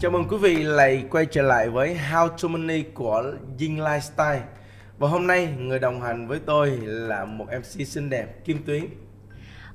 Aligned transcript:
Chào 0.00 0.10
mừng 0.10 0.28
quý 0.28 0.36
vị 0.36 0.56
lại 0.56 1.04
quay 1.10 1.26
trở 1.26 1.42
lại 1.42 1.68
với 1.68 1.96
How 2.10 2.28
to 2.28 2.48
Money 2.48 2.82
của 2.94 3.24
Dinh 3.58 3.78
Lifestyle 3.78 4.40
Và 4.98 5.08
hôm 5.08 5.26
nay 5.26 5.48
người 5.58 5.78
đồng 5.78 6.00
hành 6.00 6.28
với 6.28 6.38
tôi 6.46 6.70
là 6.82 7.24
một 7.24 7.46
MC 7.58 7.86
xinh 7.86 8.10
đẹp 8.10 8.44
Kim 8.44 8.62
Tuyến 8.66 8.84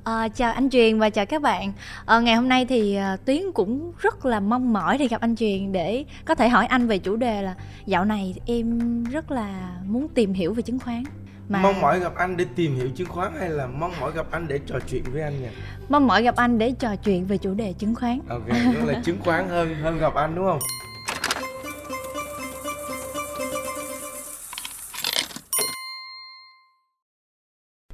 À, 0.03 0.27
chào 0.27 0.53
anh 0.53 0.69
Truyền 0.69 0.99
và 0.99 1.09
chào 1.09 1.25
các 1.25 1.41
bạn. 1.41 1.73
À, 2.05 2.19
ngày 2.19 2.35
hôm 2.35 2.49
nay 2.49 2.65
thì 2.65 2.95
à, 2.95 3.17
Tuyến 3.25 3.51
cũng 3.53 3.91
rất 3.99 4.25
là 4.25 4.39
mong 4.39 4.73
mỏi 4.73 4.97
để 4.97 5.07
gặp 5.07 5.21
anh 5.21 5.35
Truyền 5.35 5.71
để 5.71 6.05
có 6.25 6.35
thể 6.35 6.49
hỏi 6.49 6.65
anh 6.65 6.87
về 6.87 6.97
chủ 6.97 7.15
đề 7.15 7.41
là 7.41 7.55
dạo 7.85 8.05
này 8.05 8.35
em 8.45 9.03
rất 9.03 9.31
là 9.31 9.77
muốn 9.85 10.07
tìm 10.07 10.33
hiểu 10.33 10.53
về 10.53 10.61
chứng 10.61 10.79
khoán. 10.79 11.03
Mà... 11.49 11.61
Mong 11.61 11.81
mỏi 11.81 11.99
gặp 11.99 12.15
anh 12.15 12.37
để 12.37 12.45
tìm 12.55 12.75
hiểu 12.75 12.89
chứng 12.95 13.07
khoán 13.07 13.33
hay 13.39 13.49
là 13.49 13.67
mong 13.67 13.91
mỏi 13.99 14.11
gặp 14.15 14.25
anh 14.31 14.47
để 14.47 14.59
trò 14.65 14.79
chuyện 14.89 15.03
với 15.11 15.21
anh 15.21 15.41
nhỉ? 15.41 15.47
Mong 15.89 16.07
mỏi 16.07 16.23
gặp 16.23 16.35
anh 16.35 16.57
để 16.57 16.71
trò 16.79 16.95
chuyện 16.95 17.25
về 17.25 17.37
chủ 17.37 17.53
đề 17.53 17.73
chứng 17.73 17.95
khoán. 17.95 18.19
Ok, 18.29 18.47
đó 18.47 18.85
là 18.85 19.01
chứng 19.03 19.17
khoán 19.23 19.49
hơn 19.49 19.75
hơn 19.75 19.97
gặp 19.97 20.13
anh 20.13 20.35
đúng 20.35 20.45
không? 20.45 20.59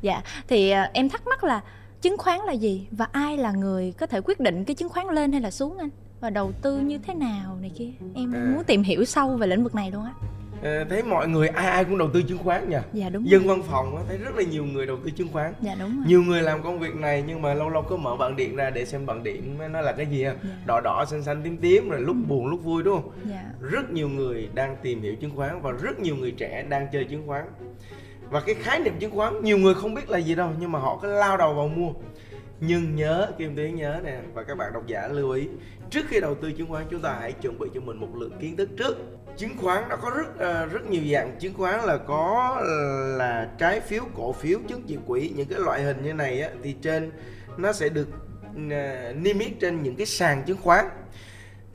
Dạ, 0.01 0.21
thì 0.47 0.73
uh, 0.73 0.93
em 0.93 1.09
thắc 1.09 1.27
mắc 1.27 1.43
là 1.43 1.61
chứng 2.01 2.17
khoán 2.17 2.39
là 2.39 2.53
gì 2.53 2.87
và 2.91 3.07
ai 3.11 3.37
là 3.37 3.51
người 3.51 3.93
có 3.97 4.05
thể 4.05 4.21
quyết 4.21 4.39
định 4.39 4.65
cái 4.65 4.75
chứng 4.75 4.89
khoán 4.89 5.07
lên 5.07 5.31
hay 5.31 5.41
là 5.41 5.51
xuống 5.51 5.77
anh 5.77 5.89
và 6.19 6.29
đầu 6.29 6.51
tư 6.61 6.77
như 6.77 6.97
thế 6.97 7.13
nào 7.13 7.57
này 7.61 7.71
kia 7.77 7.89
em 8.15 8.33
à. 8.35 8.51
muốn 8.55 8.63
tìm 8.63 8.83
hiểu 8.83 9.05
sâu 9.05 9.37
về 9.37 9.47
lĩnh 9.47 9.63
vực 9.63 9.75
này 9.75 9.91
luôn 9.91 10.05
á 10.05 10.13
thấy 10.89 11.03
mọi 11.03 11.27
người 11.27 11.47
ai 11.47 11.67
ai 11.67 11.85
cũng 11.85 11.97
đầu 11.97 12.09
tư 12.13 12.21
chứng 12.21 12.37
khoán 12.37 12.69
nha 12.69 12.81
dạ 12.93 13.09
đúng 13.09 13.29
dân 13.29 13.47
văn 13.47 13.63
phòng 13.63 14.05
thấy 14.07 14.17
rất 14.17 14.35
là 14.35 14.43
nhiều 14.43 14.65
người 14.65 14.85
đầu 14.85 14.97
tư 15.03 15.11
chứng 15.11 15.27
khoán 15.33 15.53
dạ 15.61 15.75
đúng 15.79 15.97
rồi. 15.97 16.05
nhiều 16.07 16.23
người 16.23 16.41
làm 16.41 16.63
công 16.63 16.79
việc 16.79 16.95
này 16.95 17.23
nhưng 17.27 17.41
mà 17.41 17.53
lâu 17.53 17.69
lâu 17.69 17.81
cứ 17.89 17.95
mở 17.95 18.15
bảng 18.15 18.35
điện 18.35 18.55
ra 18.55 18.69
để 18.69 18.85
xem 18.85 19.05
bảng 19.05 19.23
điện 19.23 19.57
nó 19.71 19.81
là 19.81 19.91
cái 19.91 20.05
gì 20.05 20.23
dạ. 20.23 20.35
đỏ 20.65 20.81
đỏ 20.83 21.05
xanh 21.05 21.23
xanh 21.23 21.41
tím 21.43 21.57
tím 21.57 21.89
rồi 21.89 22.01
lúc 22.01 22.15
ừ. 22.15 22.25
buồn 22.27 22.47
lúc 22.47 22.63
vui 22.63 22.83
đúng 22.83 23.01
không 23.01 23.11
dạ. 23.25 23.43
rất 23.61 23.91
nhiều 23.91 24.09
người 24.09 24.49
đang 24.53 24.75
tìm 24.81 25.01
hiểu 25.01 25.15
chứng 25.15 25.35
khoán 25.35 25.61
và 25.61 25.71
rất 25.71 25.99
nhiều 25.99 26.15
người 26.15 26.31
trẻ 26.31 26.65
đang 26.69 26.87
chơi 26.91 27.05
chứng 27.05 27.27
khoán 27.27 27.45
và 28.29 28.41
cái 28.41 28.55
khái 28.55 28.79
niệm 28.79 28.93
chứng 28.99 29.11
khoán 29.11 29.43
nhiều 29.43 29.57
người 29.57 29.73
không 29.73 29.93
biết 29.93 30.09
là 30.09 30.17
gì 30.17 30.35
đâu 30.35 30.49
nhưng 30.59 30.71
mà 30.71 30.79
họ 30.79 30.99
cứ 31.01 31.07
lao 31.07 31.37
đầu 31.37 31.53
vào 31.53 31.67
mua 31.67 31.91
nhưng 32.61 32.95
nhớ 32.95 33.31
kim 33.37 33.55
tuyến 33.55 33.75
nhớ 33.75 34.01
nè 34.03 34.19
và 34.33 34.43
các 34.43 34.57
bạn 34.57 34.73
độc 34.73 34.87
giả 34.87 35.07
lưu 35.07 35.31
ý 35.31 35.47
trước 35.89 36.05
khi 36.07 36.19
đầu 36.19 36.35
tư 36.35 36.51
chứng 36.51 36.69
khoán 36.69 36.85
chúng 36.89 37.01
ta 37.01 37.17
hãy 37.21 37.31
chuẩn 37.31 37.59
bị 37.59 37.67
cho 37.73 37.81
mình 37.81 37.97
một 37.97 38.15
lượng 38.15 38.37
kiến 38.39 38.57
thức 38.57 38.69
trước. 38.77 38.97
Chứng 39.37 39.57
khoán 39.57 39.89
nó 39.89 39.95
có 39.95 40.09
rất 40.09 40.27
uh, 40.29 40.71
rất 40.71 40.89
nhiều 40.89 41.03
dạng. 41.11 41.35
Chứng 41.39 41.53
khoán 41.53 41.85
là 41.85 41.97
có 41.97 42.61
là 43.17 43.49
trái 43.57 43.79
phiếu 43.79 44.03
cổ 44.15 44.33
phiếu 44.33 44.59
chứng 44.67 44.81
chỉ 44.87 44.97
quỹ 45.07 45.31
những 45.35 45.47
cái 45.47 45.59
loại 45.59 45.83
hình 45.83 46.03
như 46.03 46.13
này 46.13 46.41
á, 46.41 46.49
thì 46.63 46.75
trên 46.81 47.11
nó 47.57 47.73
sẽ 47.73 47.89
được 47.89 48.07
uh, 48.49 49.15
niêm 49.15 49.39
yết 49.39 49.51
trên 49.59 49.83
những 49.83 49.95
cái 49.95 50.05
sàn 50.05 50.43
chứng 50.43 50.57
khoán. 50.57 50.85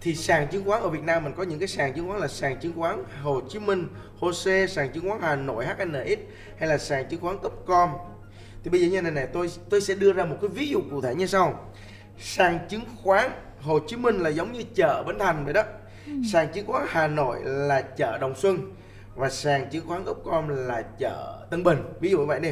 Thì 0.00 0.14
sàn 0.14 0.48
chứng 0.48 0.64
khoán 0.64 0.82
ở 0.82 0.88
Việt 0.88 1.02
Nam 1.02 1.24
mình 1.24 1.32
có 1.36 1.42
những 1.42 1.58
cái 1.58 1.68
sàn 1.68 1.92
chứng 1.92 2.08
khoán 2.08 2.20
là 2.20 2.28
sàn 2.28 2.56
chứng 2.60 2.72
khoán 2.76 3.04
Hồ 3.22 3.40
Chí 3.48 3.58
Minh, 3.58 3.88
HOSE, 4.18 4.66
sàn 4.66 4.90
chứng 4.92 5.08
khoán 5.08 5.20
Hà 5.22 5.36
Nội 5.36 5.66
HNX 5.66 6.18
hay 6.58 6.68
là 6.68 6.78
sàn 6.78 7.08
chứng 7.08 7.20
khoán 7.20 7.36
Topcom. 7.42 7.90
Thì 8.66 8.70
bây 8.70 8.80
giờ 8.80 8.88
như 8.88 9.02
này 9.02 9.12
này 9.12 9.26
tôi 9.32 9.50
tôi 9.70 9.80
sẽ 9.80 9.94
đưa 9.94 10.12
ra 10.12 10.24
một 10.24 10.36
cái 10.40 10.48
ví 10.48 10.68
dụ 10.68 10.80
cụ 10.90 11.00
thể 11.00 11.14
như 11.14 11.26
sau. 11.26 11.72
Sàn 12.18 12.58
chứng 12.68 12.82
khoán 13.02 13.30
Hồ 13.60 13.78
Chí 13.86 13.96
Minh 13.96 14.18
là 14.18 14.30
giống 14.30 14.52
như 14.52 14.62
chợ 14.74 15.04
Bến 15.06 15.18
Thành 15.18 15.44
vậy 15.44 15.54
đó. 15.54 15.62
Ừ. 16.06 16.12
Sàn 16.32 16.48
chứng 16.52 16.66
khoán 16.66 16.84
Hà 16.88 17.06
Nội 17.06 17.38
là 17.44 17.80
chợ 17.82 18.18
Đồng 18.18 18.34
Xuân 18.34 18.58
và 19.14 19.30
sàn 19.30 19.70
chứng 19.70 19.86
khoán 19.86 20.04
Topcom 20.04 20.48
là 20.48 20.82
chợ 20.98 21.46
Tân 21.50 21.64
Bình. 21.64 21.78
Ví 22.00 22.10
dụ 22.10 22.18
như 22.18 22.26
vậy 22.26 22.40
đi 22.40 22.50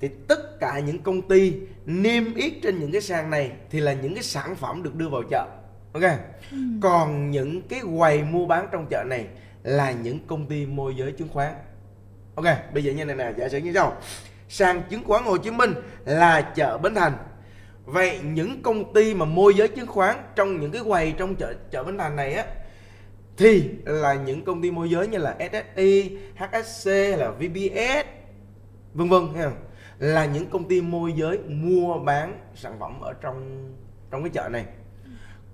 thì 0.00 0.08
tất 0.28 0.60
cả 0.60 0.78
những 0.78 1.02
công 1.02 1.28
ty 1.28 1.54
niêm 1.86 2.34
yết 2.34 2.52
trên 2.62 2.78
những 2.78 2.92
cái 2.92 3.00
sàn 3.00 3.30
này 3.30 3.52
thì 3.70 3.80
là 3.80 3.92
những 3.92 4.14
cái 4.14 4.22
sản 4.22 4.56
phẩm 4.56 4.82
được 4.82 4.94
đưa 4.94 5.08
vào 5.08 5.22
chợ 5.30 5.46
ok 5.92 6.02
ừ. 6.50 6.58
còn 6.82 7.30
những 7.30 7.62
cái 7.62 7.80
quầy 7.96 8.22
mua 8.22 8.46
bán 8.46 8.68
trong 8.72 8.86
chợ 8.90 9.04
này 9.06 9.26
là 9.62 9.92
những 9.92 10.18
công 10.26 10.46
ty 10.46 10.66
môi 10.66 10.94
giới 10.96 11.12
chứng 11.12 11.28
khoán 11.28 11.52
ok 12.34 12.44
bây 12.74 12.84
giờ 12.84 12.92
như 12.92 13.04
này 13.04 13.16
nè 13.16 13.32
giả 13.38 13.48
sử 13.48 13.58
như 13.58 13.72
sau 13.74 13.96
sàn 14.48 14.82
chứng 14.90 15.04
khoán 15.04 15.24
Hồ 15.24 15.36
Chí 15.36 15.50
Minh 15.50 15.74
là 16.04 16.40
chợ 16.40 16.78
Bến 16.78 16.94
Thành. 16.94 17.12
Vậy 17.84 18.20
những 18.22 18.62
công 18.62 18.94
ty 18.94 19.14
mà 19.14 19.24
môi 19.24 19.54
giới 19.54 19.68
chứng 19.68 19.86
khoán 19.86 20.16
trong 20.34 20.60
những 20.60 20.70
cái 20.70 20.82
quầy 20.88 21.12
trong 21.12 21.34
chợ 21.34 21.54
chợ 21.70 21.84
Bến 21.84 21.98
Thành 21.98 22.16
này 22.16 22.34
á 22.34 22.44
thì 23.36 23.70
là 23.84 24.14
những 24.14 24.44
công 24.44 24.62
ty 24.62 24.70
môi 24.70 24.90
giới 24.90 25.08
như 25.08 25.18
là 25.18 25.36
SSI, 25.52 26.18
HSC 26.36 26.86
là 27.18 27.30
VBS 27.30 28.06
vân 28.94 29.08
vân 29.08 29.22
ha 29.36 29.50
là 29.98 30.24
những 30.24 30.50
công 30.50 30.68
ty 30.68 30.80
môi 30.80 31.12
giới 31.12 31.38
mua 31.38 31.98
bán 31.98 32.38
sản 32.54 32.76
phẩm 32.80 33.00
ở 33.00 33.12
trong 33.12 33.68
trong 34.10 34.22
cái 34.22 34.30
chợ 34.30 34.48
này. 34.48 34.64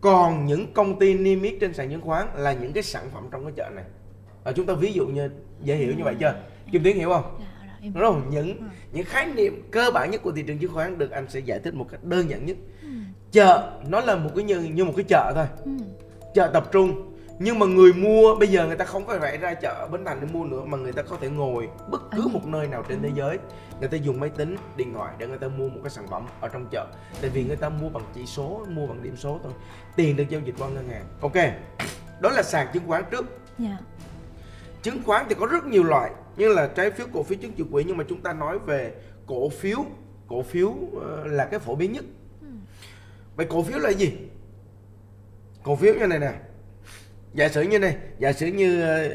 Còn 0.00 0.46
những 0.46 0.72
công 0.72 0.98
ty 0.98 1.14
niêm 1.14 1.42
yết 1.42 1.54
trên 1.60 1.74
sàn 1.74 1.90
chứng 1.90 2.00
khoán 2.00 2.26
là 2.36 2.52
những 2.52 2.72
cái 2.72 2.82
sản 2.82 3.10
phẩm 3.14 3.28
trong 3.32 3.44
cái 3.44 3.52
chợ 3.56 3.70
này. 3.74 3.84
À, 4.44 4.52
chúng 4.52 4.66
ta 4.66 4.74
ví 4.74 4.92
dụ 4.92 5.06
như 5.06 5.30
dễ 5.62 5.76
hiểu 5.76 5.92
như 5.96 6.04
vậy 6.04 6.14
chưa? 6.20 6.34
Kim 6.72 6.82
tiến 6.82 6.96
hiểu 6.96 7.08
không? 7.08 7.36
Dạ 7.40 7.53
đúng 7.94 8.04
không? 8.04 8.30
những 8.30 8.58
ừ. 8.58 8.64
những 8.92 9.04
khái 9.04 9.26
niệm 9.26 9.68
cơ 9.70 9.90
bản 9.90 10.10
nhất 10.10 10.22
của 10.22 10.32
thị 10.32 10.42
trường 10.42 10.58
chứng 10.58 10.74
khoán 10.74 10.98
được 10.98 11.10
anh 11.10 11.26
sẽ 11.28 11.40
giải 11.40 11.58
thích 11.58 11.74
một 11.74 11.86
cách 11.90 12.04
đơn 12.04 12.30
giản 12.30 12.46
nhất. 12.46 12.56
Ừ. 12.82 12.88
chợ 13.32 13.70
nó 13.88 14.00
là 14.00 14.16
một 14.16 14.30
cái 14.36 14.44
như 14.44 14.60
như 14.60 14.84
một 14.84 14.92
cái 14.96 15.04
chợ 15.08 15.32
thôi. 15.34 15.46
Ừ. 15.64 15.84
chợ 16.34 16.50
tập 16.52 16.68
trung. 16.72 17.10
Nhưng 17.38 17.58
mà 17.58 17.66
người 17.66 17.92
mua 17.92 18.34
bây 18.34 18.48
giờ 18.48 18.66
người 18.66 18.76
ta 18.76 18.84
không 18.84 19.06
phải 19.06 19.38
ra 19.38 19.54
chợ 19.54 19.88
bến 19.92 20.04
thành 20.04 20.20
để 20.20 20.26
mua 20.32 20.44
nữa 20.44 20.64
mà 20.64 20.78
người 20.78 20.92
ta 20.92 21.02
có 21.02 21.16
thể 21.20 21.28
ngồi 21.28 21.68
bất 21.90 22.02
cứ 22.10 22.28
một 22.32 22.46
nơi 22.46 22.66
nào 22.66 22.84
trên 22.88 23.02
thế 23.02 23.10
giới 23.14 23.38
người 23.80 23.88
ta 23.88 23.96
dùng 23.96 24.20
máy 24.20 24.30
tính 24.30 24.56
điện 24.76 24.94
thoại 24.94 25.14
để 25.18 25.26
người 25.26 25.38
ta 25.38 25.48
mua 25.48 25.68
một 25.68 25.80
cái 25.82 25.90
sản 25.90 26.06
phẩm 26.10 26.26
ở 26.40 26.48
trong 26.48 26.66
chợ. 26.70 26.86
Tại 27.20 27.30
vì 27.30 27.44
người 27.44 27.56
ta 27.56 27.68
mua 27.68 27.88
bằng 27.88 28.04
chỉ 28.14 28.26
số 28.26 28.66
mua 28.68 28.86
bằng 28.86 29.02
điểm 29.02 29.16
số 29.16 29.40
thôi. 29.42 29.52
Tiền 29.96 30.16
được 30.16 30.24
giao 30.28 30.40
dịch 30.40 30.54
qua 30.58 30.68
ngân 30.68 30.88
hàng. 30.88 31.04
Ok. 31.20 31.36
Đó 32.20 32.30
là 32.30 32.42
sàn 32.42 32.66
chứng 32.72 32.86
khoán 32.86 33.04
trước. 33.10 33.24
Yeah. 33.58 33.72
Dạ. 33.72 33.78
chứng 34.82 35.02
khoán 35.06 35.26
thì 35.28 35.34
có 35.40 35.46
rất 35.46 35.66
nhiều 35.66 35.82
loại 35.82 36.10
như 36.36 36.48
là 36.48 36.66
trái 36.66 36.90
phiếu 36.90 37.06
cổ 37.12 37.22
phiếu 37.22 37.38
chứng 37.38 37.52
chỉ 37.52 37.64
quỹ 37.72 37.84
nhưng 37.84 37.96
mà 37.96 38.04
chúng 38.08 38.20
ta 38.20 38.32
nói 38.32 38.58
về 38.58 38.92
cổ 39.26 39.48
phiếu 39.48 39.78
cổ 40.28 40.42
phiếu 40.42 40.74
ờ, 41.00 41.26
là 41.26 41.44
cái 41.44 41.60
phổ 41.60 41.74
biến 41.74 41.92
nhất 41.92 42.04
ừ. 42.40 42.46
vậy 43.36 43.46
cổ 43.50 43.62
phiếu 43.62 43.78
là 43.78 43.90
gì 43.90 44.12
cổ 45.62 45.76
phiếu 45.76 45.94
như 45.94 46.06
này 46.06 46.18
nè 46.18 46.32
giả 47.34 47.48
sử 47.48 47.62
như 47.62 47.78
này 47.78 47.96
giả 48.18 48.32
sử 48.32 48.46
như 48.46 48.82
ờ, 48.82 49.08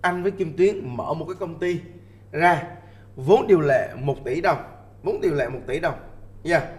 anh 0.00 0.22
với 0.22 0.32
kim 0.32 0.56
tuyến 0.56 0.96
mở 0.96 1.14
một 1.14 1.26
cái 1.28 1.36
công 1.40 1.58
ty 1.58 1.80
ra 2.32 2.62
vốn 3.16 3.46
điều 3.46 3.60
lệ 3.60 3.88
1 3.96 4.24
tỷ 4.24 4.40
đồng 4.40 4.58
vốn 5.02 5.20
điều 5.20 5.34
lệ 5.34 5.48
1 5.48 5.60
tỷ 5.66 5.80
đồng 5.80 5.98
nha 6.44 6.58
yeah. 6.58 6.72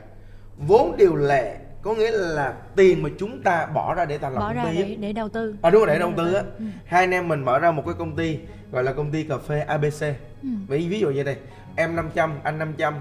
vốn 0.58 0.98
điều 0.98 1.16
lệ 1.16 1.58
có 1.86 1.94
nghĩa 1.94 2.12
là 2.12 2.54
tiền 2.76 3.04
mà 3.04 3.10
chúng 3.18 3.42
ta 3.42 3.66
bỏ 3.66 3.96
ra 3.96 4.06
để 4.06 4.18
thành 4.18 4.34
lập 4.34 4.40
bỏ 4.40 4.54
công 4.54 4.76
ty 4.76 4.78
để, 4.78 4.96
để 4.96 5.14
đầu 5.14 5.30
tư. 5.30 5.56
À 5.62 5.70
đúng 5.70 5.86
rồi 5.86 5.94
để 5.94 6.00
đầu 6.00 6.14
tư 6.18 6.34
á. 6.34 6.44
Ừ. 6.60 6.66
hai 6.86 7.04
anh 7.04 7.12
em 7.12 7.28
mình 7.28 7.46
mở 7.46 7.60
ra 7.60 7.72
một 7.72 7.84
cái 7.86 7.96
công 7.98 8.16
ty 8.16 8.40
gọi 8.72 8.84
là 8.84 8.94
công 8.94 9.12
ty 9.12 9.24
cà 9.24 9.38
phê 9.38 9.60
ABC 9.60 10.02
ừ. 10.42 10.50
ví 10.68 10.88
ví 10.88 11.00
dụ 11.00 11.10
như 11.10 11.24
đây 11.24 11.36
em 11.76 11.96
500 11.96 12.40
anh 12.44 12.60
500 12.60 12.94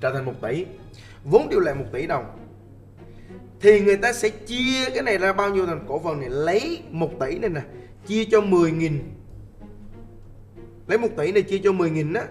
trở 0.00 0.12
thành 0.12 0.24
1 0.24 0.32
tỷ. 0.42 0.66
Vốn 1.24 1.48
điều 1.50 1.60
lệ 1.60 1.74
1 1.74 1.84
tỷ 1.92 2.06
đồng. 2.06 2.24
Thì 3.60 3.80
người 3.80 3.96
ta 3.96 4.12
sẽ 4.12 4.28
chia 4.28 4.90
cái 4.94 5.02
này 5.02 5.18
ra 5.18 5.32
bao 5.32 5.50
nhiêu 5.50 5.66
thành 5.66 5.84
cổ 5.88 6.00
phần 6.04 6.20
này? 6.20 6.28
Lấy 6.30 6.82
1 6.90 7.10
tỷ 7.20 7.38
này 7.38 7.50
nè 7.50 7.60
chia 8.06 8.24
cho 8.24 8.40
10 8.40 8.72
nghìn. 8.72 9.02
Lấy 10.86 10.98
1 10.98 11.08
tỷ 11.16 11.32
này 11.32 11.42
chia 11.42 11.60
cho 11.64 11.72
10 11.72 11.90
nghìn 11.90 12.12
á 12.12 12.22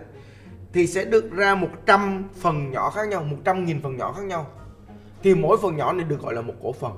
thì 0.74 0.88
sẽ 0.88 1.06
được 1.06 1.32
ra 1.32 1.56
100 1.56 2.30
phần 2.40 2.72
nhỏ 2.72 2.90
khác 2.90 3.08
nhau 3.08 3.24
100 3.24 3.66
nghìn 3.66 3.82
phần 3.82 3.98
nhỏ 3.98 4.14
khác 4.14 4.24
nhau 4.24 4.48
thì 5.24 5.36
mỗi 5.36 5.58
phần 5.62 5.78
nhỏ 5.78 5.94
này 5.94 6.06
được 6.10 6.22
gọi 6.22 6.34
là 6.34 6.42
một 6.42 6.54
cổ 6.64 6.72
phần 6.72 6.92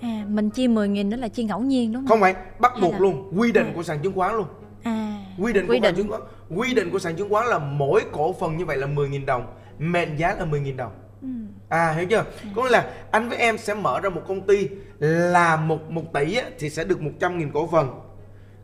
à 0.00 0.24
mình 0.28 0.50
chia 0.50 0.68
10 0.68 0.88
nghìn 0.88 1.10
đó 1.10 1.16
là 1.16 1.28
chia 1.28 1.42
ngẫu 1.42 1.60
nhiên 1.60 1.92
đúng 1.92 2.02
không 2.02 2.08
không 2.08 2.20
phải 2.20 2.34
bắt 2.58 2.72
buộc 2.80 2.92
là... 2.92 2.98
luôn 2.98 3.32
quy 3.36 3.52
định 3.52 3.66
à. 3.66 3.72
của 3.74 3.82
sàn 3.82 3.98
chứng 4.02 4.12
khoán 4.12 4.36
luôn 4.36 4.46
à 4.82 5.24
quy 5.38 5.52
định 5.52 5.66
quy 5.68 5.68
của 5.68 5.72
định. 5.72 5.82
sàn 5.82 5.94
chứng 5.94 6.08
khoán 6.08 6.22
quy 6.56 6.74
định 6.74 6.90
của 6.90 6.98
sàn 6.98 7.16
chứng 7.16 7.28
khoán 7.28 7.46
là 7.46 7.58
mỗi 7.58 8.02
cổ 8.12 8.32
phần 8.32 8.56
như 8.56 8.64
vậy 8.64 8.76
là 8.76 8.86
10 8.86 9.08
nghìn 9.08 9.26
đồng 9.26 9.46
mệnh 9.78 10.16
giá 10.16 10.34
là 10.38 10.44
10 10.44 10.60
nghìn 10.60 10.76
đồng 10.76 10.92
ừ. 11.22 11.28
à 11.68 11.92
hiểu 11.92 12.06
chưa 12.10 12.24
ừ. 12.42 12.48
có 12.56 12.62
nghĩa 12.62 12.70
là 12.70 12.90
anh 13.10 13.28
với 13.28 13.38
em 13.38 13.58
sẽ 13.58 13.74
mở 13.74 14.00
ra 14.00 14.10
một 14.10 14.22
công 14.28 14.46
ty 14.46 14.68
là 14.98 15.56
một 15.56 15.90
một 15.90 16.12
tỷ 16.12 16.36
á, 16.36 16.44
thì 16.58 16.70
sẽ 16.70 16.84
được 16.84 17.02
100 17.02 17.38
nghìn 17.38 17.50
cổ 17.52 17.66
phần 17.66 18.00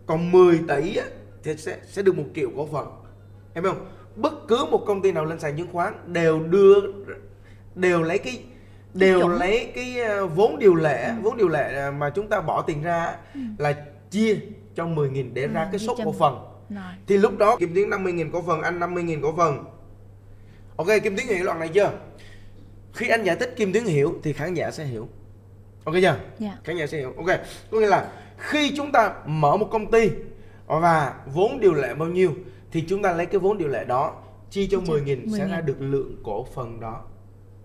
còn 0.07 0.33
10 0.33 0.61
tỷ 0.69 0.97
á, 0.97 1.05
thì 1.43 1.57
sẽ 1.57 1.79
sẽ 1.87 2.03
được 2.03 2.17
một 2.17 2.25
triệu 2.35 2.49
cổ 2.57 2.69
phần 2.73 2.87
em 3.55 3.65
biết 3.65 3.71
không 3.73 3.87
bất 4.17 4.49
cứ 4.49 4.65
một 4.71 4.85
công 4.87 5.03
ty 5.03 5.13
nào 5.13 5.25
lên 5.25 5.41
sàn 5.41 5.57
chứng 5.57 5.73
khoán 5.73 5.95
đều 6.07 6.41
đưa 6.41 6.75
đều 7.75 8.03
lấy 8.03 8.19
cái 8.19 8.43
đều 8.95 9.29
lấy 9.29 9.73
cái 9.75 10.01
ờ, 10.01 10.27
vốn 10.27 10.59
điều 10.59 10.75
lệ 10.75 11.05
ừ. 11.05 11.13
vốn 11.23 11.37
điều 11.37 11.49
lệ 11.49 11.91
mà 11.91 12.11
chúng 12.11 12.29
ta 12.29 12.41
bỏ 12.41 12.63
tiền 12.63 12.83
ra 12.83 13.17
ừ. 13.35 13.41
là 13.59 13.75
chia 14.11 14.37
cho 14.75 14.87
10 14.87 15.11
nghìn 15.11 15.35
để 15.35 15.43
ừ, 15.43 15.49
ra 15.53 15.69
cái 15.73 15.79
số 15.79 15.97
cổ 16.05 16.13
phần 16.13 16.35
Rồi. 16.71 16.93
thì 17.07 17.17
lúc 17.17 17.39
đó 17.39 17.57
Kim 17.57 17.75
Tiến 17.75 17.91
50 17.91 18.13
nghìn 18.13 18.31
cổ 18.31 18.43
phần 18.43 18.63
anh 18.63 18.79
50 18.79 19.03
nghìn 19.03 19.23
cổ 19.23 19.35
phần 19.37 19.65
ok 20.77 20.87
Kim 21.03 21.17
Tiến 21.17 21.27
hiểu 21.27 21.45
đoạn 21.45 21.59
này 21.59 21.69
chưa 21.69 21.93
khi 22.93 23.09
anh 23.09 23.25
giải 23.25 23.37
thích 23.37 23.55
Kim 23.57 23.73
Tiến 23.73 23.85
hiểu 23.85 24.15
thì 24.23 24.33
khán 24.33 24.55
giả 24.55 24.71
sẽ 24.71 24.85
hiểu 24.85 25.09
ok 25.85 25.95
chưa 25.95 26.01
yeah. 26.01 26.19
Dạ. 26.39 26.59
khán 26.65 26.77
giả 26.77 26.87
sẽ 26.87 26.99
hiểu 26.99 27.13
ok 27.17 27.41
có 27.71 27.81
nghĩa 27.81 27.87
là 27.87 28.09
khi 28.39 28.73
chúng 28.77 28.93
ta 28.93 29.15
mở 29.27 29.57
một 29.57 29.69
công 29.71 29.91
ty 29.91 30.11
và 30.67 31.15
vốn 31.27 31.61
điều 31.61 31.75
lệ 31.75 31.95
bao 31.95 32.09
nhiêu 32.09 32.35
thì 32.73 32.85
chúng 32.89 33.03
ta 33.03 33.13
lấy 33.13 33.27
cái 33.27 33.39
vốn 33.39 33.59
điều 33.59 33.69
lệ 33.69 33.85
đó 33.85 34.15
chia 34.51 34.67
cho 34.71 34.81
10 34.81 35.01
nghìn 35.01 35.27
sẽ 35.37 35.49
ra 35.49 35.61
được 35.61 35.77
lượng 35.81 36.17
cổ 36.25 36.47
phần 36.55 36.81
đó 36.81 37.01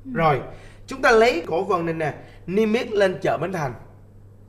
ừ. 0.05 0.11
rồi 0.13 0.41
chúng 0.87 1.01
ta 1.01 1.11
lấy 1.11 1.43
cổ 1.47 1.65
phần 1.69 1.85
này 1.85 1.93
nè 1.95 2.13
niêm 2.47 2.73
yết 2.73 2.91
lên 2.91 3.17
chợ 3.21 3.37
Bến 3.37 3.51
Thành. 3.51 3.73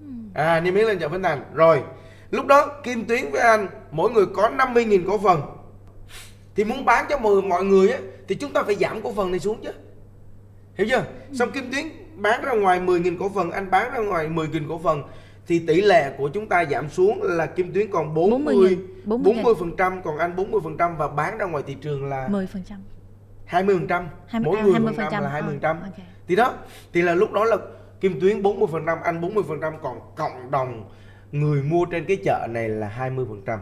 Ừ. 0.00 0.06
à 0.34 0.60
niêm 0.60 0.74
yết 0.74 0.86
lên 0.86 0.98
chợ 0.98 1.08
Bến 1.08 1.22
Thành. 1.22 1.42
Rồi 1.54 1.82
lúc 2.30 2.46
đó 2.46 2.80
Kim 2.82 3.04
Tuyến 3.04 3.30
với 3.30 3.40
anh 3.40 3.68
mỗi 3.90 4.10
người 4.10 4.26
có 4.34 4.50
50.000 4.58 5.06
cổ 5.06 5.18
phần. 5.18 5.40
Thì 6.56 6.64
muốn 6.64 6.84
bán 6.84 7.06
cho 7.08 7.18
mọi 7.18 7.42
mọi 7.42 7.64
người 7.64 7.90
á 7.90 7.98
thì 8.28 8.34
chúng 8.34 8.52
ta 8.52 8.62
phải 8.62 8.74
giảm 8.74 9.02
cổ 9.02 9.12
phần 9.12 9.30
này 9.30 9.40
xuống 9.40 9.60
chứ. 9.62 9.70
Hiểu 10.74 10.86
chưa? 10.90 11.04
Xong 11.32 11.50
Kim 11.50 11.72
Tuyến 11.72 11.86
bán 12.16 12.42
ra 12.42 12.52
ngoài 12.52 12.80
10.000 12.80 13.16
cổ 13.18 13.30
phần 13.34 13.50
anh 13.50 13.70
bán 13.70 13.92
ra 13.92 13.98
ngoài 13.98 14.28
10.000 14.28 14.68
cổ 14.68 14.80
phần 14.84 15.02
thì 15.46 15.58
tỷ 15.66 15.80
lệ 15.80 16.12
của 16.18 16.28
chúng 16.28 16.48
ta 16.48 16.64
giảm 16.64 16.90
xuống 16.90 17.22
là 17.22 17.46
Kim 17.46 17.72
Tuyến 17.72 17.90
còn 17.90 18.14
40 18.14 18.78
40, 19.04 19.34
40 19.34 19.54
phần 19.58 19.76
trăm 19.76 20.02
còn 20.02 20.18
anh 20.18 20.36
40 20.36 20.60
phần 20.64 20.76
trăm 20.76 20.96
và 20.96 21.08
bán 21.08 21.38
ra 21.38 21.46
ngoài 21.46 21.64
thị 21.66 21.76
trường 21.80 22.06
là 22.06 22.28
10 22.28 22.46
phần 22.46 22.62
trăm. 22.62 22.78
20 23.44 23.76
phần 23.78 23.86
trăm. 23.86 24.08
mỗi 24.42 24.58
à, 24.58 24.62
người 24.62 24.74
phần 24.96 25.06
trăm. 25.10 25.22
là 25.22 25.28
20 25.28 25.50
phần 25.50 25.60
trăm. 25.60 25.80
Okay. 25.80 26.06
Thì 26.28 26.36
đó 26.36 26.54
thì 26.92 27.02
là 27.02 27.14
lúc 27.14 27.32
đó 27.32 27.44
là 27.44 27.56
Kim 28.00 28.20
Tuyến 28.20 28.42
40 28.42 28.68
phần 28.72 28.86
trăm 28.86 28.98
anh 29.04 29.20
40 29.20 29.44
phần 29.48 29.60
trăm 29.60 29.72
còn 29.82 30.00
cộng 30.16 30.50
đồng 30.50 30.90
người 31.32 31.62
mua 31.62 31.84
trên 31.84 32.04
cái 32.04 32.16
chợ 32.24 32.46
này 32.50 32.68
là 32.68 32.88
20 32.88 33.26
phần 33.28 33.42
trăm. 33.46 33.58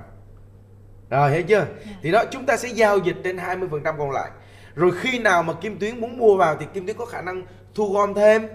Rồi 1.11 1.31
hiểu 1.31 1.43
chưa? 1.43 1.57
Yeah. 1.57 1.69
Dạ. 1.87 1.93
thì 2.03 2.11
đó 2.11 2.25
chúng 2.31 2.47
ta 2.47 2.57
sẽ 2.57 2.69
giao 2.69 2.99
dịch 2.99 3.17
trên 3.25 3.39
20 3.39 3.69
phần 3.71 3.83
trăm 3.85 3.95
còn 3.99 4.11
lại. 4.11 4.31
Rồi 4.75 4.93
khi 5.01 5.19
nào 5.19 5.43
mà 5.43 5.53
Kim 5.53 5.79
Tuyến 5.79 6.01
muốn 6.01 6.19
mua 6.19 6.37
vào 6.37 6.57
thì 6.61 6.67
Kim 6.75 6.87
Tuyến 6.87 6.97
có 6.97 7.07
khả 7.07 7.23
năng 7.23 7.43
thu 7.75 7.93
gom 7.93 8.15
thêm. 8.15 8.47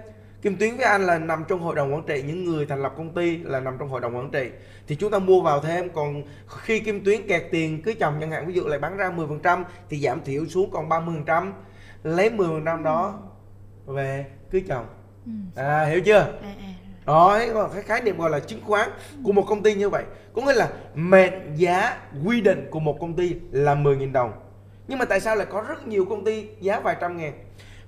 Kim 0.42 0.56
Tuyến 0.56 0.78
với 0.78 0.86
anh 0.86 1.06
là 1.06 1.20
nằm 1.20 1.44
trong 1.48 1.60
hội 1.60 1.76
đồng 1.76 1.94
quản 1.94 2.04
trị 2.08 2.24
những 2.28 2.46
người 2.46 2.66
thành 2.66 2.82
lập 2.82 2.94
công 2.98 3.14
ty 3.14 3.38
là 3.38 3.60
nằm 3.60 3.76
trong 3.80 3.90
hội 3.90 4.02
đồng 4.02 4.16
quản 4.18 4.32
trị. 4.32 4.50
Thì 4.88 4.96
chúng 4.96 5.12
ta 5.12 5.20
mua 5.20 5.42
vào 5.42 5.60
thêm 5.60 5.90
còn 5.90 6.24
khi 6.48 6.80
Kim 6.80 7.04
Tuyến 7.04 7.28
kẹt 7.28 7.44
tiền 7.52 7.82
cưới 7.82 7.94
chồng 8.00 8.18
chẳng 8.20 8.32
hạn 8.32 8.48
ví 8.48 8.54
dụ 8.54 8.68
lại 8.68 8.80
bán 8.80 8.98
ra 8.98 9.12
10% 9.12 9.64
thì 9.90 10.00
giảm 10.00 10.24
thiểu 10.24 10.46
xuống 10.46 10.72
còn 10.72 10.90
30% 10.90 11.52
lấy 12.04 12.30
10% 12.30 12.84
đó 12.84 13.20
về 13.86 14.26
cưới 14.52 14.64
chồng. 14.68 14.86
Ừ. 15.26 15.32
à 15.56 15.86
hiểu 15.86 16.02
chưa? 16.02 16.20
À, 16.20 16.56
à. 16.60 16.74
đó 17.06 17.40
cái 17.74 17.84
khái 17.84 18.02
niệm 18.02 18.18
gọi 18.18 18.30
là 18.30 18.40
chứng 18.40 18.62
khoán 18.66 18.90
của 19.24 19.32
một 19.32 19.46
công 19.48 19.64
ty 19.64 19.74
như 19.76 19.90
vậy. 19.90 20.04
Có 20.34 20.42
nghĩa 20.42 20.54
là 20.54 20.70
mệnh 20.96 21.56
giá 21.56 21.98
quy 22.26 22.42
định 22.42 22.68
của 22.72 22.80
một 22.80 22.98
công 23.00 23.14
ty 23.14 23.36
là 23.52 23.76
10.000 23.76 24.12
đồng. 24.12 24.32
Nhưng 24.88 25.00
mà 25.00 25.06
tại 25.06 25.20
sao 25.20 25.36
lại 25.36 25.48
có 25.50 25.62
rất 25.68 25.88
nhiều 25.88 26.06
công 26.06 26.26
ty 26.26 26.48
giá 26.62 26.80
vài 26.80 26.96
trăm 27.02 27.18
ngàn? 27.18 27.34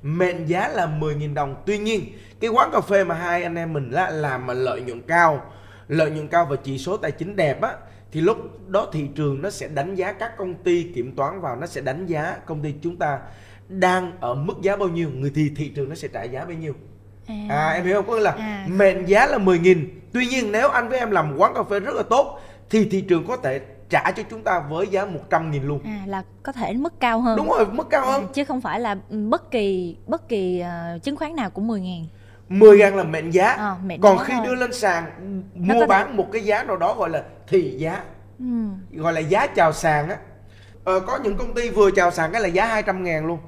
Mệnh 0.01 0.45
giá 0.45 0.67
là 0.67 0.87
10.000 0.87 1.33
đồng. 1.33 1.63
Tuy 1.65 1.77
nhiên 1.77 2.05
cái 2.39 2.49
quán 2.49 2.69
cà 2.73 2.81
phê 2.81 3.03
mà 3.03 3.15
hai 3.15 3.43
anh 3.43 3.55
em 3.55 3.73
mình 3.73 3.89
là 3.89 4.09
làm 4.09 4.47
mà 4.47 4.53
lợi 4.53 4.81
nhuận 4.81 5.01
cao 5.01 5.41
lợi 5.87 6.11
nhuận 6.11 6.27
cao 6.27 6.45
và 6.45 6.55
chỉ 6.63 6.77
số 6.77 6.97
tài 6.97 7.11
chính 7.11 7.35
đẹp 7.35 7.61
á 7.61 7.75
thì 8.11 8.21
lúc 8.21 8.37
đó 8.67 8.89
thị 8.93 9.07
trường 9.15 9.41
nó 9.41 9.49
sẽ 9.49 9.67
đánh 9.67 9.95
giá 9.95 10.11
các 10.11 10.37
công 10.37 10.53
ty 10.53 10.91
kiểm 10.95 11.15
toán 11.15 11.41
vào 11.41 11.55
nó 11.55 11.67
sẽ 11.67 11.81
đánh 11.81 12.05
giá 12.05 12.37
công 12.45 12.61
ty 12.61 12.73
chúng 12.81 12.97
ta 12.97 13.19
đang 13.79 14.11
ở 14.19 14.33
mức 14.33 14.53
giá 14.61 14.75
bao 14.75 14.89
nhiêu 14.89 15.09
người 15.09 15.31
thì 15.35 15.51
thị 15.55 15.67
trường 15.75 15.89
nó 15.89 15.95
sẽ 15.95 16.07
trả 16.07 16.23
giá 16.23 16.45
bao 16.45 16.53
nhiêu. 16.53 16.73
À, 17.27 17.45
à 17.49 17.69
em 17.69 17.85
hiểu 17.85 17.95
không? 17.95 18.05
Có 18.07 18.15
nghĩa 18.15 18.21
là 18.21 18.31
à. 18.31 18.67
mệnh 18.69 19.05
giá 19.05 19.25
là 19.25 19.37
10 19.37 19.59
nghìn. 19.59 20.01
Tuy 20.13 20.25
nhiên 20.25 20.51
nếu 20.51 20.69
anh 20.69 20.89
với 20.89 20.99
em 20.99 21.11
làm 21.11 21.37
quán 21.37 21.53
cà 21.55 21.63
phê 21.63 21.79
rất 21.79 21.95
là 21.95 22.03
tốt 22.03 22.39
thì 22.69 22.85
thị 22.85 23.01
trường 23.01 23.27
có 23.27 23.37
thể 23.37 23.61
trả 23.89 24.11
cho 24.11 24.23
chúng 24.29 24.43
ta 24.43 24.59
với 24.69 24.87
giá 24.87 25.05
100 25.05 25.51
nghìn 25.51 25.63
luôn. 25.63 25.79
À 25.85 26.03
là 26.05 26.23
có 26.43 26.51
thể 26.51 26.73
mức 26.73 26.99
cao 26.99 27.21
hơn. 27.21 27.37
Đúng 27.37 27.49
rồi 27.49 27.65
mức 27.71 27.89
cao 27.89 28.05
hơn. 28.05 28.23
À, 28.23 28.27
chứ 28.33 28.43
không 28.43 28.61
phải 28.61 28.79
là 28.79 28.95
bất 29.09 29.51
kỳ 29.51 29.97
bất 30.07 30.29
kỳ 30.29 30.63
uh, 30.95 31.03
chứng 31.03 31.15
khoán 31.15 31.35
nào 31.35 31.49
cũng 31.49 31.67
10 31.67 31.81
ngàn 31.81 32.05
10 32.49 32.77
ngàn 32.77 32.95
là 32.95 33.03
mệnh 33.03 33.31
giá. 33.31 33.47
À, 33.47 33.75
mệnh 33.85 34.01
còn 34.01 34.17
khi 34.17 34.33
thôi. 34.37 34.45
đưa 34.45 34.55
lên 34.55 34.73
sàn 34.73 35.03
mua 35.55 35.85
bán 35.85 36.07
thể... 36.07 36.13
một 36.13 36.27
cái 36.31 36.43
giá 36.43 36.63
nào 36.63 36.77
đó 36.77 36.93
gọi 36.93 37.09
là 37.09 37.23
thị 37.47 37.75
giá. 37.77 38.03
Ừ. 38.39 38.45
gọi 38.91 39.13
là 39.13 39.19
giá 39.19 39.47
chào 39.47 39.73
sàn 39.73 40.09
á. 40.09 40.17
Ờ, 40.83 40.99
có 40.99 41.19
những 41.23 41.37
công 41.37 41.53
ty 41.53 41.69
vừa 41.69 41.91
chào 41.91 42.11
sàn 42.11 42.31
cái 42.31 42.41
là 42.41 42.47
giá 42.47 42.65
200 42.65 43.03
ngàn 43.03 43.25
luôn 43.25 43.39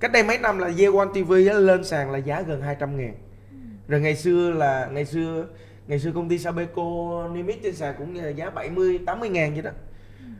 cách 0.00 0.12
đây 0.12 0.22
mấy 0.22 0.38
năm 0.38 0.58
là 0.58 0.70
Yeon 0.78 1.08
TV 1.14 1.32
lên 1.54 1.84
sàn 1.84 2.10
là 2.10 2.18
giá 2.18 2.42
gần 2.42 2.62
200 2.62 2.96
ngàn. 2.96 3.14
Rồi 3.88 4.00
ngày 4.00 4.16
xưa 4.16 4.50
là 4.50 4.88
ngày 4.92 5.04
xưa 5.04 5.46
ngày 5.86 5.98
xưa 5.98 6.12
công 6.14 6.28
ty 6.28 6.38
Sabeco 6.38 6.82
yết 7.46 7.62
trên 7.62 7.74
sàn 7.74 7.94
cũng 7.98 8.14
là 8.14 8.28
giá 8.28 8.50
70 8.50 8.98
80 9.06 9.28
ngàn 9.28 9.52
vậy 9.52 9.62
đó. 9.62 9.70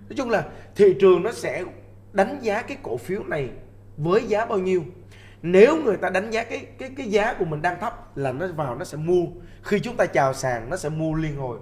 Nói 0.09 0.17
chung 0.17 0.31
là 0.31 0.45
thị 0.77 0.97
trường 1.01 1.23
nó 1.23 1.33
sẽ 1.33 1.65
đánh 2.13 2.39
giá 2.43 2.63
cái 2.63 2.77
cổ 2.83 2.97
phiếu 2.97 3.23
này 3.23 3.51
với 3.97 4.23
giá 4.29 4.45
bao 4.45 4.59
nhiêu. 4.59 4.85
Nếu 5.43 5.77
người 5.85 5.97
ta 5.97 6.11
đánh 6.11 6.31
giá 6.31 6.45
cái 6.45 6.67
cái 6.79 6.91
cái 6.97 7.07
giá 7.07 7.35
của 7.39 7.45
mình 7.45 7.63
đang 7.63 7.81
thấp 7.81 8.17
là 8.17 8.33
nó 8.33 8.47
vào 8.47 8.75
nó 8.75 8.85
sẽ 8.85 8.97
mua. 8.97 9.25
Khi 9.63 9.81
chúng 9.81 9.97
ta 9.97 10.07
chào 10.07 10.35
sàn 10.35 10.71
nó 10.71 10.77
sẽ 10.77 10.89
mua 10.89 11.15
liên 11.15 11.37
hồi. 11.37 11.59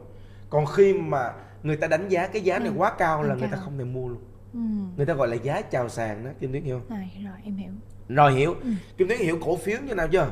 Còn 0.51 0.67
khi 0.67 0.95
mà 0.95 1.33
người 1.63 1.77
ta 1.77 1.87
đánh 1.87 2.09
giá 2.09 2.27
cái 2.27 2.43
giá 2.43 2.59
này 2.59 2.69
ừ, 2.69 2.75
quá 2.77 2.93
cao 2.99 3.23
là 3.23 3.35
người 3.35 3.49
ta 3.53 3.57
không 3.57 3.79
thể 3.79 3.85
mua 3.85 4.09
luôn 4.09 4.19
ừ. 4.53 4.59
người 4.97 5.07
ta 5.07 5.15
gọi 5.15 5.29
là 5.29 5.35
giá 5.35 5.63
chào 5.63 5.89
sàn 5.89 6.25
đó 6.25 6.31
kim 6.41 6.53
tuyến 6.53 6.63
hiểu. 6.65 6.81
Không 6.89 6.99
rồi, 6.99 7.09
rồi 7.25 7.35
em 7.45 7.57
hiểu. 7.57 7.73
Rồi 8.09 8.33
hiểu. 8.33 8.55
Ừ. 8.63 8.71
kim 8.99 9.09
tuyến 9.09 9.19
hiểu 9.19 9.39
cổ 9.45 9.57
phiếu 9.57 9.79
như 9.87 9.95
nào 9.95 10.09
chưa? 10.09 10.31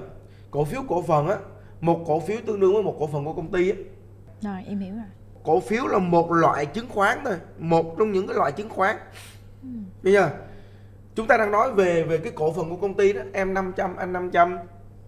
Cổ 0.50 0.64
phiếu 0.64 0.82
cổ 0.88 1.02
phần 1.02 1.28
á 1.28 1.36
một 1.80 2.04
cổ 2.06 2.20
phiếu 2.20 2.36
tương 2.46 2.60
đương 2.60 2.74
với 2.74 2.82
một 2.82 2.96
cổ 2.98 3.06
phần 3.06 3.24
của 3.24 3.32
công 3.32 3.52
ty 3.52 3.70
á. 3.70 3.76
Rồi 4.40 4.64
em 4.66 4.78
hiểu 4.78 4.94
rồi. 4.94 5.04
Cổ 5.42 5.60
phiếu 5.60 5.86
là 5.86 5.98
một 5.98 6.32
loại 6.32 6.66
chứng 6.66 6.88
khoán 6.88 7.18
thôi 7.24 7.36
một 7.58 7.94
trong 7.98 8.12
những 8.12 8.26
cái 8.26 8.36
loại 8.36 8.52
chứng 8.52 8.68
khoán. 8.68 8.96
Ừ. 9.62 9.68
bây 10.02 10.12
giờ 10.12 10.30
chúng 11.14 11.26
ta 11.26 11.36
đang 11.36 11.50
nói 11.50 11.72
về 11.72 12.02
về 12.02 12.18
cái 12.18 12.32
cổ 12.32 12.52
phần 12.52 12.70
của 12.70 12.76
công 12.76 12.94
ty 12.94 13.12
đó 13.12 13.20
em 13.32 13.54
500 13.54 13.96
anh 13.96 14.12
500 14.12 14.56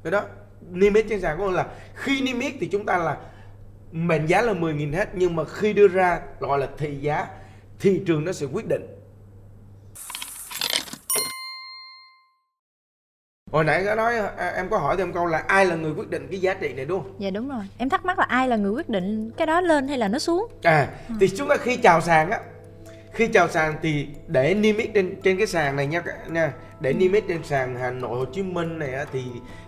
cái 0.02 0.10
đó. 0.10 0.24
Niêm 0.70 0.94
yết 0.94 1.06
trên 1.08 1.20
sàn 1.20 1.38
của 1.38 1.50
là 1.50 1.66
khi 1.94 2.22
niêm 2.22 2.40
yết 2.40 2.52
thì 2.60 2.68
chúng 2.68 2.86
ta 2.86 2.98
là 2.98 3.16
mệnh 3.92 4.26
giá 4.26 4.42
là 4.42 4.52
10.000 4.52 4.92
hết 4.92 5.08
nhưng 5.14 5.36
mà 5.36 5.44
khi 5.44 5.72
đưa 5.72 5.88
ra 5.88 6.20
gọi 6.40 6.58
là 6.58 6.68
thị 6.78 6.98
giá 7.00 7.28
thị 7.80 8.02
trường 8.06 8.24
nó 8.24 8.32
sẽ 8.32 8.46
quyết 8.46 8.68
định 8.68 8.86
hồi 13.52 13.64
nãy 13.64 13.84
có 13.84 13.94
nói 13.94 14.18
à, 14.36 14.52
em 14.56 14.68
có 14.68 14.78
hỏi 14.78 14.96
thêm 14.96 15.12
câu 15.12 15.26
là 15.26 15.38
ai 15.38 15.66
là 15.66 15.74
người 15.74 15.92
quyết 15.92 16.10
định 16.10 16.28
cái 16.30 16.40
giá 16.40 16.54
trị 16.54 16.72
này 16.72 16.84
đúng 16.84 17.02
không? 17.02 17.14
Dạ 17.18 17.30
đúng 17.30 17.48
rồi. 17.48 17.64
Em 17.78 17.88
thắc 17.88 18.04
mắc 18.04 18.18
là 18.18 18.24
ai 18.24 18.48
là 18.48 18.56
người 18.56 18.72
quyết 18.72 18.88
định 18.88 19.30
cái 19.36 19.46
đó 19.46 19.60
lên 19.60 19.88
hay 19.88 19.98
là 19.98 20.08
nó 20.08 20.18
xuống? 20.18 20.46
À 20.62 20.88
ừ. 21.08 21.14
thì 21.20 21.28
chúng 21.28 21.48
ta 21.48 21.56
khi 21.56 21.76
chào 21.76 22.00
sàn 22.00 22.30
á 22.30 22.40
khi 23.12 23.26
chào 23.26 23.48
sàn 23.48 23.74
thì 23.82 24.08
để 24.26 24.54
niêm 24.54 24.76
yết 24.76 24.90
trên 24.94 25.20
trên 25.22 25.38
cái 25.38 25.46
sàn 25.46 25.76
này 25.76 25.86
nha 25.86 26.02
nha. 26.28 26.52
Để 26.80 26.90
ừ. 26.90 26.96
niêm 26.96 27.12
yết 27.12 27.24
trên 27.28 27.44
sàn 27.44 27.76
Hà 27.76 27.90
Nội 27.90 28.18
Hồ 28.18 28.24
Chí 28.24 28.42
Minh 28.42 28.78
này 28.78 28.94
á, 28.94 29.04
thì 29.12 29.24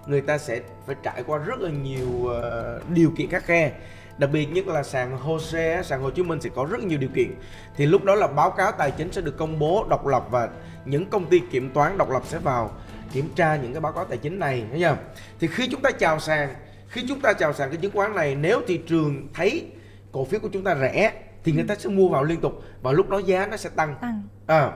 người 0.07 0.21
ta 0.21 0.39
sẽ 0.39 0.61
phải 0.87 0.97
trải 1.03 1.23
qua 1.27 1.39
rất 1.39 1.61
là 1.61 1.71
nhiều 1.71 2.09
uh, 2.23 2.89
điều 2.89 3.11
kiện 3.17 3.29
khắc 3.29 3.45
khe. 3.45 3.73
Đặc 4.19 4.31
biệt 4.33 4.47
nhất 4.47 4.67
là 4.67 4.83
sàn 4.83 5.19
HOSE 5.19 5.83
sàn 5.85 6.03
Hồ 6.03 6.11
Chí 6.11 6.23
Minh 6.23 6.41
sẽ 6.41 6.51
có 6.55 6.67
rất 6.71 6.81
nhiều 6.83 6.99
điều 6.99 7.11
kiện. 7.15 7.35
Thì 7.77 7.87
lúc 7.87 8.05
đó 8.05 8.15
là 8.15 8.27
báo 8.27 8.51
cáo 8.51 8.73
tài 8.73 8.91
chính 8.91 9.13
sẽ 9.13 9.21
được 9.21 9.39
công 9.39 9.59
bố 9.59 9.87
độc 9.91 10.07
lập 10.07 10.25
và 10.31 10.49
những 10.85 11.07
công 11.07 11.27
ty 11.27 11.41
kiểm 11.51 11.71
toán 11.71 11.99
độc 11.99 12.11
lập 12.11 12.23
sẽ 12.27 12.39
vào 12.39 12.71
kiểm 13.15 13.29
tra 13.35 13.57
những 13.57 13.73
cái 13.73 13.81
báo 13.81 13.93
cáo 13.93 14.05
tài 14.05 14.19
chính 14.19 14.39
này 14.39 14.65
thấy 14.71 14.81
chưa 14.81 14.97
thì 15.41 15.47
khi 15.47 15.69
chúng 15.71 15.83
ta 15.83 15.91
chào 15.91 16.21
sàn 16.21 16.55
khi 16.89 17.05
chúng 17.09 17.21
ta 17.21 17.33
chào 17.33 17.53
sàn 17.53 17.69
cái 17.71 17.77
chứng 17.77 17.93
khoán 17.93 18.15
này 18.15 18.35
nếu 18.35 18.61
thị 18.67 18.81
trường 18.87 19.29
thấy 19.35 19.67
cổ 20.13 20.25
phiếu 20.25 20.41
của 20.41 20.49
chúng 20.53 20.65
ta 20.65 20.77
rẻ 20.81 21.13
thì 21.45 21.53
người 21.53 21.65
ta 21.65 21.75
sẽ 21.75 21.89
mua 21.89 22.09
vào 22.09 22.25
liên 22.25 22.41
tục 22.41 22.63
và 22.83 22.93
lúc 22.93 23.09
đó 23.09 23.19
giá 23.19 23.47
nó 23.47 23.57
sẽ 23.57 23.71
tăng, 23.71 23.97
tăng. 24.01 24.23
À, 24.47 24.73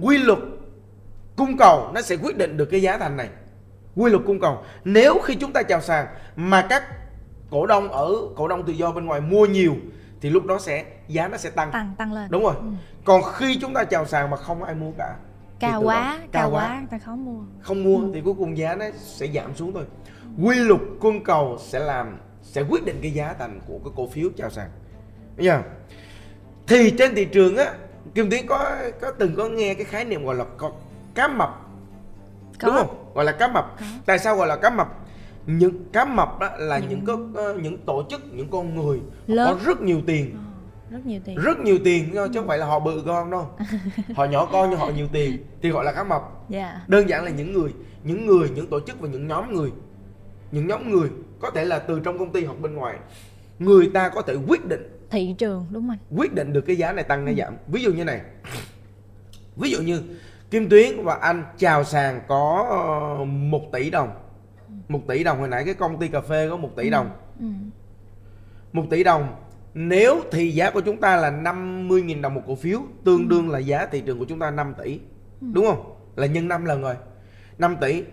quy 0.00 0.18
luật 0.18 0.38
cung 1.36 1.56
cầu 1.56 1.90
nó 1.94 2.02
sẽ 2.02 2.16
quyết 2.16 2.38
định 2.38 2.56
được 2.56 2.64
cái 2.64 2.82
giá 2.82 2.98
thành 2.98 3.16
này. 3.16 3.28
Quy 3.96 4.10
luật 4.10 4.22
cung 4.26 4.40
cầu. 4.40 4.64
Nếu 4.84 5.20
khi 5.24 5.34
chúng 5.34 5.52
ta 5.52 5.62
chào 5.62 5.80
sàn 5.80 6.06
mà 6.36 6.66
các 6.70 6.82
cổ 7.50 7.66
đông 7.66 7.88
ở 7.88 8.14
cổ 8.36 8.48
đông 8.48 8.66
tự 8.66 8.72
do 8.72 8.92
bên 8.92 9.06
ngoài 9.06 9.20
mua 9.20 9.46
nhiều 9.46 9.76
thì 10.20 10.30
lúc 10.30 10.44
đó 10.44 10.58
sẽ 10.58 10.84
giá 11.08 11.28
nó 11.28 11.36
sẽ 11.36 11.50
tăng. 11.50 11.72
Tăng 11.72 11.94
tăng 11.98 12.12
lên. 12.12 12.30
Đúng 12.30 12.42
rồi. 12.42 12.54
Ừ. 12.56 12.66
còn 13.04 13.22
khi 13.22 13.58
chúng 13.60 13.74
ta 13.74 13.84
chào 13.84 14.06
sàn 14.06 14.30
mà 14.30 14.36
không 14.36 14.62
ai 14.62 14.74
mua 14.74 14.92
cả 14.98 15.16
cao 15.62 15.82
quá 15.82 16.18
cao, 16.32 16.50
quá. 16.50 16.82
ta 16.90 16.98
khó 16.98 17.16
mua. 17.16 17.40
Không 17.60 17.84
mua 17.84 17.98
ừ. 17.98 18.10
thì 18.14 18.20
cuối 18.20 18.34
cùng 18.38 18.58
giá 18.58 18.74
nó 18.74 18.84
sẽ 18.96 19.26
giảm 19.34 19.54
xuống 19.54 19.72
thôi. 19.72 19.84
Quy 20.42 20.54
luật 20.58 20.80
cung 21.00 21.24
cầu 21.24 21.58
sẽ 21.60 21.78
làm 21.78 22.18
sẽ 22.42 22.62
quyết 22.62 22.84
định 22.84 22.98
cái 23.02 23.10
giá 23.10 23.34
thành 23.38 23.60
của 23.68 23.78
cái 23.84 23.92
cổ 23.96 24.06
phiếu 24.06 24.28
chào 24.36 24.50
sàn. 24.50 24.70
Bây 25.36 25.46
giờ 25.46 25.62
thì 26.66 26.90
trên 26.98 27.14
thị 27.14 27.24
trường 27.24 27.56
á 27.56 27.74
kim 28.14 28.30
tiến 28.30 28.46
có 28.46 28.76
có 29.00 29.12
từng 29.18 29.34
có 29.36 29.48
nghe 29.48 29.74
cái 29.74 29.84
khái 29.84 30.04
niệm 30.04 30.24
gọi 30.24 30.34
là 30.34 30.44
cá 31.14 31.28
mập. 31.28 31.60
Có. 32.60 32.68
đúng 32.68 32.76
không? 32.76 33.12
Gọi 33.14 33.24
là 33.24 33.32
cá 33.32 33.48
mập. 33.48 33.76
Có. 33.80 33.86
tại 34.06 34.18
sao 34.18 34.36
gọi 34.36 34.46
là 34.46 34.56
cá 34.56 34.70
mập? 34.70 34.88
Những 35.46 35.84
cá 35.92 36.04
mập 36.04 36.38
đó 36.38 36.48
là 36.58 36.78
những, 36.78 36.88
những 36.88 37.04
có 37.06 37.14
uh, 37.50 37.60
những 37.60 37.78
tổ 37.78 38.02
chức 38.10 38.34
những 38.34 38.48
con 38.50 38.74
người 38.74 39.00
Lớn. 39.26 39.48
có 39.52 39.66
rất 39.66 39.80
nhiều 39.80 40.00
tiền. 40.06 40.30
Ờ 40.34 40.51
rất 40.92 41.06
nhiều 41.06 41.20
tiền. 41.24 41.36
Rất 41.36 41.60
nhiều 41.60 41.78
tiền 41.84 42.10
chứ 42.14 42.28
không 42.34 42.46
phải 42.46 42.58
là 42.58 42.66
họ 42.66 42.80
bự 42.80 43.02
con 43.06 43.30
đâu. 43.30 43.48
Họ 44.14 44.24
nhỏ 44.24 44.48
con 44.52 44.70
nhưng 44.70 44.78
họ 44.78 44.90
nhiều 44.96 45.08
tiền 45.12 45.44
thì 45.62 45.70
gọi 45.70 45.84
là 45.84 45.92
cá 45.92 46.04
mập. 46.04 46.22
Yeah. 46.22 46.74
Dạ. 46.74 46.84
đơn 46.86 47.08
giản 47.08 47.24
là 47.24 47.30
những 47.30 47.52
người 47.52 47.72
những 48.04 48.26
người 48.26 48.50
những 48.50 48.66
tổ 48.66 48.80
chức 48.80 49.00
và 49.00 49.08
những 49.08 49.28
nhóm 49.28 49.54
người. 49.54 49.70
Những 50.52 50.66
nhóm 50.66 50.90
người 50.90 51.08
có 51.40 51.50
thể 51.50 51.64
là 51.64 51.78
từ 51.78 52.00
trong 52.00 52.18
công 52.18 52.32
ty 52.32 52.44
hoặc 52.44 52.60
bên 52.60 52.74
ngoài. 52.74 52.98
Người 53.58 53.90
ta 53.94 54.08
có 54.08 54.22
thể 54.22 54.34
quyết 54.48 54.66
định. 54.66 54.98
Thị 55.10 55.34
trường 55.38 55.66
đúng 55.70 55.88
không 55.88 56.18
quyết 56.18 56.34
định 56.34 56.52
được 56.52 56.60
cái 56.60 56.76
giá 56.76 56.92
này 56.92 57.04
tăng 57.04 57.26
hay 57.26 57.34
giảm. 57.34 57.56
Ví 57.68 57.82
dụ 57.82 57.92
như 57.92 58.04
này. 58.04 58.20
Ví 59.56 59.70
dụ 59.70 59.78
như 59.80 60.02
Kim 60.50 60.68
Tuyến 60.68 61.04
và 61.04 61.14
anh 61.14 61.44
chào 61.58 61.84
sàn 61.84 62.20
có 62.28 62.66
ờ, 62.70 63.24
một 63.24 63.62
tỷ 63.72 63.90
đồng. 63.90 64.10
Một 64.88 65.00
tỷ 65.08 65.24
đồng 65.24 65.38
hồi 65.38 65.48
nãy 65.48 65.64
cái 65.64 65.74
công 65.74 65.98
ty 65.98 66.08
cà 66.08 66.20
phê 66.20 66.48
có 66.50 66.56
một 66.56 66.70
tỷ 66.76 66.84
ừ. 66.84 66.90
đồng. 66.90 67.10
Ừ. 67.40 67.46
một 68.72 68.84
tỷ 68.90 69.04
đồng 69.04 69.34
nếu 69.74 70.22
thì 70.30 70.50
giá 70.50 70.70
của 70.70 70.80
chúng 70.80 70.96
ta 70.96 71.16
là 71.16 71.30
50.000 71.30 72.20
đồng 72.20 72.34
một 72.34 72.42
cổ 72.46 72.54
phiếu 72.54 72.80
Tương 73.04 73.28
đương 73.28 73.50
là 73.50 73.58
giá 73.58 73.86
thị 73.86 74.02
trường 74.06 74.18
của 74.18 74.24
chúng 74.24 74.38
ta 74.38 74.50
5 74.50 74.74
tỷ. 74.82 75.00
Ừ. 75.40 75.46
Đúng 75.52 75.66
không? 75.66 75.94
Là 76.16 76.26
nhân 76.26 76.48
5 76.48 76.64
lần 76.64 76.82
rồi. 76.82 76.94
5 77.58 77.76
tỷ. 77.80 78.04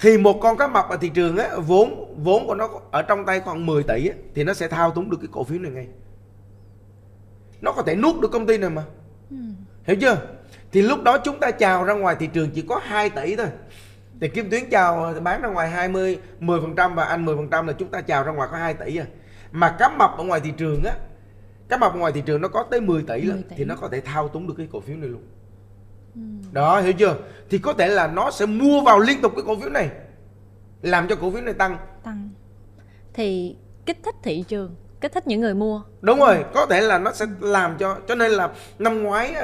Thì 0.00 0.18
một 0.18 0.38
con 0.42 0.56
cá 0.56 0.66
mập 0.66 0.88
ở 0.88 0.96
thị 0.96 1.08
trường 1.14 1.36
á 1.36 1.48
vốn 1.56 2.14
vốn 2.24 2.46
của 2.46 2.54
nó 2.54 2.68
ở 2.90 3.02
trong 3.02 3.26
tay 3.26 3.40
khoảng 3.40 3.66
10 3.66 3.82
tỷ 3.82 4.08
á, 4.08 4.14
thì 4.34 4.44
nó 4.44 4.54
sẽ 4.54 4.68
thao 4.68 4.90
túng 4.90 5.10
được 5.10 5.16
cái 5.20 5.28
cổ 5.32 5.44
phiếu 5.44 5.58
này 5.58 5.70
ngay. 5.70 5.86
Nó 7.60 7.72
có 7.72 7.82
thể 7.82 7.96
nuốt 7.96 8.20
được 8.20 8.30
công 8.32 8.46
ty 8.46 8.58
này 8.58 8.70
mà. 8.70 8.82
Ừ. 9.30 9.36
hiểu 9.84 9.96
chưa? 10.00 10.16
Thì 10.72 10.82
lúc 10.82 11.02
đó 11.02 11.18
chúng 11.18 11.40
ta 11.40 11.50
chào 11.50 11.84
ra 11.84 11.94
ngoài 11.94 12.16
thị 12.18 12.26
trường 12.26 12.50
chỉ 12.50 12.62
có 12.68 12.80
2 12.84 13.10
tỷ 13.10 13.36
thôi. 13.36 13.46
Thì 14.20 14.28
kim 14.28 14.50
tuyến 14.50 14.70
chào 14.70 15.14
bán 15.22 15.42
ra 15.42 15.48
ngoài 15.48 15.70
20 15.70 16.18
10% 16.40 16.94
và 16.94 17.04
anh 17.04 17.26
10% 17.26 17.66
là 17.66 17.72
chúng 17.72 17.88
ta 17.88 18.00
chào 18.00 18.24
ra 18.24 18.32
ngoài 18.32 18.48
có 18.52 18.58
2 18.58 18.74
tỷ 18.74 18.96
à 18.96 19.06
mà 19.54 19.76
cá 19.78 19.88
mập 19.88 20.16
ở 20.18 20.24
ngoài 20.24 20.40
thị 20.40 20.52
trường 20.56 20.84
á 20.84 20.94
cá 21.68 21.76
mập 21.76 21.92
ở 21.92 21.98
ngoài 21.98 22.12
thị 22.12 22.22
trường 22.26 22.40
nó 22.40 22.48
có 22.48 22.64
tới 22.70 22.80
10 22.80 23.02
tỷ 23.02 23.06
10 23.08 23.22
lần 23.22 23.42
tỷ. 23.42 23.56
thì 23.56 23.64
nó 23.64 23.76
có 23.76 23.88
thể 23.88 24.00
thao 24.00 24.28
túng 24.28 24.46
được 24.46 24.54
cái 24.56 24.68
cổ 24.72 24.80
phiếu 24.80 24.96
này 24.96 25.08
luôn. 25.08 25.22
Ừ. 26.14 26.20
đó 26.52 26.80
hiểu 26.80 26.92
chưa? 26.92 27.16
Thì 27.50 27.58
có 27.58 27.72
thể 27.72 27.88
là 27.88 28.06
nó 28.06 28.30
sẽ 28.30 28.46
mua 28.46 28.80
vào 28.80 28.98
liên 28.98 29.20
tục 29.20 29.32
cái 29.36 29.44
cổ 29.46 29.56
phiếu 29.60 29.70
này 29.70 29.90
làm 30.82 31.08
cho 31.08 31.16
cổ 31.16 31.30
phiếu 31.30 31.40
này 31.40 31.54
tăng. 31.54 31.76
Tăng. 32.04 32.30
Thì 33.14 33.56
kích 33.86 33.98
thích 34.04 34.14
thị 34.22 34.44
trường 34.48 34.74
kích 35.00 35.12
thích 35.12 35.26
những 35.26 35.40
người 35.40 35.54
mua. 35.54 35.82
Đúng 36.00 36.18
rồi 36.18 36.44
có 36.54 36.66
thể 36.66 36.80
là 36.80 36.98
nó 36.98 37.12
sẽ 37.12 37.26
làm 37.40 37.76
cho 37.78 37.96
cho 38.08 38.14
nên 38.14 38.32
là 38.32 38.50
năm 38.78 39.02
ngoái 39.02 39.34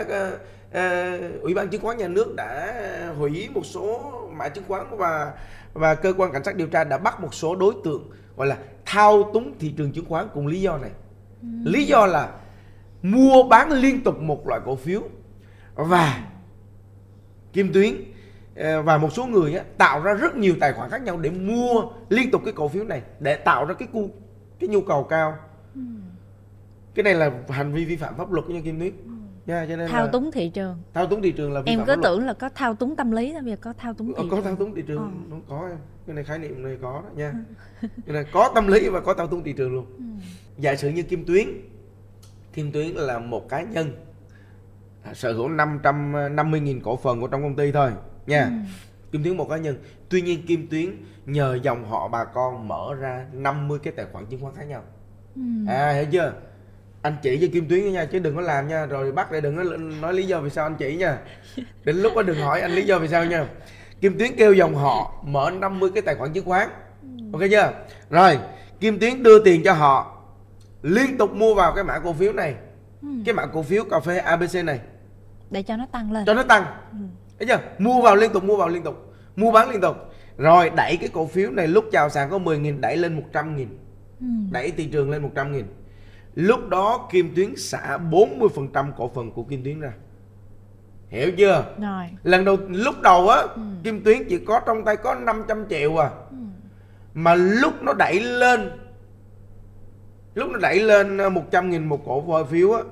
uh, 0.70 1.34
uh, 1.34 1.42
ủy 1.42 1.54
ban 1.54 1.68
chứng 1.68 1.82
khoán 1.82 1.96
nhà 1.96 2.08
nước 2.08 2.34
đã 2.36 3.14
hủy 3.18 3.48
một 3.54 3.66
số 3.66 4.12
mã 4.32 4.48
chứng 4.48 4.64
khoán 4.68 4.86
và 4.96 5.32
và 5.72 5.94
cơ 5.94 6.12
quan 6.16 6.32
cảnh 6.32 6.44
sát 6.44 6.56
điều 6.56 6.66
tra 6.66 6.84
đã 6.84 6.98
bắt 6.98 7.20
một 7.20 7.34
số 7.34 7.56
đối 7.56 7.74
tượng 7.84 8.10
gọi 8.36 8.46
là 8.46 8.58
thao 8.84 9.30
túng 9.32 9.58
thị 9.58 9.74
trường 9.76 9.92
chứng 9.92 10.04
khoán 10.04 10.28
cùng 10.34 10.46
lý 10.46 10.60
do 10.60 10.78
này 10.78 10.90
ừ. 11.42 11.48
lý 11.64 11.84
do 11.84 12.06
là 12.06 12.32
mua 13.02 13.42
bán 13.42 13.72
liên 13.72 14.04
tục 14.04 14.20
một 14.20 14.48
loại 14.48 14.60
cổ 14.64 14.76
phiếu 14.76 15.02
và 15.74 16.28
kim 17.52 17.72
tuyến 17.72 17.94
ờ, 18.56 18.82
và 18.82 18.98
một 18.98 19.12
số 19.12 19.26
người 19.26 19.54
á, 19.54 19.64
tạo 19.78 20.02
ra 20.02 20.14
rất 20.14 20.36
nhiều 20.36 20.54
tài 20.60 20.72
khoản 20.72 20.90
khác 20.90 21.02
nhau 21.02 21.16
để 21.16 21.30
mua 21.30 21.82
liên 22.08 22.30
tục 22.30 22.42
cái 22.44 22.52
cổ 22.52 22.68
phiếu 22.68 22.84
này 22.84 23.02
để 23.20 23.36
tạo 23.36 23.64
ra 23.64 23.74
cái 23.74 23.88
cu 23.92 24.10
cái 24.58 24.68
nhu 24.68 24.80
cầu 24.80 25.04
cao 25.04 25.36
ừ. 25.74 25.80
cái 26.94 27.02
này 27.02 27.14
là 27.14 27.30
hành 27.48 27.72
vi 27.72 27.84
vi 27.84 27.96
phạm 27.96 28.16
pháp 28.16 28.32
luật 28.32 28.48
nha 28.48 28.60
kim 28.64 28.80
tuyến 28.80 28.92
ừ. 29.04 29.10
Yeah, 29.50 29.68
cho 29.68 29.76
nên 29.76 29.88
thao 29.88 30.04
là... 30.04 30.10
túng 30.12 30.30
thị 30.30 30.48
trường. 30.48 30.82
Thao 30.94 31.06
túng 31.06 31.22
thị 31.22 31.32
trường 31.32 31.52
là 31.52 31.62
em 31.66 31.84
cứ 31.86 31.96
tưởng 32.02 32.26
là 32.26 32.32
có 32.32 32.48
thao 32.48 32.74
túng 32.74 32.96
tâm 32.96 33.10
lý 33.10 33.32
thôi 33.32 33.42
bây 33.42 33.50
giờ 33.50 33.56
có 33.60 33.72
thao 33.78 33.94
túng 33.94 34.08
thị 34.08 34.14
có, 34.30 34.36
có 34.36 34.42
thao 34.42 34.56
túng 34.56 34.74
thị 34.74 34.82
trường 34.86 34.98
ờ. 34.98 35.08
nó 35.30 35.36
có 35.48 35.68
em. 35.68 35.78
Cái 36.06 36.14
này 36.14 36.24
khái 36.24 36.38
niệm 36.38 36.62
này 36.62 36.78
có 36.82 37.02
đó 37.04 37.10
nha. 37.16 37.34
Cái 37.80 38.14
này 38.14 38.24
có 38.32 38.52
tâm 38.54 38.66
lý 38.66 38.88
và 38.88 39.00
có 39.00 39.14
thao 39.14 39.26
túng 39.26 39.44
thị 39.44 39.52
trường 39.52 39.74
luôn. 39.74 39.86
Ừ. 39.98 40.04
giả 40.58 40.76
sử 40.76 40.88
như 40.88 41.02
kim 41.02 41.24
tuyến 41.26 41.46
kim 42.52 42.72
tuyến 42.72 42.88
là 42.88 43.18
một 43.18 43.48
cá 43.48 43.62
nhân 43.62 43.92
à, 45.02 45.14
sở 45.14 45.32
hữu 45.32 45.48
550.000 45.48 46.80
cổ 46.82 46.96
phần 46.96 47.20
của 47.20 47.26
trong 47.26 47.42
công 47.42 47.56
ty 47.56 47.72
thôi 47.72 47.90
nha. 48.26 48.44
Ừ. 48.44 48.50
Kim 49.12 49.24
Tuyến 49.24 49.36
một 49.36 49.48
cá 49.48 49.56
nhân. 49.56 49.76
Tuy 50.08 50.22
nhiên 50.22 50.46
Kim 50.46 50.66
Tuyến 50.70 50.86
nhờ 51.26 51.58
dòng 51.62 51.84
họ 51.84 52.08
bà 52.08 52.24
con 52.24 52.68
mở 52.68 52.94
ra 52.94 53.26
50 53.32 53.78
cái 53.82 53.92
tài 53.96 54.06
khoản 54.12 54.26
chứng 54.26 54.40
khoán 54.40 54.54
khác 54.54 54.64
nhau. 54.64 54.82
Ừ. 55.36 55.42
À 55.68 55.92
hiểu 55.92 56.04
chưa 56.12 56.32
anh 57.02 57.16
chỉ 57.22 57.38
cho 57.40 57.46
kim 57.52 57.68
tuyến 57.68 57.92
nha 57.92 58.04
chứ 58.04 58.18
đừng 58.18 58.36
có 58.36 58.40
làm 58.40 58.68
nha. 58.68 58.86
Rồi 58.86 59.12
bắt 59.12 59.32
lại 59.32 59.40
đừng 59.40 59.56
có 59.56 59.62
nói 60.00 60.14
lý 60.14 60.26
do 60.26 60.40
vì 60.40 60.50
sao 60.50 60.66
anh 60.66 60.74
chỉ 60.78 60.96
nha. 60.96 61.18
Đến 61.84 61.96
lúc 61.96 62.12
đó 62.16 62.22
đừng 62.22 62.40
hỏi 62.40 62.60
anh 62.60 62.70
lý 62.70 62.82
do 62.82 62.98
vì 62.98 63.08
sao 63.08 63.24
nha. 63.26 63.46
Kim 64.00 64.18
tuyến 64.18 64.36
kêu 64.36 64.52
dòng 64.52 64.74
họ 64.74 65.14
mở 65.26 65.50
50 65.50 65.90
cái 65.94 66.02
tài 66.02 66.14
khoản 66.14 66.32
chứng 66.32 66.44
khoán. 66.44 66.68
Ok 67.32 67.42
chưa? 67.50 67.72
Rồi 68.10 68.38
kim 68.80 68.98
tuyến 68.98 69.22
đưa 69.22 69.44
tiền 69.44 69.62
cho 69.64 69.72
họ. 69.72 70.22
Liên 70.82 71.18
tục 71.18 71.34
mua 71.34 71.54
vào 71.54 71.72
cái 71.74 71.84
mã 71.84 71.98
cổ 71.98 72.12
phiếu 72.12 72.32
này. 72.32 72.54
Ừ. 73.02 73.08
cái 73.24 73.34
mã 73.34 73.46
cổ 73.46 73.62
phiếu 73.62 73.84
cà 73.84 74.00
phê 74.00 74.18
abc 74.18 74.64
này. 74.64 74.80
Để 75.50 75.62
cho 75.62 75.76
nó 75.76 75.86
tăng 75.92 76.12
lên. 76.12 76.24
Cho 76.26 76.34
nó 76.34 76.42
tăng. 76.42 76.64
Ừ. 76.92 76.98
thấy 77.38 77.48
chưa? 77.48 77.58
Mua 77.78 78.02
vào 78.02 78.16
liên 78.16 78.32
tục 78.32 78.44
mua 78.44 78.56
vào 78.56 78.68
liên 78.68 78.82
tục. 78.82 79.14
Mua 79.36 79.52
bán 79.52 79.70
liên 79.70 79.80
tục. 79.80 79.96
Rồi 80.38 80.70
đẩy 80.76 80.96
cái 80.96 81.08
cổ 81.08 81.26
phiếu 81.26 81.50
này 81.50 81.66
lúc 81.68 81.84
chào 81.92 82.10
sàn 82.10 82.30
có 82.30 82.38
10.000 82.38 82.80
đẩy 82.80 82.96
lên 82.96 83.16
100 83.16 83.56
nghìn. 83.56 83.78
Ừ. 84.20 84.26
đẩy 84.52 84.70
thị 84.70 84.86
trường 84.86 85.10
lên 85.10 85.22
100 85.22 85.52
nghìn 85.52 85.64
Lúc 86.34 86.68
đó 86.68 87.08
Kim 87.12 87.34
Tuyến 87.36 87.56
xả 87.56 87.98
40% 88.10 88.92
cổ 88.96 89.10
phần 89.14 89.30
của 89.30 89.42
Kim 89.42 89.64
Tuyến 89.64 89.80
ra 89.80 89.92
Hiểu 91.08 91.30
chưa? 91.38 91.74
Rồi. 91.80 92.04
Lần 92.22 92.44
đầu 92.44 92.56
lúc 92.68 92.94
đầu 93.02 93.28
á 93.28 93.36
ừ. 93.40 93.62
Kim 93.84 94.04
Tuyến 94.04 94.18
chỉ 94.28 94.38
có 94.44 94.60
trong 94.66 94.84
tay 94.84 94.96
có 94.96 95.14
500 95.14 95.66
triệu 95.70 96.02
à. 96.02 96.10
Ừ. 96.30 96.36
Mà 97.14 97.34
lúc 97.34 97.82
nó 97.82 97.92
đẩy 97.92 98.20
lên 98.20 98.70
lúc 100.34 100.50
nó 100.50 100.58
đẩy 100.58 100.80
lên 100.80 101.18
100 101.34 101.70
nghìn 101.70 101.88
một 101.88 102.02
cổ 102.06 102.44
phiếu 102.44 102.72
á 102.72 102.82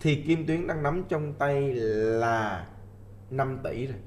thì 0.00 0.22
Kim 0.26 0.46
Tuyến 0.46 0.66
đang 0.66 0.82
nắm 0.82 1.04
trong 1.08 1.34
tay 1.38 1.74
là 1.74 2.66
5 3.30 3.58
tỷ 3.64 3.86
rồi. 3.86 3.98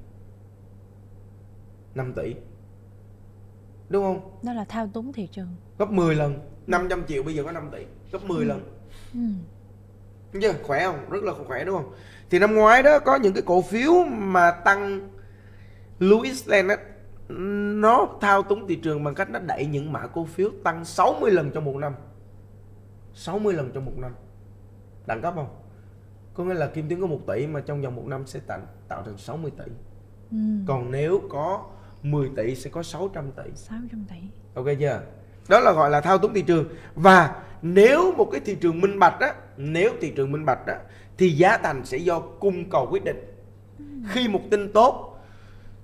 5 1.94 2.12
tỷ. 2.12 2.34
Đúng 3.88 4.04
không? 4.04 4.38
Đó 4.42 4.52
là 4.52 4.64
thao 4.64 4.88
túng 4.88 5.12
thị 5.12 5.28
trường. 5.32 5.48
Gấp 5.78 5.90
10 5.90 6.14
lần. 6.14 6.38
500 6.66 7.02
triệu 7.06 7.22
bây 7.22 7.34
giờ 7.34 7.42
có 7.44 7.52
5 7.52 7.68
tỷ 7.72 7.84
gấp 8.14 8.28
10 8.28 8.38
ừ. 8.38 8.44
lần. 8.44 8.60
Ừ. 9.14 10.40
chưa 10.40 10.52
khỏe 10.62 10.84
không? 10.84 11.10
Rất 11.10 11.24
là 11.24 11.32
khỏe 11.46 11.64
đúng 11.64 11.76
không? 11.76 11.92
Thì 12.30 12.38
năm 12.38 12.54
ngoái 12.54 12.82
đó 12.82 12.98
có 12.98 13.16
những 13.16 13.32
cái 13.32 13.42
cổ 13.46 13.62
phiếu 13.62 13.92
mà 14.04 14.50
tăng 14.50 15.08
Louis 15.98 16.48
Land 16.48 16.70
á 16.70 16.76
nó 17.28 18.08
thao 18.20 18.42
túng 18.42 18.66
thị 18.66 18.76
trường 18.76 19.04
bằng 19.04 19.14
cách 19.14 19.30
nó 19.30 19.38
đẩy 19.38 19.66
những 19.66 19.92
mã 19.92 20.06
cổ 20.06 20.24
phiếu 20.24 20.50
tăng 20.64 20.84
60 20.84 21.30
lần 21.30 21.50
trong 21.50 21.64
một 21.64 21.76
năm. 21.76 21.94
60 23.14 23.54
lần 23.54 23.70
trong 23.74 23.84
một 23.84 23.96
năm. 23.96 24.14
Đẳng 25.06 25.22
cấp 25.22 25.34
không? 25.36 25.48
Có 26.34 26.44
nghĩa 26.44 26.54
là 26.54 26.66
kim 26.66 26.88
tuyến 26.88 27.00
có 27.00 27.06
1 27.06 27.18
tỷ 27.26 27.46
mà 27.46 27.60
trong 27.60 27.82
vòng 27.82 27.96
một 27.96 28.06
năm 28.06 28.26
sẽ 28.26 28.40
tạo, 28.46 28.60
tạo 28.88 29.02
thành 29.02 29.18
60 29.18 29.50
tỷ. 29.58 29.72
Ừ. 30.30 30.36
còn 30.66 30.90
nếu 30.90 31.20
có 31.30 31.66
10 32.02 32.30
tỷ 32.36 32.54
sẽ 32.54 32.70
có 32.70 32.82
600 32.82 33.32
tỷ. 33.32 33.50
600 33.54 34.04
tỷ. 34.10 34.16
Ok 34.54 34.66
chưa 34.80 35.00
đó 35.48 35.60
là 35.60 35.72
gọi 35.72 35.90
là 35.90 36.00
thao 36.00 36.18
túng 36.18 36.34
thị 36.34 36.42
trường. 36.42 36.68
Và 36.94 37.42
nếu 37.62 38.12
một 38.12 38.28
cái 38.32 38.40
thị 38.40 38.54
trường 38.60 38.80
minh 38.80 38.98
bạch 38.98 39.20
á, 39.20 39.34
nếu 39.56 39.92
thị 40.00 40.12
trường 40.16 40.32
minh 40.32 40.44
bạch 40.44 40.66
á, 40.66 40.78
thì 41.18 41.30
giá 41.30 41.58
thành 41.58 41.84
sẽ 41.84 41.98
do 41.98 42.20
cung 42.20 42.70
cầu 42.70 42.88
quyết 42.90 43.04
định. 43.04 43.30
Khi 44.08 44.28
một 44.28 44.40
tin 44.50 44.72
tốt, 44.72 45.20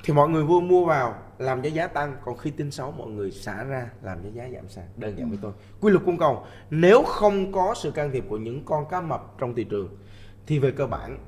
thì 0.05 0.15
mọi 0.15 0.29
người 0.29 0.45
vui 0.45 0.63
mua 0.63 0.85
vào, 0.85 1.15
làm 1.39 1.63
cho 1.63 1.69
giá 1.69 1.87
tăng. 1.87 2.17
Còn 2.25 2.37
khi 2.37 2.51
tin 2.51 2.71
xấu, 2.71 2.91
mọi 2.93 3.09
người 3.09 3.31
xả 3.31 3.65
ra, 3.65 3.89
làm 4.03 4.19
cho 4.23 4.29
giá 4.33 4.49
giảm 4.55 4.69
sàn. 4.69 4.85
Đơn 4.97 5.19
giản 5.19 5.29
với 5.29 5.39
tôi 5.43 5.53
quy 5.81 5.91
luật 5.91 6.05
cung 6.05 6.19
cầu, 6.19 6.47
nếu 6.71 7.03
không 7.03 7.53
có 7.53 7.75
sự 7.77 7.91
can 7.91 8.11
thiệp 8.13 8.25
của 8.29 8.37
những 8.37 8.65
con 8.65 8.85
cá 8.91 9.01
mập 9.01 9.39
trong 9.39 9.55
thị 9.55 9.65
trường, 9.65 9.97
thì 10.47 10.59
về 10.59 10.71
cơ 10.71 10.87
bản, 10.87 11.19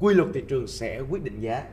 quy 0.00 0.14
luật 0.14 0.28
thị 0.34 0.44
trường 0.48 0.66
sẽ 0.66 1.00
quyết 1.00 1.22
định 1.22 1.40
giá. 1.40 1.64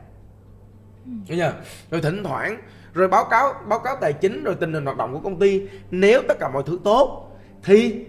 Thấy 1.28 1.36
chưa? 1.36 1.54
Rồi 1.90 2.02
thỉnh 2.02 2.24
thoảng 2.24 2.60
rồi 2.94 3.08
báo 3.08 3.24
cáo 3.24 3.54
báo 3.68 3.78
cáo 3.78 3.96
tài 4.00 4.12
chính 4.12 4.44
rồi 4.44 4.54
tình 4.54 4.72
hình 4.72 4.84
hoạt 4.84 4.96
động 4.96 5.12
của 5.12 5.20
công 5.20 5.38
ty. 5.38 5.62
Nếu 5.90 6.22
tất 6.28 6.38
cả 6.40 6.48
mọi 6.48 6.62
thứ 6.66 6.78
tốt 6.84 7.28
thì 7.64 8.04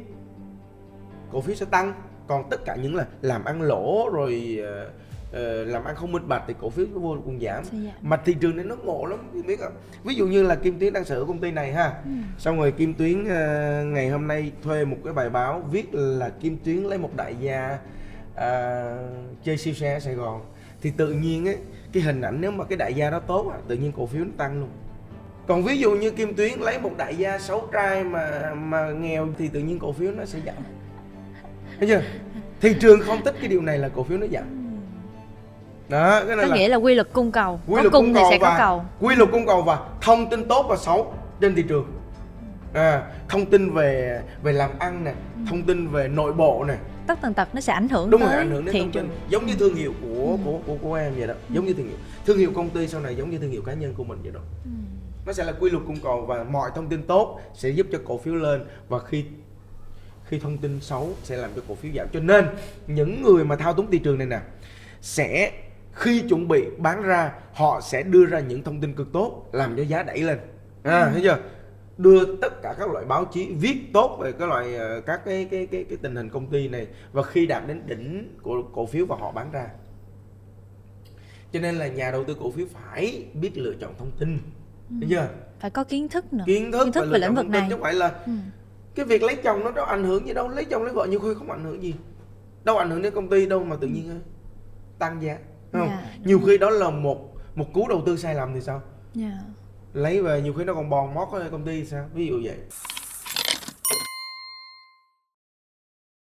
cổ 1.31 1.41
phiếu 1.41 1.55
sẽ 1.55 1.65
tăng. 1.65 1.93
Còn 2.27 2.49
tất 2.49 2.65
cả 2.65 2.75
những 2.75 2.95
là 2.95 3.05
làm 3.21 3.45
ăn 3.45 3.61
lỗ 3.61 4.09
rồi 4.13 4.59
uh, 4.61 5.67
làm 5.67 5.83
ăn 5.83 5.95
không 5.95 6.11
minh 6.11 6.27
bạch 6.27 6.43
thì 6.47 6.53
cổ 6.61 6.69
phiếu 6.69 6.85
nó 6.93 6.99
vô 6.99 7.17
cùng 7.25 7.39
giảm. 7.41 7.63
Mà 8.01 8.17
thị 8.17 8.35
trường 8.41 8.55
này 8.55 8.65
nó 8.65 8.75
ngộ 8.75 9.05
lắm 9.05 9.43
biết 9.47 9.59
không? 9.59 9.73
Ví 10.03 10.15
dụ 10.15 10.27
như 10.27 10.43
là 10.43 10.55
kim 10.55 10.79
tuyến 10.79 10.93
đang 10.93 11.05
sở 11.05 11.15
hữu 11.15 11.25
công 11.25 11.39
ty 11.39 11.51
này 11.51 11.73
ha. 11.73 11.93
Ừ. 12.05 12.11
xong 12.37 12.59
rồi 12.59 12.71
kim 12.71 12.93
tuyến 12.93 13.21
uh, 13.21 13.27
ngày 13.93 14.09
hôm 14.09 14.27
nay 14.27 14.51
thuê 14.63 14.85
một 14.85 14.97
cái 15.03 15.13
bài 15.13 15.29
báo 15.29 15.61
viết 15.71 15.93
là 15.93 16.29
kim 16.29 16.57
tuyến 16.63 16.77
lấy 16.77 16.97
một 16.97 17.09
đại 17.15 17.35
gia 17.39 17.77
uh, 18.33 18.39
chơi 19.43 19.57
siêu 19.57 19.73
xe 19.73 19.93
ở 19.93 19.99
sài 19.99 20.13
gòn. 20.13 20.41
Thì 20.81 20.91
tự 20.97 21.07
nhiên 21.07 21.47
ấy 21.47 21.57
cái 21.93 22.03
hình 22.03 22.21
ảnh 22.21 22.41
nếu 22.41 22.51
mà 22.51 22.63
cái 22.63 22.77
đại 22.77 22.93
gia 22.93 23.09
đó 23.09 23.19
tốt 23.19 23.51
à, 23.53 23.57
tự 23.67 23.75
nhiên 23.75 23.91
cổ 23.97 24.05
phiếu 24.05 24.23
nó 24.23 24.31
tăng 24.37 24.59
luôn. 24.59 24.69
Còn 25.47 25.63
ví 25.63 25.77
dụ 25.77 25.91
như 25.91 26.11
kim 26.11 26.35
tuyến 26.35 26.59
lấy 26.59 26.79
một 26.79 26.91
đại 26.97 27.15
gia 27.15 27.39
xấu 27.39 27.69
trai 27.73 28.03
mà 28.03 28.53
mà 28.55 28.89
nghèo 28.89 29.27
thì 29.37 29.47
tự 29.47 29.59
nhiên 29.59 29.79
cổ 29.79 29.91
phiếu 29.91 30.11
nó 30.11 30.25
sẽ 30.25 30.39
giảm. 30.45 30.55
Thấy 31.79 31.87
chưa? 31.87 32.01
Thị 32.61 32.75
trường 32.79 33.01
không 33.01 33.23
thích 33.25 33.35
cái 33.39 33.47
điều 33.47 33.61
này 33.61 33.77
là 33.77 33.89
cổ 33.89 34.03
phiếu 34.03 34.17
nó 34.17 34.27
giảm. 34.31 34.43
Đó 35.89 36.23
cái 36.27 36.35
này 36.35 36.45
có 36.45 36.49
là 36.49 36.55
nghĩa 36.55 36.67
là 36.67 36.77
quy 36.77 36.95
luật 36.95 37.07
cung 37.13 37.31
cầu. 37.31 37.59
Quy 37.67 37.75
có 37.75 37.81
luật 37.81 37.93
cung, 37.93 38.05
cung 38.05 38.13
thì 38.13 38.21
sẽ 38.31 38.37
có 38.37 38.55
cầu. 38.57 38.83
quy 38.99 39.15
luật 39.15 39.31
cung 39.31 39.45
cầu 39.45 39.61
và 39.61 39.79
thông 40.01 40.29
tin 40.29 40.47
tốt 40.47 40.65
và 40.69 40.77
xấu 40.77 41.13
trên 41.41 41.55
thị 41.55 41.63
trường. 41.69 41.85
À, 42.73 43.03
thông 43.29 43.45
tin 43.45 43.73
về 43.73 44.21
về 44.43 44.53
làm 44.53 44.69
ăn 44.79 45.03
nè 45.03 45.13
thông 45.49 45.61
tin 45.61 45.87
về 45.87 46.07
nội 46.07 46.33
bộ 46.33 46.65
nè. 46.67 46.75
Tất 47.07 47.19
tần 47.21 47.33
tật 47.33 47.55
nó 47.55 47.61
sẽ 47.61 47.73
ảnh 47.73 47.89
hưởng 47.89 48.09
đúng 48.09 48.21
tới 48.21 48.29
rồi 48.29 48.37
ảnh 48.37 48.51
hưởng 48.51 48.65
đến 48.65 48.73
thị 48.73 48.85
trường. 48.91 49.09
Giống 49.29 49.45
như 49.45 49.53
thương 49.59 49.75
hiệu 49.75 49.93
của 50.01 50.12
ừ. 50.31 50.37
của 50.45 50.59
của 50.65 50.77
của 50.81 50.93
em 50.93 51.13
vậy 51.17 51.27
đó. 51.27 51.33
Giống 51.49 51.65
như 51.65 51.73
thương 51.73 51.87
hiệu. 51.87 51.97
Thương 52.25 52.37
hiệu 52.37 52.51
công 52.55 52.69
ty 52.69 52.87
sau 52.87 53.01
này 53.01 53.15
giống 53.15 53.29
như 53.29 53.37
thương 53.37 53.51
hiệu 53.51 53.61
cá 53.61 53.73
nhân 53.73 53.93
của 53.93 54.03
mình 54.03 54.19
vậy 54.23 54.31
đó. 54.31 54.39
Ừ. 54.63 54.71
nó 55.25 55.33
sẽ 55.33 55.43
là 55.43 55.51
quy 55.59 55.69
luật 55.69 55.83
cung 55.87 55.99
cầu 56.03 56.25
và 56.25 56.43
mọi 56.43 56.71
thông 56.75 56.89
tin 56.89 57.03
tốt 57.03 57.39
sẽ 57.53 57.69
giúp 57.69 57.87
cho 57.91 57.99
cổ 58.05 58.17
phiếu 58.17 58.35
lên 58.35 58.63
và 58.89 58.99
khi 58.99 59.25
khi 60.25 60.39
thông 60.39 60.57
tin 60.57 60.79
xấu 60.79 61.09
sẽ 61.23 61.37
làm 61.37 61.51
cho 61.55 61.61
cổ 61.67 61.75
phiếu 61.75 61.91
giảm. 61.95 62.07
Cho 62.13 62.19
nên 62.19 62.45
những 62.87 63.21
người 63.23 63.45
mà 63.45 63.55
thao 63.55 63.73
túng 63.73 63.91
thị 63.91 63.99
trường 63.99 64.17
này 64.17 64.27
nè 64.27 64.39
sẽ 65.01 65.51
khi 65.93 66.21
chuẩn 66.29 66.47
bị 66.47 66.63
bán 66.77 67.01
ra 67.01 67.31
họ 67.53 67.81
sẽ 67.81 68.03
đưa 68.03 68.25
ra 68.25 68.39
những 68.39 68.63
thông 68.63 68.81
tin 68.81 68.93
cực 68.93 69.13
tốt 69.13 69.49
làm 69.51 69.77
cho 69.77 69.83
giá 69.83 70.03
đẩy 70.03 70.19
lên. 70.19 70.37
À, 70.83 70.99
ừ. 70.99 71.09
thấy 71.13 71.21
chưa? 71.23 71.37
Đưa 71.97 72.35
tất 72.35 72.61
cả 72.61 72.75
các 72.79 72.91
loại 72.91 73.05
báo 73.05 73.25
chí 73.25 73.53
viết 73.59 73.77
tốt 73.93 74.17
về 74.21 74.31
cái 74.31 74.47
loại 74.47 74.75
ờ, 74.75 75.01
các 75.01 75.25
cái 75.25 75.47
cái 75.51 75.67
cái 75.71 75.85
cái 75.89 75.97
tình 76.01 76.15
hình 76.15 76.29
công 76.29 76.47
ty 76.47 76.67
này 76.67 76.87
và 77.11 77.23
khi 77.23 77.45
đạt 77.45 77.67
đến 77.67 77.81
đỉnh 77.87 78.37
của 78.41 78.63
cổ 78.73 78.85
phiếu 78.85 79.05
và 79.05 79.15
họ 79.15 79.31
bán 79.31 79.51
ra 79.51 79.67
cho 81.53 81.59
nên 81.59 81.75
là 81.75 81.87
nhà 81.87 82.11
đầu 82.11 82.23
tư 82.23 82.35
cổ 82.39 82.51
phiếu 82.51 82.65
phải 82.73 83.25
biết 83.33 83.51
lựa 83.57 83.73
chọn 83.81 83.93
thông 83.97 84.11
tin. 84.19 84.39
Ừ. 84.89 85.07
chưa? 85.09 85.29
Phải 85.59 85.69
có 85.69 85.83
kiến 85.83 86.07
thức 86.07 86.33
nữa. 86.33 86.43
Kiến 86.47 86.71
thức, 86.71 86.83
kiến 86.83 86.93
thức 86.93 87.09
về 87.11 87.19
lĩnh 87.19 87.35
vực 87.35 87.45
này. 87.45 87.67
chứ 87.69 87.75
không 87.75 87.83
phải 87.83 87.93
là 87.93 88.07
ừ. 88.25 88.31
cái 88.95 89.05
việc 89.05 89.23
lấy 89.23 89.35
chồng 89.35 89.63
nó 89.63 89.71
đâu 89.71 89.85
ảnh 89.85 90.03
hưởng 90.03 90.27
gì 90.27 90.33
đâu. 90.33 90.47
Lấy 90.47 90.65
chồng 90.65 90.83
lấy 90.83 90.93
vợ 90.93 91.07
nhiều 91.09 91.19
khi 91.19 91.33
không 91.33 91.51
ảnh 91.51 91.63
hưởng 91.63 91.83
gì. 91.83 91.93
Đâu 92.63 92.77
ảnh 92.77 92.89
hưởng 92.89 93.01
đến 93.01 93.13
công 93.15 93.29
ty 93.29 93.45
đâu 93.45 93.63
mà 93.63 93.75
tự 93.81 93.87
nhiên 93.87 94.21
tăng 94.99 95.21
giá 95.21 95.37
không? 95.71 95.87
Yeah, 95.87 96.03
dạ, 96.03 96.17
nhiều 96.25 96.39
khi 96.45 96.57
đó 96.57 96.69
là 96.69 96.89
một 96.89 97.33
một 97.55 97.65
cú 97.73 97.87
đầu 97.87 98.03
tư 98.05 98.17
sai 98.17 98.35
lầm 98.35 98.53
thì 98.53 98.61
sao? 98.61 98.81
Yeah. 99.19 99.31
Dạ. 99.31 99.39
lấy 99.93 100.21
về 100.21 100.41
nhiều 100.41 100.53
khi 100.53 100.63
nó 100.63 100.73
còn 100.73 100.89
bòn 100.89 101.13
mót 101.13 101.27
ở 101.31 101.49
công 101.51 101.65
ty 101.65 101.85
sao? 101.85 102.05
Ví 102.13 102.27
dụ 102.27 102.41
vậy. 102.43 102.57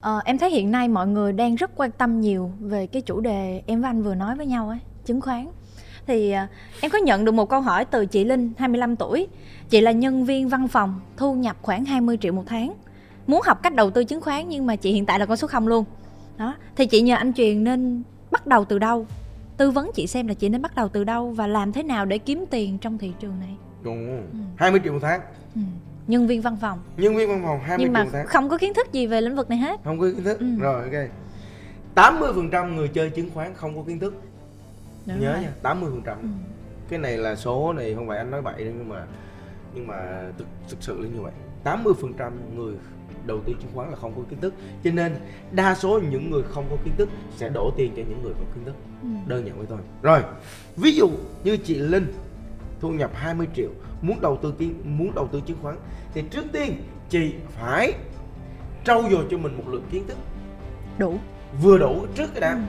Ờ, 0.04 0.22
em 0.26 0.38
thấy 0.38 0.50
hiện 0.50 0.72
nay 0.72 0.88
mọi 0.88 1.08
người 1.08 1.34
đang 1.34 1.56
rất 1.56 1.72
quan 1.76 1.92
tâm 1.92 2.22
nhiều 2.22 2.52
về 2.60 2.88
cái 2.88 3.02
chủ 3.02 3.20
đề 3.20 3.64
em 3.68 3.82
và 3.82 3.90
anh 3.90 4.04
vừa 4.04 4.16
nói 4.16 4.36
với 4.36 4.46
nhau 4.46 4.70
ấy, 4.70 4.80
chứng 5.06 5.22
khoán. 5.22 5.48
Thì 6.08 6.32
à, 6.32 6.48
em 6.82 6.92
có 6.92 6.98
nhận 6.98 7.26
được 7.26 7.32
một 7.32 7.50
câu 7.50 7.62
hỏi 7.62 7.86
từ 7.86 8.06
chị 8.06 8.24
Linh, 8.24 8.52
25 8.58 8.96
tuổi. 8.96 9.28
Chị 9.70 9.82
là 9.82 9.92
nhân 9.92 10.26
viên 10.26 10.50
văn 10.50 10.68
phòng, 10.68 11.00
thu 11.18 11.34
nhập 11.34 11.58
khoảng 11.62 11.86
20 11.86 12.18
triệu 12.22 12.34
một 12.34 12.44
tháng. 12.46 12.74
Muốn 13.28 13.42
học 13.46 13.64
cách 13.64 13.76
đầu 13.76 13.92
tư 13.92 14.04
chứng 14.04 14.22
khoán 14.22 14.50
nhưng 14.50 14.66
mà 14.66 14.76
chị 14.76 14.92
hiện 14.94 15.06
tại 15.06 15.20
là 15.20 15.26
con 15.26 15.38
số 15.38 15.48
không 15.48 15.68
luôn. 15.68 15.86
Đó, 16.38 16.56
thì 16.76 16.86
chị 16.86 17.02
nhờ 17.02 17.16
anh 17.16 17.34
truyền 17.34 17.64
nên 17.64 18.04
bắt 18.32 18.48
đầu 18.48 18.66
từ 18.66 18.80
đâu? 18.80 19.06
Tư 19.58 19.72
vấn 19.72 19.92
chị 19.94 20.08
xem 20.08 20.28
là 20.28 20.34
chị 20.34 20.50
nên 20.50 20.62
bắt 20.62 20.76
đầu 20.76 20.88
từ 20.88 21.04
đâu 21.04 21.32
và 21.32 21.48
làm 21.48 21.72
thế 21.72 21.84
nào 21.84 22.06
để 22.06 22.18
kiếm 22.18 22.46
tiền 22.50 22.78
trong 22.78 22.98
thị 22.98 23.14
trường 23.20 23.40
này. 23.40 23.56
Ừ. 23.84 23.92
20 24.56 24.82
triệu 24.84 24.94
một 24.94 25.00
tháng. 25.02 25.22
Ừ 25.56 25.62
nhân 26.08 26.28
viên 26.28 26.42
văn 26.42 26.58
phòng 26.62 26.80
nhân 26.98 27.16
viên 27.16 27.30
văn 27.30 27.42
phòng 27.44 27.60
20 27.60 27.86
nhưng 27.86 27.94
mà 27.94 28.06
tháng. 28.12 28.26
không 28.26 28.50
có 28.50 28.58
kiến 28.58 28.74
thức 28.74 28.92
gì 28.92 29.08
về 29.08 29.22
lĩnh 29.22 29.36
vực 29.36 29.50
này 29.50 29.60
hết 29.60 29.80
không 29.84 30.00
có 30.00 30.06
kiến 30.06 30.24
thức 30.24 30.40
ừ. 30.40 30.46
rồi 30.60 30.84
ok 30.84 31.10
80 31.96 32.32
phần 32.36 32.50
trăm 32.50 32.76
người 32.76 32.88
chơi 32.88 33.10
chứng 33.10 33.30
khoán 33.34 33.54
không 33.54 33.76
có 33.76 33.84
kiến 33.88 34.00
thức 34.00 34.14
Đúng 35.06 35.20
nhớ 35.20 35.34
rồi. 35.34 35.42
nha 35.42 35.52
80 35.62 35.90
phần 35.92 36.02
trăm 36.06 36.22
ừ. 36.22 36.28
cái 36.90 37.00
này 37.00 37.18
là 37.18 37.36
số 37.36 37.74
này 37.74 37.96
không 37.96 38.08
phải 38.08 38.18
anh 38.18 38.32
nói 38.32 38.42
bậy 38.42 38.64
đâu 38.64 38.74
nhưng 38.78 38.90
mà 38.90 39.06
nhưng 39.74 39.88
mà 39.88 39.96
thực, 40.38 40.48
thực 40.70 40.78
sự 40.84 41.02
là 41.02 41.08
như 41.08 41.22
vậy 41.22 41.32
80 41.64 41.94
phần 42.02 42.14
trăm 42.14 42.56
người 42.56 42.76
đầu 43.26 43.40
tư 43.46 43.54
chứng 43.62 43.72
khoán 43.74 43.90
là 43.90 43.96
không 43.96 44.14
có 44.16 44.22
kiến 44.30 44.40
thức 44.42 44.54
cho 44.84 44.92
nên 44.92 45.16
đa 45.52 45.76
số 45.76 46.00
những 46.12 46.32
người 46.32 46.44
không 46.44 46.66
có 46.70 46.78
kiến 46.86 46.94
thức 46.98 47.10
sẽ 47.38 47.50
đổ 47.50 47.72
tiền 47.78 47.94
cho 47.96 48.04
những 48.10 48.24
người 48.24 48.34
có 48.34 48.46
kiến 48.56 48.66
thức 48.66 48.76
ừ. 49.02 49.08
đơn 49.28 49.46
giản 49.46 49.58
với 49.58 49.68
tôi 49.70 49.80
rồi 50.02 50.22
ví 50.76 50.92
dụ 50.92 51.10
như 51.44 51.58
chị 51.58 51.76
Linh 51.76 52.14
thu 52.80 52.90
nhập 52.90 53.12
20 53.14 53.48
triệu 53.56 53.70
muốn 54.02 54.22
đầu 54.22 54.38
tư 54.42 54.54
kiến 54.60 54.76
muốn 54.84 55.12
đầu 55.16 55.28
tư 55.28 55.42
chứng 55.46 55.58
khoán 55.62 55.76
thì 56.14 56.24
trước 56.32 56.46
tiên 56.52 56.84
chị 57.10 57.34
phải 57.50 57.94
trau 58.84 59.04
dồi 59.12 59.26
cho 59.32 59.38
mình 59.38 59.58
một 59.58 59.64
lượng 59.68 59.86
kiến 59.92 60.08
thức 60.08 60.18
đủ 60.98 61.18
vừa 61.62 61.78
đủ 61.78 62.06
trước 62.16 62.28
cái 62.34 62.42
đã 62.42 62.52
ừ. 62.52 62.60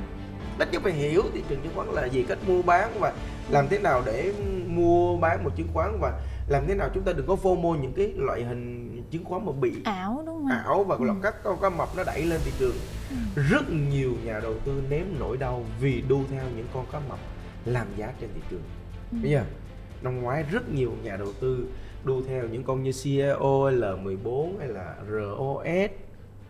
Ít 0.59 0.69
nhất 0.73 0.83
phải 0.83 0.93
hiểu 0.93 1.23
thị 1.35 1.43
trường 1.49 1.61
chứng 1.63 1.73
khoán 1.75 1.89
là 1.89 2.07
gì 2.07 2.23
cách 2.23 2.39
mua 2.47 2.63
bán 2.63 2.91
và 3.01 3.13
làm 3.51 3.69
thế 3.69 3.79
nào 3.79 4.03
để 4.07 4.33
mua 4.67 5.17
bán 5.17 5.45
một 5.45 5.51
chứng 5.57 5.69
khoán 5.73 5.99
và 6.01 6.21
làm 6.49 6.65
thế 6.67 6.75
nào 6.75 6.89
chúng 6.95 7.03
ta 7.03 7.13
đừng 7.13 7.27
có 7.27 7.37
fomo 7.43 7.81
những 7.81 7.93
cái 7.93 8.13
loại 8.17 8.45
hình 8.45 9.03
chứng 9.11 9.25
khoán 9.25 9.47
mà 9.47 9.53
bị 9.53 9.73
ảo 9.85 10.23
đúng 10.27 10.37
không 10.37 10.49
ảo 10.49 10.85
và 10.85 10.97
ừ. 10.97 11.07
các 11.23 11.35
con 11.45 11.59
cá 11.63 11.69
mập 11.69 11.89
nó 11.97 12.05
đẩy 12.05 12.23
lên 12.23 12.41
thị 12.45 12.53
trường 12.59 12.75
ừ. 13.11 13.43
rất 13.51 13.71
nhiều 13.71 14.13
nhà 14.25 14.41
đầu 14.43 14.55
tư 14.65 14.83
nếm 14.91 15.05
nỗi 15.19 15.37
đau 15.37 15.65
vì 15.81 16.03
đu 16.09 16.21
theo 16.31 16.45
những 16.57 16.67
con 16.75 16.85
cá 16.93 16.99
mập 17.09 17.19
làm 17.65 17.87
giá 17.97 18.13
trên 18.21 18.31
thị 18.35 18.41
trường 18.51 18.63
ừ. 19.13 19.19
bây 19.23 19.31
giờ 19.31 19.45
năm 20.03 20.23
ngoái 20.23 20.45
rất 20.51 20.73
nhiều 20.73 20.93
nhà 21.03 21.17
đầu 21.17 21.29
tư 21.41 21.67
đu 22.05 22.23
theo 22.23 22.49
những 22.49 22.65
con 22.65 22.83
như 22.83 22.91
CEO 23.05 23.71
L14 23.71 24.59
hay 24.59 24.69
là 24.69 24.95
ROS 25.11 25.91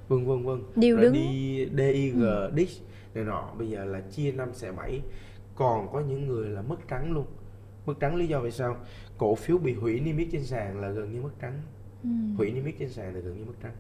vân 0.09 0.27
vân 0.27 0.45
vân 0.45 0.63
điều 0.77 0.97
đứng 0.97 1.13
đi 1.13 1.67
DIG 1.77 2.21
ừ. 2.21 2.51
DIX 2.57 2.69
này 3.15 3.25
nọ 3.25 3.49
bây 3.59 3.71
giờ 3.71 3.85
là 3.85 4.01
chia 4.01 4.33
5 4.33 4.55
xẻ 4.55 4.73
7 4.73 5.03
còn 5.55 5.93
có 5.93 6.01
những 6.01 6.27
người 6.27 6.49
là 6.49 6.63
mất 6.63 6.77
trắng 6.89 7.13
luôn. 7.13 7.27
Mất 7.87 7.95
trắng 8.01 8.17
lý 8.17 8.27
do 8.27 8.41
vì 8.41 8.51
sao? 8.51 8.77
Cổ 9.19 9.35
phiếu 9.35 9.59
bị 9.59 9.75
hủy 9.75 10.01
niêm 10.01 10.17
yết 10.17 10.29
trên 10.33 10.45
sàn 10.45 10.81
là 10.81 10.91
gần 10.91 11.13
như 11.13 11.23
mất 11.23 11.31
trắng. 11.41 11.63
Ừ. 12.03 12.09
hủy 12.37 12.53
niêm 12.53 12.65
yết 12.65 12.75
trên 12.79 12.89
sàn 12.89 13.15
là 13.15 13.21
gần 13.21 13.39
như 13.39 13.45
mất 13.45 13.55
trắng. 13.63 13.73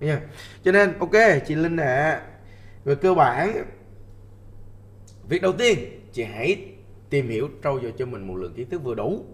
Nha 0.00 0.20
cho 0.62 0.72
nên 0.72 0.98
ok 0.98 1.12
chị 1.46 1.54
Linh 1.54 1.76
ạ 1.76 1.84
à, 1.84 2.22
về 2.84 2.94
cơ 2.94 3.14
bản 3.14 3.64
việc 5.28 5.42
đầu 5.42 5.52
tiên 5.52 5.78
chị 6.12 6.24
hãy 6.24 6.64
tìm 7.10 7.28
hiểu 7.28 7.48
trau 7.64 7.80
dồi 7.80 7.94
cho 7.98 8.06
mình 8.06 8.26
một 8.26 8.36
lượng 8.36 8.54
kiến 8.54 8.70
thức 8.70 8.82
vừa 8.84 8.94
đủ. 8.94 9.24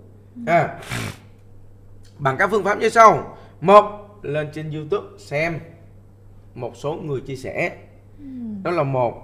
À, 0.47 0.81
bằng 2.19 2.37
các 2.39 2.51
phương 2.51 2.65
pháp 2.65 2.79
như 2.79 2.89
sau. 2.89 3.37
Một 3.61 3.85
lên 4.23 4.49
trên 4.53 4.71
youtube 4.71 5.07
xem 5.19 5.59
một 6.55 6.77
số 6.77 6.95
người 6.95 7.21
chia 7.21 7.37
sẻ. 7.37 7.77
Đó 8.63 8.71
là 8.71 8.83
một 8.83 9.24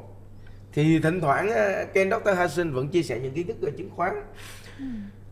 thì 0.73 0.99
thỉnh 0.99 1.21
thoảng 1.21 1.51
ờ, 1.51 1.85
Ken 1.95 2.11
Dr. 2.11 2.37
Hassan 2.37 2.73
vẫn 2.73 2.89
chia 2.89 3.03
sẻ 3.03 3.19
những 3.23 3.35
kiến 3.35 3.47
thức 3.47 3.57
về 3.61 3.71
chứng 3.71 3.91
khoán. 3.91 4.23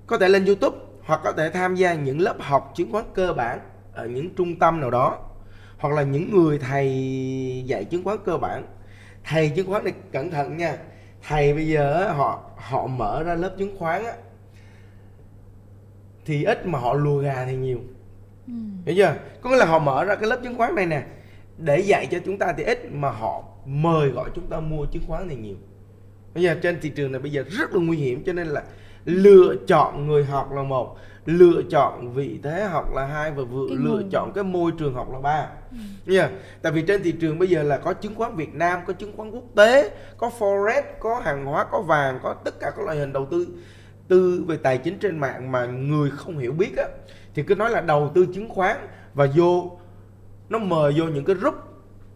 Có 0.07 0.19
thể 0.19 0.29
lên 0.29 0.45
youtube 0.45 0.77
hoặc 1.03 1.21
có 1.25 1.33
thể 1.33 1.51
tham 1.51 1.75
gia 1.75 1.95
những 1.95 2.21
lớp 2.21 2.37
học 2.39 2.73
chứng 2.77 2.93
khoán 2.93 3.05
cơ 3.15 3.33
bản 3.33 3.59
ở 3.93 4.07
những 4.07 4.35
trung 4.35 4.59
tâm 4.59 4.81
nào 4.81 4.91
đó. 4.91 5.19
Hoặc 5.79 5.95
là 5.95 6.03
những 6.03 6.31
người 6.37 6.59
thầy 6.59 7.65
dạy 7.67 7.85
chứng 7.85 8.05
khoán 8.05 8.19
cơ 8.25 8.37
bản. 8.37 8.67
Thầy 9.25 9.51
chứng 9.51 9.67
khoán 9.67 9.85
này 9.85 9.93
cẩn 10.13 10.31
thận 10.31 10.57
nha. 10.57 10.77
Thầy 11.29 11.55
bây 11.55 11.69
giờ 11.69 12.13
họ 12.13 12.51
họ 12.57 12.87
mở 12.87 13.23
ra 13.23 13.35
lớp 13.35 13.55
chứng 13.59 13.79
khoán 13.79 14.05
á 14.05 14.13
thì 16.25 16.45
ít 16.45 16.67
mà 16.67 16.79
họ 16.79 16.95
lùa 16.95 17.19
gà 17.19 17.45
thì 17.47 17.57
nhiều. 17.57 17.79
Ừ. 18.47 18.53
hiểu 18.87 18.97
chưa? 18.97 19.15
Có 19.41 19.51
nghĩa 19.51 19.57
là 19.57 19.65
họ 19.67 19.79
mở 19.79 20.05
ra 20.05 20.15
cái 20.15 20.29
lớp 20.29 20.41
chứng 20.43 20.55
khoán 20.59 20.75
này 20.75 20.87
nè 20.87 21.03
để 21.59 21.79
dạy 21.79 22.07
cho 22.11 22.19
chúng 22.25 22.39
ta 22.39 22.55
thì 22.57 22.65
ít 22.65 22.79
mà 22.93 23.11
họ 23.11 23.45
mời 23.69 24.09
gọi 24.09 24.31
chúng 24.35 24.47
ta 24.47 24.61
mua 24.61 24.87
chứng 24.87 25.03
khoán 25.07 25.29
thì 25.29 25.37
nhiều 25.37 25.57
bây 26.35 26.43
giờ 26.43 26.57
trên 26.63 26.81
thị 26.81 26.89
trường 26.89 27.13
này 27.13 27.21
bây 27.21 27.33
giờ 27.33 27.45
rất 27.49 27.75
là 27.75 27.81
nguy 27.81 27.97
hiểm 27.97 28.25
cho 28.25 28.33
nên 28.33 28.47
là 28.47 28.63
lựa 29.05 29.55
chọn 29.67 30.07
người 30.07 30.25
học 30.25 30.53
là 30.53 30.63
một 30.63 30.97
lựa 31.27 31.63
chọn 31.71 32.15
vị 32.15 32.41
thế 32.43 32.65
học 32.65 32.95
là 32.95 33.07
hai 33.07 33.31
và 33.31 33.43
vừa 33.43 33.69
lựa 33.71 33.91
nguồn. 33.91 34.11
chọn 34.11 34.33
cái 34.35 34.45
môi 34.45 34.73
trường 34.79 34.95
học 34.95 35.13
là 35.13 35.21
ba 35.21 35.47
ừ. 36.07 36.13
yeah. 36.15 36.31
tại 36.63 36.73
vì 36.73 36.83
trên 36.83 37.03
thị 37.03 37.13
trường 37.13 37.39
bây 37.39 37.49
giờ 37.49 37.63
là 37.63 37.79
có 37.79 37.93
chứng 37.93 38.15
khoán 38.15 38.37
Việt 38.37 38.55
Nam 38.55 38.81
có 38.87 38.93
chứng 38.93 39.17
khoán 39.17 39.31
quốc 39.31 39.45
tế 39.57 39.91
có 40.17 40.31
forex 40.39 40.83
có 41.01 41.21
hàng 41.25 41.45
hóa 41.45 41.67
có 41.71 41.83
vàng 41.83 42.21
có 42.23 42.35
tất 42.45 42.61
cả 42.61 42.71
các 42.77 42.85
loại 42.85 42.99
hình 42.99 43.13
đầu 43.13 43.27
tư 43.31 43.47
tư 44.09 44.45
về 44.47 44.57
tài 44.57 44.79
chính 44.79 44.99
trên 44.99 45.19
mạng 45.19 45.53
mà 45.53 45.67
người 45.67 46.11
không 46.11 46.39
hiểu 46.39 46.53
biết 46.53 46.77
á 46.77 46.85
thì 47.35 47.43
cứ 47.43 47.55
nói 47.55 47.71
là 47.71 47.81
đầu 47.81 48.11
tư 48.15 48.27
chứng 48.35 48.49
khoán 48.49 48.77
và 49.15 49.29
vô 49.37 49.79
nó 50.49 50.59
mời 50.59 50.95
vô 50.97 51.05
những 51.05 51.25
cái 51.25 51.37
group 51.37 51.55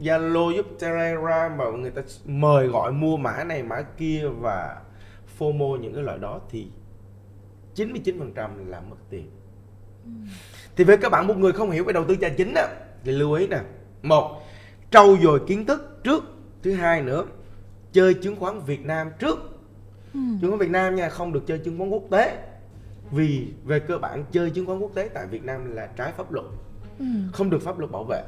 Zalo 0.03 0.51
giúp 0.57 0.67
Telegram 0.81 1.57
mà 1.57 1.65
người 1.65 1.91
ta 1.91 2.03
mời 2.27 2.67
gọi 2.67 2.93
mua 2.93 3.17
mã 3.17 3.45
này 3.45 3.63
mã 3.63 3.83
kia 3.83 4.29
và 4.41 4.81
FOMO 5.39 5.77
những 5.77 5.95
cái 5.95 6.03
loại 6.03 6.19
đó 6.19 6.41
thì 6.51 6.67
99% 7.75 8.67
là 8.67 8.81
mất 8.81 8.97
tiền. 9.11 9.31
Ừ. 10.05 10.11
thì 10.77 10.85
với 10.85 10.97
các 10.97 11.09
bạn 11.13 11.27
một 11.27 11.37
người 11.37 11.53
không 11.53 11.71
hiểu 11.71 11.85
về 11.85 11.93
đầu 11.93 12.05
tư 12.09 12.17
tài 12.21 12.31
chính 12.31 12.55
á 12.55 12.69
thì 13.05 13.13
lưu 13.13 13.33
ý 13.33 13.47
nè. 13.47 13.61
Một 14.03 14.43
trau 14.91 15.17
dồi 15.23 15.41
kiến 15.47 15.67
thức 15.67 16.01
trước. 16.05 16.25
Thứ 16.63 16.75
hai 16.75 17.03
nữa 17.03 17.25
chơi 17.93 18.15
chứng 18.15 18.37
khoán 18.37 18.61
Việt 18.61 18.85
Nam 18.85 19.11
trước. 19.19 19.39
Ừ. 20.15 20.21
chứng 20.41 20.51
khoán 20.51 20.59
Việt 20.59 20.71
Nam 20.71 20.95
nha 20.97 21.09
không 21.09 21.33
được 21.33 21.43
chơi 21.47 21.59
chứng 21.59 21.79
khoán 21.79 21.91
quốc 21.91 22.03
tế. 22.11 22.39
Vì 23.11 23.49
về 23.65 23.81
cơ 23.81 23.99
bản 23.99 24.25
chơi 24.33 24.51
chứng 24.51 24.67
khoán 24.67 24.79
quốc 24.79 24.91
tế 24.95 25.09
tại 25.15 25.27
Việt 25.27 25.45
Nam 25.45 25.75
là 25.75 25.87
trái 25.87 26.13
pháp 26.17 26.33
luật. 26.33 26.47
Ừ. 26.99 27.05
không 27.33 27.51
được 27.51 27.63
pháp 27.63 27.79
luật 27.79 27.91
bảo 27.91 28.05
vệ. 28.05 28.23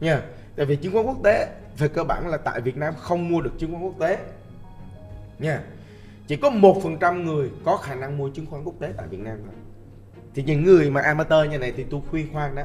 Nha 0.00 0.22
tại 0.56 0.66
vì 0.66 0.76
chứng 0.76 0.92
khoán 0.92 1.06
quốc 1.06 1.18
tế 1.24 1.48
về 1.78 1.88
cơ 1.88 2.04
bản 2.04 2.28
là 2.28 2.36
tại 2.36 2.60
Việt 2.60 2.76
Nam 2.76 2.94
không 2.98 3.28
mua 3.28 3.40
được 3.40 3.52
chứng 3.58 3.72
khoán 3.72 3.82
quốc 3.82 3.98
tế. 3.98 4.18
Nha. 5.38 5.60
Chỉ 6.26 6.36
có 6.36 6.50
một 6.50 6.80
phần 6.82 6.96
trăm 7.00 7.24
người 7.24 7.50
có 7.64 7.76
khả 7.76 7.94
năng 7.94 8.18
mua 8.18 8.28
chứng 8.28 8.46
khoán 8.46 8.64
quốc 8.64 8.74
tế 8.80 8.92
tại 8.96 9.08
Việt 9.08 9.20
Nam 9.20 9.38
thôi. 9.44 9.54
Thì 10.34 10.42
những 10.42 10.64
người 10.64 10.90
mà 10.90 11.00
amateur 11.00 11.50
như 11.50 11.58
này 11.58 11.72
thì 11.76 11.84
tôi 11.90 12.00
khuyên 12.10 12.32
khoan 12.32 12.54
đó. 12.54 12.62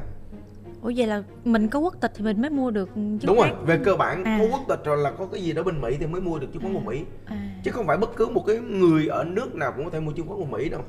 Ủa 0.82 0.92
vậy 0.96 1.08
là 1.08 1.24
mình 1.46 1.68
có 1.68 1.80
quốc 1.80 1.96
tịch 2.02 2.12
thì 2.16 2.24
mình 2.24 2.42
mới 2.42 2.50
mua 2.50 2.72
được 2.72 2.90
chứng 2.96 3.20
Đúng 3.24 3.38
rồi, 3.38 3.50
về 3.66 3.80
cơ 3.86 3.96
bản 3.96 4.24
à. 4.24 4.40
có 4.42 4.48
quốc 4.52 4.66
tịch 4.70 4.86
rồi 4.86 4.98
là 4.98 5.12
có 5.12 5.28
cái 5.32 5.42
gì 5.42 5.54
đó 5.54 5.64
bên 5.64 5.82
Mỹ 5.82 5.98
thì 6.00 6.08
mới 6.08 6.22
mua 6.22 6.40
được 6.40 6.48
chứng 6.54 6.62
khoán 6.62 6.74
à. 6.74 6.80
của 6.80 6.92
Mỹ. 6.92 7.04
À. 7.26 7.50
Chứ 7.64 7.72
không 7.72 7.88
phải 7.88 7.98
bất 7.98 8.16
cứ 8.16 8.28
một 8.28 8.44
cái 8.48 8.58
người 8.58 9.08
ở 9.08 9.24
nước 9.24 9.56
nào 9.56 9.74
cũng 9.76 9.86
có 9.86 9.92
thể 9.92 10.00
mua 10.00 10.12
chứng 10.12 10.28
khoán 10.28 10.40
của 10.40 10.58
Mỹ 10.58 10.70
đâu 10.70 10.82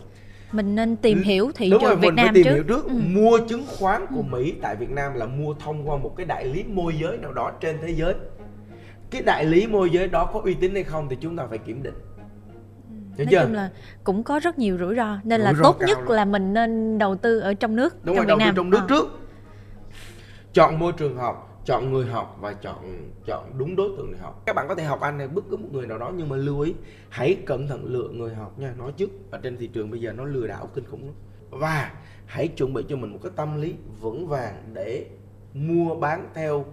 mình 0.52 0.74
nên 0.74 0.96
tìm 0.96 1.22
hiểu 1.22 1.50
thị 1.54 1.70
Đúng 1.70 1.80
trường 1.80 1.90
rồi, 1.90 1.96
Việt 1.96 2.06
mình 2.08 2.14
Nam 2.16 2.26
phải 2.26 2.34
tìm 2.34 2.44
trước. 2.44 2.54
hiểu 2.54 2.62
trước 2.68 2.84
ừ. 2.84 2.92
mua 3.06 3.38
chứng 3.48 3.64
khoán 3.78 4.06
của 4.06 4.16
ừ. 4.20 4.22
Mỹ 4.22 4.54
tại 4.62 4.76
Việt 4.76 4.90
Nam 4.90 5.14
là 5.14 5.26
mua 5.26 5.54
thông 5.54 5.88
qua 5.88 5.96
một 5.96 6.14
cái 6.16 6.26
đại 6.26 6.44
lý 6.44 6.64
môi 6.64 6.94
giới 7.00 7.18
nào 7.18 7.32
đó 7.32 7.52
trên 7.60 7.76
thế 7.82 7.94
giới 7.94 8.14
cái 9.10 9.22
đại 9.22 9.44
lý 9.44 9.66
môi 9.66 9.90
giới 9.90 10.08
đó 10.08 10.30
có 10.32 10.40
uy 10.40 10.54
tín 10.54 10.74
hay 10.74 10.84
không 10.84 11.08
thì 11.10 11.16
chúng 11.20 11.36
ta 11.36 11.46
phải 11.48 11.58
kiểm 11.58 11.82
định 11.82 11.94
Hiểu 13.16 13.26
nói 13.26 13.26
chưa? 13.30 13.42
chung 13.42 13.54
là 13.54 13.70
cũng 14.04 14.22
có 14.22 14.38
rất 14.38 14.58
nhiều 14.58 14.78
rủi 14.78 14.94
ro 14.96 15.18
nên 15.24 15.40
rủi 15.40 15.44
là 15.44 15.60
tốt 15.62 15.76
nhất 15.86 15.98
lắm. 15.98 16.08
là 16.08 16.24
mình 16.24 16.52
nên 16.54 16.98
đầu 16.98 17.16
tư 17.16 17.38
ở 17.40 17.54
trong 17.54 17.76
nước 17.76 18.04
đúng 18.04 18.16
trong 18.16 18.26
rồi 18.26 18.36
đầu 18.36 18.48
tư 18.48 18.52
trong 18.56 18.70
nước 18.70 18.78
à. 18.78 18.86
trước 18.88 19.18
chọn 20.52 20.78
môi 20.78 20.92
trường 20.92 21.16
học 21.16 21.47
chọn 21.68 21.92
người 21.92 22.06
học 22.06 22.36
và 22.40 22.52
chọn 22.52 23.10
chọn 23.26 23.58
đúng 23.58 23.76
đối 23.76 23.88
tượng 23.96 24.12
để 24.12 24.18
học 24.18 24.42
các 24.46 24.56
bạn 24.56 24.68
có 24.68 24.74
thể 24.74 24.84
học 24.84 25.00
anh 25.00 25.18
này 25.18 25.28
bất 25.28 25.44
cứ 25.50 25.56
một 25.56 25.68
người 25.72 25.86
nào 25.86 25.98
đó 25.98 26.12
nhưng 26.16 26.28
mà 26.28 26.36
lưu 26.36 26.60
ý 26.60 26.74
hãy 27.08 27.36
cẩn 27.46 27.68
thận 27.68 27.84
lựa 27.84 28.08
người 28.08 28.34
học 28.34 28.58
nha 28.58 28.74
nói 28.78 28.92
trước 28.96 29.10
ở 29.30 29.38
trên 29.42 29.56
thị 29.56 29.66
trường 29.66 29.90
bây 29.90 30.00
giờ 30.00 30.12
nó 30.12 30.24
lừa 30.24 30.46
đảo 30.46 30.68
kinh 30.74 30.84
khủng 30.84 31.04
lắm 31.04 31.14
và 31.50 31.92
hãy 32.26 32.48
chuẩn 32.48 32.74
bị 32.74 32.82
cho 32.88 32.96
mình 32.96 33.12
một 33.12 33.18
cái 33.22 33.32
tâm 33.36 33.60
lý 33.60 33.74
vững 34.00 34.28
vàng 34.28 34.62
để 34.74 35.06
mua 35.54 35.94
bán 35.94 36.28
theo 36.34 36.64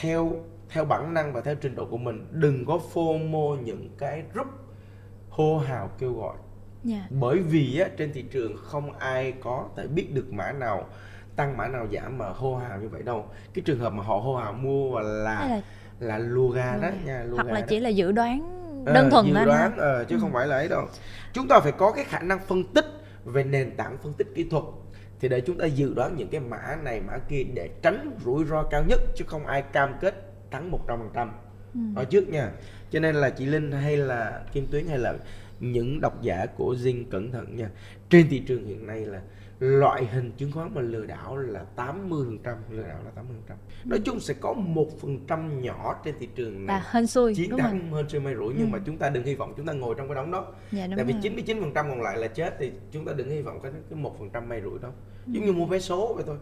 theo 0.00 0.32
theo 0.68 0.84
bản 0.84 1.14
năng 1.14 1.32
và 1.32 1.40
theo 1.40 1.54
trình 1.54 1.74
độ 1.74 1.84
của 1.84 1.98
mình 1.98 2.26
đừng 2.30 2.64
có 2.64 2.80
fomo 2.94 3.60
những 3.62 3.88
cái 3.98 4.22
group 4.32 4.48
hô 5.30 5.58
hào 5.58 5.90
kêu 5.98 6.12
gọi 6.12 6.36
yeah. 6.36 6.46
Dạ. 6.84 7.16
bởi 7.20 7.38
vì 7.38 7.78
á, 7.78 7.88
trên 7.96 8.12
thị 8.12 8.24
trường 8.30 8.56
không 8.56 8.92
ai 8.92 9.32
có 9.40 9.68
thể 9.76 9.86
biết 9.86 10.14
được 10.14 10.32
mã 10.32 10.52
nào 10.52 10.86
tăng 11.38 11.56
mã 11.56 11.68
nào 11.68 11.86
giảm 11.92 12.18
mà 12.18 12.28
hô 12.28 12.56
hào 12.56 12.80
như 12.80 12.88
vậy 12.88 13.02
đâu. 13.02 13.26
Cái 13.54 13.62
trường 13.66 13.78
hợp 13.78 13.92
mà 13.92 14.02
họ 14.02 14.16
hô 14.16 14.36
hào 14.36 14.52
mua 14.52 14.90
và 14.90 15.02
là 15.02 15.48
là, 15.48 15.60
là 16.00 16.18
lùa 16.18 16.48
gà 16.48 16.76
đó 16.82 16.88
nha 17.04 17.24
lùa 17.28 17.36
hoặc 17.36 17.46
là 17.46 17.60
đó. 17.60 17.66
chỉ 17.68 17.80
là 17.80 17.88
dự 17.88 18.12
đoán 18.12 18.40
ờ, 18.86 18.92
đơn 18.92 19.04
à, 19.04 19.10
thuần 19.10 19.26
dự 19.26 19.44
đoán 19.44 19.78
à, 19.78 20.04
chứ 20.08 20.16
ừ. 20.16 20.20
không 20.20 20.32
phải 20.32 20.46
là 20.46 20.56
ấy 20.56 20.68
đâu. 20.68 20.86
Chúng 21.32 21.48
ta 21.48 21.60
phải 21.60 21.72
có 21.72 21.92
cái 21.92 22.04
khả 22.04 22.18
năng 22.18 22.38
phân 22.46 22.64
tích 22.64 22.84
về 23.24 23.44
nền 23.44 23.76
tảng 23.76 23.98
phân 24.02 24.12
tích 24.12 24.26
kỹ 24.34 24.44
thuật. 24.50 24.64
Thì 25.20 25.28
để 25.28 25.40
chúng 25.40 25.58
ta 25.58 25.66
dự 25.66 25.94
đoán 25.94 26.16
những 26.16 26.28
cái 26.28 26.40
mã 26.40 26.76
này 26.82 27.00
mã 27.00 27.18
kia 27.28 27.44
để 27.54 27.68
tránh 27.82 28.10
rủi 28.24 28.44
ro 28.44 28.62
cao 28.62 28.84
nhất 28.88 29.00
chứ 29.16 29.24
không 29.28 29.46
ai 29.46 29.62
cam 29.62 29.94
kết 30.00 30.14
thắng 30.50 30.70
100% 31.14 31.28
ừ. 31.74 31.80
ở 31.96 32.04
trước 32.04 32.28
nha. 32.28 32.50
Cho 32.90 33.00
nên 33.00 33.14
là 33.14 33.30
chị 33.30 33.46
Linh 33.46 33.72
hay 33.72 33.96
là 33.96 34.42
Kim 34.52 34.66
Tuyến 34.70 34.86
hay 34.86 34.98
là 34.98 35.14
những 35.60 36.00
độc 36.00 36.22
giả 36.22 36.46
của 36.56 36.74
Zing 36.74 37.04
cẩn 37.10 37.32
thận 37.32 37.56
nha. 37.56 37.70
Trên 38.10 38.28
thị 38.28 38.38
trường 38.38 38.66
hiện 38.66 38.86
nay 38.86 39.00
là 39.00 39.20
loại 39.60 40.06
hình 40.06 40.32
chứng 40.36 40.52
khoán 40.52 40.74
mà 40.74 40.80
lừa 40.80 41.06
đảo 41.06 41.36
là 41.36 41.64
80 41.76 42.24
phần 42.26 42.38
trăm 42.38 42.56
lừa 42.70 42.82
đảo 42.82 42.98
là 43.04 43.10
80 43.10 43.36
phần 43.36 43.42
trăm 43.48 43.56
nói 43.90 44.00
chung 44.04 44.20
sẽ 44.20 44.34
có 44.40 44.52
một 44.52 45.00
phần 45.00 45.18
trăm 45.26 45.62
nhỏ 45.62 46.00
trên 46.04 46.14
thị 46.18 46.28
trường 46.34 46.66
này 46.66 46.76
à, 46.76 46.84
hên 46.90 47.06
xui 47.06 47.34
chiến 47.34 47.56
thắng 47.58 47.90
hơn 47.90 48.08
xui 48.08 48.20
may 48.20 48.34
rủi 48.34 48.54
nhưng 48.58 48.66
ừ. 48.66 48.72
mà 48.72 48.78
chúng 48.86 48.98
ta 48.98 49.10
đừng 49.10 49.24
hy 49.24 49.34
vọng 49.34 49.54
chúng 49.56 49.66
ta 49.66 49.72
ngồi 49.72 49.94
trong 49.98 50.08
cái 50.08 50.14
đống 50.14 50.30
đó 50.30 50.46
dạ, 50.72 50.88
tại 50.96 51.04
vì 51.04 51.14
99 51.22 51.60
phần 51.60 51.72
trăm 51.74 51.88
còn 51.88 52.02
lại 52.02 52.16
là 52.16 52.28
chết 52.28 52.54
thì 52.58 52.72
chúng 52.90 53.04
ta 53.04 53.12
đừng 53.12 53.30
hy 53.30 53.42
vọng 53.42 53.60
cái 53.62 53.72
cái 53.90 53.98
một 53.98 54.18
phần 54.18 54.30
trăm 54.30 54.48
may 54.48 54.60
rủi 54.62 54.78
đó 54.78 54.88
ừ. 55.26 55.32
giống 55.32 55.44
như 55.44 55.52
mua 55.52 55.66
vé 55.66 55.78
số 55.78 56.14
vậy 56.14 56.24
thôi 56.26 56.36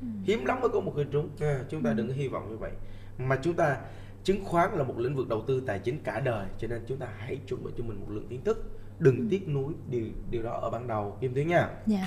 ừ. 0.00 0.06
hiếm 0.24 0.44
lắm 0.44 0.60
mới 0.60 0.68
có 0.68 0.80
một 0.80 0.92
người 0.96 1.06
trúng 1.12 1.28
à, 1.40 1.60
chúng 1.70 1.82
ta 1.82 1.90
ừ. 1.90 1.94
đừng 1.94 2.12
hy 2.12 2.28
vọng 2.28 2.50
như 2.50 2.56
vậy 2.56 2.70
mà 3.18 3.38
chúng 3.42 3.54
ta 3.54 3.76
chứng 4.24 4.44
khoán 4.44 4.70
là 4.74 4.82
một 4.82 4.98
lĩnh 4.98 5.16
vực 5.16 5.28
đầu 5.28 5.42
tư 5.46 5.62
tài 5.66 5.78
chính 5.78 5.98
cả 6.04 6.20
đời 6.20 6.46
cho 6.58 6.68
nên 6.68 6.84
chúng 6.86 6.98
ta 6.98 7.06
hãy 7.18 7.38
chuẩn 7.48 7.64
bị 7.64 7.70
cho 7.78 7.84
mình 7.84 8.00
một 8.00 8.06
lượng 8.10 8.26
kiến 8.28 8.44
thức 8.44 8.70
đừng 8.98 9.16
ừ. 9.16 9.26
tiếc 9.30 9.48
nuối 9.48 9.74
điều 9.90 10.04
điều 10.30 10.42
đó 10.42 10.58
ở 10.62 10.70
ban 10.70 10.86
đầu 10.86 11.16
kim 11.20 11.34
tuyến 11.34 11.48
nha 11.48 11.68
dạ. 11.86 12.06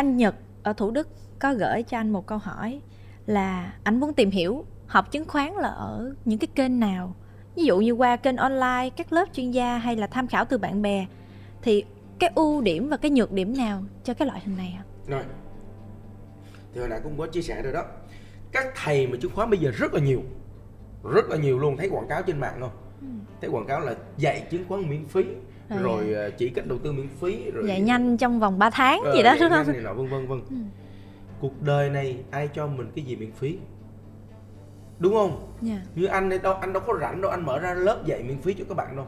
Anh 0.00 0.16
Nhật 0.16 0.34
ở 0.62 0.72
Thủ 0.72 0.90
Đức 0.90 1.08
có 1.38 1.54
gửi 1.54 1.82
cho 1.82 1.98
anh 1.98 2.10
một 2.10 2.26
câu 2.26 2.38
hỏi 2.38 2.80
là 3.26 3.74
anh 3.84 4.00
muốn 4.00 4.14
tìm 4.14 4.30
hiểu 4.30 4.64
học 4.86 5.12
chứng 5.12 5.28
khoán 5.28 5.52
là 5.52 5.68
ở 5.68 6.14
những 6.24 6.38
cái 6.38 6.48
kênh 6.54 6.80
nào? 6.80 7.14
Ví 7.56 7.64
dụ 7.64 7.78
như 7.78 7.92
qua 7.92 8.16
kênh 8.16 8.36
online 8.36 8.90
các 8.96 9.12
lớp 9.12 9.24
chuyên 9.32 9.50
gia 9.50 9.78
hay 9.78 9.96
là 9.96 10.06
tham 10.06 10.26
khảo 10.26 10.44
từ 10.44 10.58
bạn 10.58 10.82
bè 10.82 11.06
thì 11.62 11.84
cái 12.18 12.30
ưu 12.34 12.60
điểm 12.60 12.88
và 12.88 12.96
cái 12.96 13.10
nhược 13.10 13.32
điểm 13.32 13.56
nào 13.56 13.82
cho 14.04 14.14
cái 14.14 14.26
loại 14.26 14.40
hình 14.44 14.56
này 14.56 14.78
ạ? 14.78 14.84
Rồi 15.06 15.22
thì 16.74 16.80
hồi 16.80 16.88
nãy 16.88 17.00
cũng 17.04 17.18
có 17.18 17.26
chia 17.26 17.42
sẻ 17.42 17.62
rồi 17.62 17.72
đó. 17.72 17.84
Các 18.52 18.66
thầy 18.84 19.06
mà 19.06 19.18
chứng 19.22 19.32
khoán 19.34 19.50
bây 19.50 19.58
giờ 19.58 19.70
rất 19.70 19.94
là 19.94 20.00
nhiều 20.00 20.22
rất 21.04 21.28
là 21.28 21.36
nhiều 21.36 21.58
luôn. 21.58 21.76
Thấy 21.76 21.88
quảng 21.88 22.08
cáo 22.08 22.22
trên 22.22 22.40
mạng 22.40 22.56
không? 22.60 22.72
Ừ. 23.00 23.06
thấy 23.40 23.50
quảng 23.50 23.66
cáo 23.66 23.80
là 23.80 23.94
dạy 24.16 24.46
chứng 24.50 24.64
khoán 24.68 24.90
miễn 24.90 25.04
phí 25.08 25.24
rồi, 25.70 25.82
rồi 25.82 26.12
ờ, 26.12 26.30
chỉ 26.30 26.48
cách 26.48 26.66
đầu 26.66 26.78
tư 26.78 26.92
miễn 26.92 27.08
phí 27.20 27.50
rồi 27.50 27.68
dạy 27.68 27.80
nhanh 27.80 28.16
trong 28.16 28.40
vòng 28.40 28.58
3 28.58 28.70
tháng 28.70 29.00
ờ, 29.04 29.14
gì 29.14 29.22
đó 29.22 29.36
đúng 29.40 29.50
không 29.50 29.72
này 29.72 29.80
nọ 29.82 29.94
vân 29.94 30.08
vân 30.08 30.26
vân 30.26 30.40
ừ. 30.50 30.56
cuộc 31.40 31.62
đời 31.62 31.90
này 31.90 32.16
ai 32.30 32.48
cho 32.54 32.66
mình 32.66 32.90
cái 32.96 33.04
gì 33.04 33.16
miễn 33.16 33.32
phí 33.32 33.58
đúng 34.98 35.14
không 35.14 35.52
yeah. 35.66 35.78
Dạ. 35.78 35.90
như 35.94 36.06
anh 36.06 36.28
đây 36.28 36.38
đâu 36.38 36.54
anh 36.54 36.72
đâu 36.72 36.82
có 36.86 36.98
rảnh 37.00 37.20
đâu 37.20 37.30
anh 37.30 37.46
mở 37.46 37.58
ra 37.58 37.74
lớp 37.74 38.06
dạy 38.06 38.22
miễn 38.22 38.38
phí 38.38 38.54
cho 38.54 38.64
các 38.68 38.74
bạn 38.74 38.96
đâu 38.96 39.06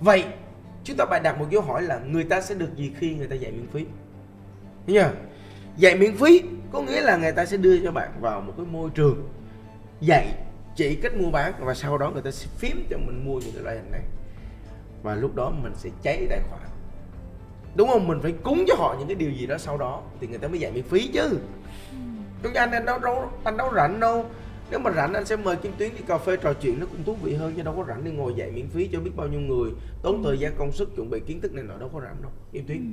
vậy 0.00 0.24
chúng 0.84 0.96
ta 0.96 1.04
phải 1.10 1.20
đặt 1.20 1.38
một 1.38 1.46
dấu 1.50 1.62
hỏi 1.62 1.82
là 1.82 1.98
người 1.98 2.24
ta 2.24 2.40
sẽ 2.40 2.54
được 2.54 2.76
gì 2.76 2.92
khi 2.98 3.14
người 3.14 3.26
ta 3.26 3.36
dạy 3.36 3.52
miễn 3.52 3.66
phí 3.66 3.86
Hiểu 4.86 5.02
chưa? 5.02 5.10
dạy 5.76 5.96
miễn 5.96 6.16
phí 6.16 6.42
có 6.72 6.82
nghĩa 6.82 7.00
là 7.00 7.16
người 7.16 7.32
ta 7.32 7.44
sẽ 7.44 7.56
đưa 7.56 7.78
cho 7.84 7.92
bạn 7.92 8.10
vào 8.20 8.40
một 8.40 8.52
cái 8.56 8.66
môi 8.66 8.90
trường 8.94 9.28
dạy 10.00 10.34
chỉ 10.76 10.94
cách 10.94 11.16
mua 11.16 11.30
bán 11.30 11.52
và 11.60 11.74
sau 11.74 11.98
đó 11.98 12.10
người 12.10 12.22
ta 12.22 12.30
sẽ 12.30 12.46
phím 12.58 12.86
cho 12.90 12.98
mình 12.98 13.24
mua 13.24 13.40
những 13.40 13.52
cái 13.54 13.62
loại 13.62 13.76
hình 13.76 13.90
này 13.90 14.02
và 15.04 15.14
lúc 15.14 15.34
đó 15.34 15.52
mình 15.62 15.72
sẽ 15.76 15.90
cháy 16.02 16.26
tài 16.30 16.40
khoản. 16.50 16.62
Đúng 17.76 17.88
không? 17.88 18.08
Mình 18.08 18.18
phải 18.22 18.32
cúng 18.42 18.64
cho 18.68 18.74
họ 18.78 18.96
những 18.98 19.08
cái 19.08 19.14
điều 19.14 19.30
gì 19.30 19.46
đó 19.46 19.58
sau 19.58 19.78
đó 19.78 20.02
thì 20.20 20.26
người 20.26 20.38
ta 20.38 20.48
mới 20.48 20.58
dạy 20.58 20.72
miễn 20.72 20.84
phí 20.84 21.10
chứ. 21.14 21.38
Chúng 22.42 22.54
anh 22.54 22.70
anh 22.70 22.84
đâu 22.84 22.98
đâu 22.98 23.30
anh 23.44 23.56
đâu 23.56 23.72
rảnh 23.74 24.00
đâu? 24.00 24.24
Nếu 24.70 24.80
mà 24.80 24.90
rảnh 24.90 25.14
anh 25.14 25.24
sẽ 25.24 25.36
mời 25.36 25.56
kim 25.56 25.72
tuyến 25.78 25.90
đi 25.90 26.02
cà 26.06 26.18
phê 26.18 26.36
trò 26.36 26.52
chuyện 26.52 26.80
nó 26.80 26.86
cũng 26.86 27.04
thú 27.04 27.16
vị 27.22 27.34
hơn 27.34 27.52
chứ 27.56 27.62
đâu 27.62 27.74
có 27.76 27.84
rảnh 27.88 28.04
đi 28.04 28.10
ngồi 28.10 28.34
dạy 28.36 28.50
miễn 28.50 28.68
phí 28.68 28.88
cho 28.92 29.00
biết 29.00 29.10
bao 29.16 29.28
nhiêu 29.28 29.40
người. 29.40 29.70
Tốn 30.02 30.22
thời 30.24 30.38
gian 30.38 30.52
công 30.58 30.72
sức 30.72 30.96
chuẩn 30.96 31.10
bị 31.10 31.20
kiến 31.26 31.40
thức 31.40 31.54
này 31.54 31.64
nọ 31.64 31.76
đâu 31.78 31.90
có 31.92 32.00
rảnh 32.00 32.22
đâu 32.22 32.30
kim 32.52 32.66
tuyến. 32.66 32.78
Ừ. 32.78 32.84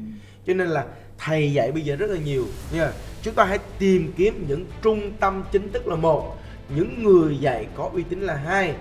cho 0.48 0.54
nên 0.54 0.68
là 0.68 0.86
thầy 1.18 1.54
dạy 1.54 1.72
bây 1.72 1.82
giờ 1.82 1.96
rất 1.96 2.10
là 2.10 2.18
nhiều 2.20 2.46
nha. 2.74 2.92
Chúng 3.22 3.34
ta 3.34 3.46
hãy 3.46 3.60
tìm 3.80 4.14
kiếm 4.18 4.46
những 4.48 4.66
trung 4.82 5.12
tâm 5.20 5.44
chính 5.52 5.72
thức 5.72 5.88
là 5.88 5.96
một 5.96 6.36
những 6.76 7.04
người 7.04 7.38
dạy 7.38 7.68
có 7.76 7.90
uy 7.94 8.04
tín 8.04 8.22
là 8.22 8.36
hai. 8.36 8.76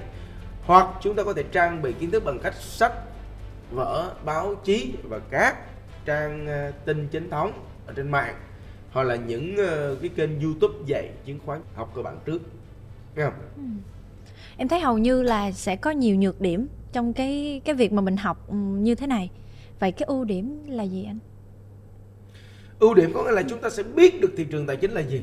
Hoặc 0.67 0.87
chúng 1.03 1.15
ta 1.15 1.23
có 1.23 1.33
thể 1.33 1.43
trang 1.53 1.83
bị 1.83 1.93
kiến 1.93 2.11
thức 2.11 2.25
bằng 2.25 2.39
cách 2.39 2.55
sách 2.55 2.93
vở 3.71 4.15
báo 4.25 4.55
chí 4.65 4.95
và 5.03 5.19
các 5.31 5.57
trang 6.05 6.47
ờ, 6.47 6.73
tin 6.85 7.09
chính 7.09 7.31
thống 7.31 7.53
ở 7.87 7.93
trên 7.97 8.11
mạng 8.11 8.35
hoặc 8.93 9.03
là 9.03 9.17
những 9.17 9.57
ờ, 9.57 9.97
cái 10.01 10.11
kênh 10.17 10.41
youtube 10.41 10.75
dạy 10.87 11.11
chứng 11.25 11.39
khoán 11.47 11.61
học 11.75 11.93
cơ 11.95 12.03
bản 12.03 12.19
trước 12.25 12.43
Nghe 13.17 13.23
không? 13.25 13.35
Ừ. 13.57 13.63
em 14.57 14.69
thấy 14.69 14.81
hầu 14.81 14.99
như 14.99 15.23
là 15.23 15.53
sẽ 15.53 15.77
có 15.77 15.91
nhiều 15.91 16.17
nhược 16.17 16.41
điểm 16.41 16.69
trong 16.93 17.13
cái 17.13 17.61
cái 17.65 17.75
việc 17.75 17.93
mà 17.93 18.03
mình 18.03 18.17
học 18.17 18.49
ừ, 18.49 18.55
như 18.57 18.95
thế 18.95 19.07
này 19.07 19.31
vậy 19.79 19.93
cái 19.93 20.07
ưu 20.07 20.25
điểm 20.25 20.65
là 20.69 20.83
gì 20.83 21.05
anh 21.05 21.19
ưu 22.79 22.95
điểm 22.95 23.11
có 23.15 23.25
nghĩa 23.25 23.33
là 23.33 23.43
chúng 23.43 23.61
ta 23.61 23.71
sẽ 23.71 23.83
biết 23.83 24.21
được 24.21 24.31
thị 24.37 24.47
trường 24.51 24.67
tài 24.67 24.77
chính 24.77 24.91
là 24.91 25.01
gì 25.01 25.23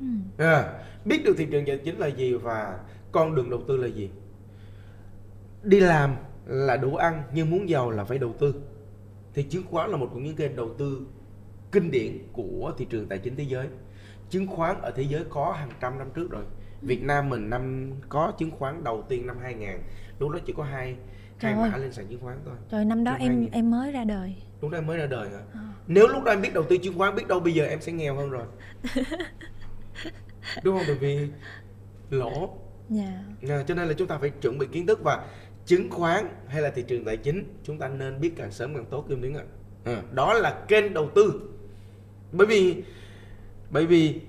ừ. 0.00 0.06
à, 0.38 0.72
biết 1.04 1.24
được 1.24 1.34
thị 1.38 1.46
trường 1.50 1.66
tài 1.66 1.78
chính 1.84 1.98
là 1.98 2.06
gì 2.06 2.34
và 2.34 2.78
con 3.12 3.34
đường 3.34 3.50
đầu 3.50 3.60
tư 3.68 3.76
là 3.76 3.86
gì 3.88 4.10
đi 5.62 5.80
làm 5.80 6.16
là 6.46 6.76
đủ 6.76 6.96
ăn 6.96 7.22
nhưng 7.32 7.50
muốn 7.50 7.68
giàu 7.68 7.90
là 7.90 8.04
phải 8.04 8.18
đầu 8.18 8.34
tư. 8.38 8.54
Thì 9.34 9.42
chứng 9.42 9.64
khoán 9.70 9.90
là 9.90 9.96
một 9.96 10.08
trong 10.12 10.24
những 10.24 10.36
kênh 10.36 10.56
đầu 10.56 10.74
tư 10.78 11.06
kinh 11.72 11.90
điển 11.90 12.18
của 12.32 12.72
thị 12.78 12.86
trường 12.90 13.08
tài 13.08 13.18
chính 13.18 13.36
thế 13.36 13.44
giới. 13.44 13.66
Chứng 14.30 14.46
khoán 14.46 14.80
ở 14.82 14.90
thế 14.90 15.02
giới 15.02 15.24
có 15.30 15.52
hàng 15.52 15.70
trăm 15.80 15.98
năm 15.98 16.08
trước 16.14 16.30
rồi. 16.30 16.44
Việt 16.82 17.02
Nam 17.02 17.28
mình 17.28 17.50
năm 17.50 17.92
có 18.08 18.32
chứng 18.38 18.50
khoán 18.50 18.84
đầu 18.84 19.04
tiên 19.08 19.26
năm 19.26 19.36
2000 19.42 19.68
lúc 20.18 20.30
đó 20.30 20.38
chỉ 20.46 20.52
có 20.56 20.62
hai 20.62 20.96
hai 21.38 21.54
mã 21.54 21.76
lên 21.76 21.92
sàn 21.92 22.06
chứng 22.06 22.20
khoán 22.20 22.38
thôi. 22.44 22.54
Rồi 22.70 22.84
năm 22.84 23.04
đó 23.04 23.12
em 23.12 23.28
2000. 23.28 23.50
em 23.52 23.70
mới 23.70 23.92
ra 23.92 24.04
đời. 24.04 24.34
Lúc 24.60 24.70
đó 24.70 24.78
em 24.78 24.86
mới 24.86 24.98
ra 24.98 25.06
đời 25.06 25.28
hả? 25.28 25.40
À. 25.54 25.60
nếu 25.86 26.08
lúc 26.08 26.24
đó 26.24 26.32
em 26.32 26.42
biết 26.42 26.54
đầu 26.54 26.64
tư 26.68 26.76
chứng 26.76 26.98
khoán 26.98 27.14
biết 27.14 27.28
đâu 27.28 27.40
bây 27.40 27.54
giờ 27.54 27.64
em 27.64 27.80
sẽ 27.80 27.92
nghèo 27.92 28.16
hơn 28.16 28.30
rồi. 28.30 28.46
Đúng 30.62 30.76
không? 30.78 30.84
Bởi 30.86 30.96
vì 30.96 31.28
lỗ. 32.10 32.58
Yeah. 32.96 33.14
Dạ. 33.42 33.54
à, 33.54 33.64
cho 33.66 33.74
nên 33.74 33.88
là 33.88 33.94
chúng 33.94 34.08
ta 34.08 34.18
phải 34.18 34.30
chuẩn 34.30 34.58
bị 34.58 34.66
kiến 34.72 34.86
thức 34.86 35.00
và 35.02 35.24
chứng 35.66 35.90
khoán 35.90 36.28
hay 36.48 36.62
là 36.62 36.70
thị 36.70 36.84
trường 36.86 37.04
tài 37.04 37.16
chính 37.16 37.44
chúng 37.64 37.78
ta 37.78 37.88
nên 37.88 38.20
biết 38.20 38.32
càng 38.36 38.52
sớm 38.52 38.74
càng 38.74 38.84
tốt 38.90 39.04
kim 39.08 39.22
tuyến 39.22 39.34
ạ. 39.34 39.44
À, 39.84 40.02
đó 40.12 40.32
là 40.32 40.64
kênh 40.68 40.94
đầu 40.94 41.10
tư. 41.14 41.40
Bởi 42.32 42.46
vì 42.46 42.82
bởi 43.70 43.86
vì 43.86 44.20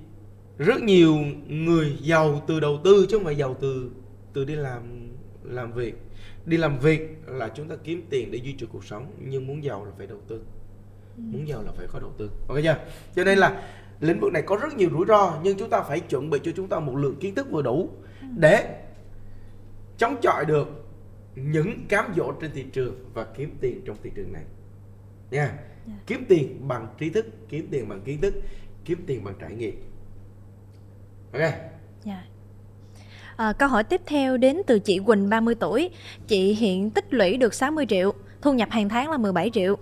rất 0.58 0.82
nhiều 0.82 1.16
người 1.48 1.98
giàu 2.02 2.42
từ 2.48 2.60
đầu 2.60 2.80
tư 2.84 3.06
chứ 3.10 3.18
không 3.18 3.26
phải 3.26 3.36
giàu 3.36 3.56
từ 3.62 3.90
từ 4.34 4.46
đi 4.46 4.56
làm 4.56 5.10
làm 5.44 5.74
việc. 5.74 5.96
Đi 6.46 6.58
làm 6.58 6.80
việc 6.80 7.18
là 7.28 7.50
chúng 7.56 7.68
ta 7.68 7.76
kiếm 7.84 8.06
tiền 8.10 8.32
để 8.32 8.40
duy 8.44 8.54
trì 8.54 8.66
cuộc 8.72 8.86
sống 8.86 9.12
nhưng 9.20 9.48
muốn 9.48 9.64
giàu 9.64 9.86
là 9.86 9.92
phải 9.98 10.08
đầu 10.08 10.22
tư. 10.28 10.42
Ừ. 11.18 11.24
muốn 11.32 11.48
giàu 11.48 11.64
là 11.66 11.72
phải 11.72 11.88
có 11.88 12.00
đầu 12.00 12.12
tư. 12.18 12.30
Ok 12.48 12.58
chưa? 12.64 12.78
Cho 13.16 13.24
nên 13.24 13.38
là 13.38 13.64
lĩnh 14.00 14.20
vực 14.20 14.34
này 14.34 14.42
có 14.42 14.56
rất 14.56 14.78
nhiều 14.78 14.90
rủi 14.92 15.06
ro 15.08 15.40
nhưng 15.44 15.58
chúng 15.58 15.70
ta 15.70 15.82
phải 15.82 16.00
chuẩn 16.00 16.30
bị 16.30 16.40
cho 16.44 16.52
chúng 16.56 16.68
ta 16.68 16.80
một 16.80 16.96
lượng 16.96 17.16
kiến 17.20 17.36
thức 17.36 17.48
vừa 17.52 17.62
đủ 17.62 17.90
ừ. 18.22 18.28
để 18.38 18.82
chống 19.98 20.16
chọi 20.22 20.46
được 20.46 20.85
những 21.36 21.86
cám 21.90 22.14
dỗ 22.18 22.32
trên 22.32 22.52
thị 22.54 22.66
trường 22.74 23.10
và 23.14 23.26
kiếm 23.38 23.58
tiền 23.62 23.82
trong 23.86 23.98
thị 24.04 24.12
trường 24.16 24.34
này 24.34 24.44
nha 25.32 25.42
yeah. 25.42 25.54
Dạ. 25.88 25.94
yeah. 25.94 26.08
kiếm 26.08 26.26
tiền 26.30 26.68
bằng 26.68 26.88
trí 26.98 27.10
thức 27.10 27.26
kiếm 27.50 27.68
tiền 27.72 27.90
bằng 27.90 28.02
kiến 28.02 28.22
thức 28.22 28.34
kiếm 28.86 29.04
tiền 29.08 29.24
bằng 29.24 29.36
trải 29.40 29.56
nghiệm 29.56 29.76
ok 31.32 31.42
yeah. 31.42 31.54
Dạ. 32.04 32.24
À, 33.36 33.54
câu 33.54 33.70
hỏi 33.70 33.84
tiếp 33.84 34.02
theo 34.06 34.38
đến 34.38 34.62
từ 34.68 34.80
chị 34.80 35.00
Quỳnh 35.06 35.30
30 35.30 35.56
tuổi 35.56 35.90
Chị 36.28 36.54
hiện 36.54 36.90
tích 36.90 37.14
lũy 37.14 37.38
được 37.38 37.54
60 37.54 37.86
triệu 37.90 38.14
Thu 38.42 38.54
nhập 38.54 38.70
hàng 38.72 38.90
tháng 38.90 39.12
là 39.12 39.18
17 39.18 39.50
triệu 39.54 39.76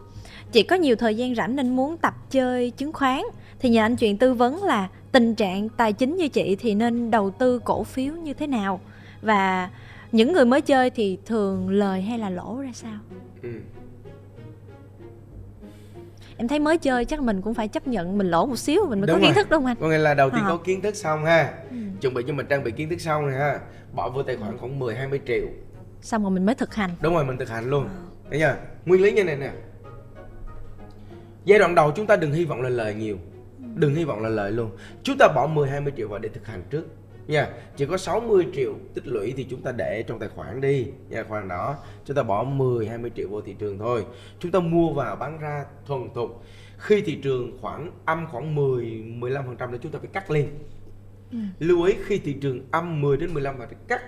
Chị 0.52 0.64
có 0.64 0.76
nhiều 0.76 0.96
thời 0.96 1.16
gian 1.16 1.36
rảnh 1.36 1.56
nên 1.56 1.76
muốn 1.76 1.98
tập 1.98 2.14
chơi 2.32 2.72
chứng 2.72 2.94
khoán 2.94 3.22
Thì 3.60 3.70
nhờ 3.70 3.82
anh 3.82 3.96
chuyện 3.96 4.18
tư 4.18 4.34
vấn 4.34 4.64
là 4.64 4.88
Tình 5.12 5.36
trạng 5.36 5.70
tài 5.70 5.94
chính 5.94 6.18
như 6.18 6.28
chị 6.28 6.56
thì 6.60 6.76
nên 6.76 7.12
đầu 7.12 7.32
tư 7.32 7.60
cổ 7.60 7.84
phiếu 7.84 8.14
như 8.14 8.34
thế 8.34 8.48
nào 8.48 8.82
Và 9.22 9.70
những 10.14 10.34
người 10.34 10.46
mới 10.46 10.62
chơi 10.62 10.90
thì 10.90 11.18
thường 11.26 11.70
lời 11.70 12.02
hay 12.02 12.20
là 12.20 12.30
lỗ 12.30 12.60
ra 12.62 12.72
sao 12.74 13.00
ừ. 13.44 13.50
em 16.38 16.48
thấy 16.48 16.60
mới 16.60 16.78
chơi 16.78 17.06
chắc 17.06 17.22
mình 17.22 17.42
cũng 17.42 17.54
phải 17.54 17.68
chấp 17.68 17.88
nhận 17.88 18.18
mình 18.18 18.28
lỗ 18.28 18.46
một 18.46 18.56
xíu 18.56 18.86
mình 18.90 19.00
mới 19.00 19.08
đúng 19.08 19.16
có 19.16 19.20
rồi. 19.20 19.28
kiến 19.28 19.34
thức 19.36 19.50
đúng 19.50 19.62
không 19.62 19.66
anh 19.66 19.78
có 19.82 19.88
nghĩa 19.88 19.98
là 19.98 20.14
đầu 20.14 20.30
tiên 20.30 20.44
à. 20.44 20.50
có 20.50 20.58
kiến 20.58 20.82
thức 20.82 20.96
xong 20.96 21.26
ha 21.26 21.54
ừ. 21.70 21.78
chuẩn 22.02 22.14
bị 22.14 22.24
cho 22.28 22.34
mình 22.34 22.46
trang 22.50 22.64
bị 22.64 22.72
kiến 22.72 22.90
thức 22.90 23.02
xong 23.02 23.28
này 23.28 23.40
ha 23.40 23.60
bỏ 23.94 24.10
vô 24.10 24.24
tài 24.24 24.36
khoản 24.36 24.58
khoảng 24.58 24.80
10 24.80 24.96
20 24.96 25.20
triệu 25.28 25.46
xong 26.02 26.22
rồi 26.22 26.32
mình 26.32 26.46
mới 26.46 26.56
thực 26.56 26.76
hành 26.76 26.90
đúng 27.02 27.14
rồi 27.14 27.26
mình 27.26 27.38
thực 27.38 27.50
hành 27.50 27.70
luôn 27.70 27.86
à. 27.88 27.94
thấy 28.30 28.40
chưa 28.40 28.56
nguyên 28.86 29.02
lý 29.02 29.12
như 29.12 29.24
này 29.24 29.38
nè 29.38 29.52
giai 31.46 31.60
đoạn 31.60 31.76
đầu 31.76 31.92
chúng 31.96 32.08
ta 32.08 32.16
đừng 32.16 32.32
hy 32.32 32.46
vọng 32.46 32.62
là 32.62 32.70
lời 32.70 32.96
nhiều 32.96 33.18
ừ. 33.58 33.66
đừng 33.76 33.96
hy 33.96 34.04
vọng 34.04 34.22
là 34.22 34.30
lời 34.30 34.52
luôn 34.52 34.72
chúng 35.04 35.18
ta 35.18 35.28
bỏ 35.36 35.48
10 35.48 35.70
20 35.70 35.94
triệu 35.98 36.08
vào 36.08 36.20
để 36.20 36.30
thực 36.30 36.48
hành 36.48 36.62
trước 36.70 36.86
nha 37.28 37.40
yeah. 37.40 37.78
chỉ 37.78 37.86
có 37.86 37.98
60 37.98 38.48
triệu 38.54 38.74
tích 38.94 39.08
lũy 39.08 39.34
thì 39.38 39.48
chúng 39.50 39.62
ta 39.62 39.72
để 39.72 40.04
trong 40.08 40.20
tài 40.20 40.30
khoản 40.30 40.62
đi. 40.62 40.86
Nha 41.10 41.16
yeah, 41.16 41.30
khoản 41.30 41.48
đó 41.48 41.78
chúng 42.06 42.16
ta 42.16 42.24
bỏ 42.24 42.44
10 42.44 42.88
20 42.88 43.12
triệu 43.16 43.30
vô 43.30 43.42
thị 43.42 43.56
trường 43.60 43.80
thôi. 43.80 44.06
Chúng 44.40 44.52
ta 44.52 44.60
mua 44.60 44.94
vào 44.94 45.16
bán 45.16 45.40
ra 45.40 45.66
thuần 45.86 46.10
thục. 46.14 46.44
Khi 46.78 47.02
thị 47.02 47.20
trường 47.24 47.58
khoảng 47.62 47.92
âm 48.06 48.28
khoảng 48.32 48.56
10 48.56 48.86
15 49.06 49.46
phần 49.46 49.58
trăm 49.58 49.72
thì 49.72 49.78
chúng 49.82 49.92
ta 49.92 50.00
phải 50.00 50.10
cắt 50.14 50.32
lên 50.32 50.50
ừ. 51.32 51.38
lưu 51.60 51.84
ý 51.84 51.94
khi 52.06 52.18
thị 52.18 52.34
trường 52.34 52.68
âm 52.72 53.02
10 53.02 53.18
đến 53.18 53.34
15 53.34 53.56
phần 53.58 53.68
cắt 53.88 54.02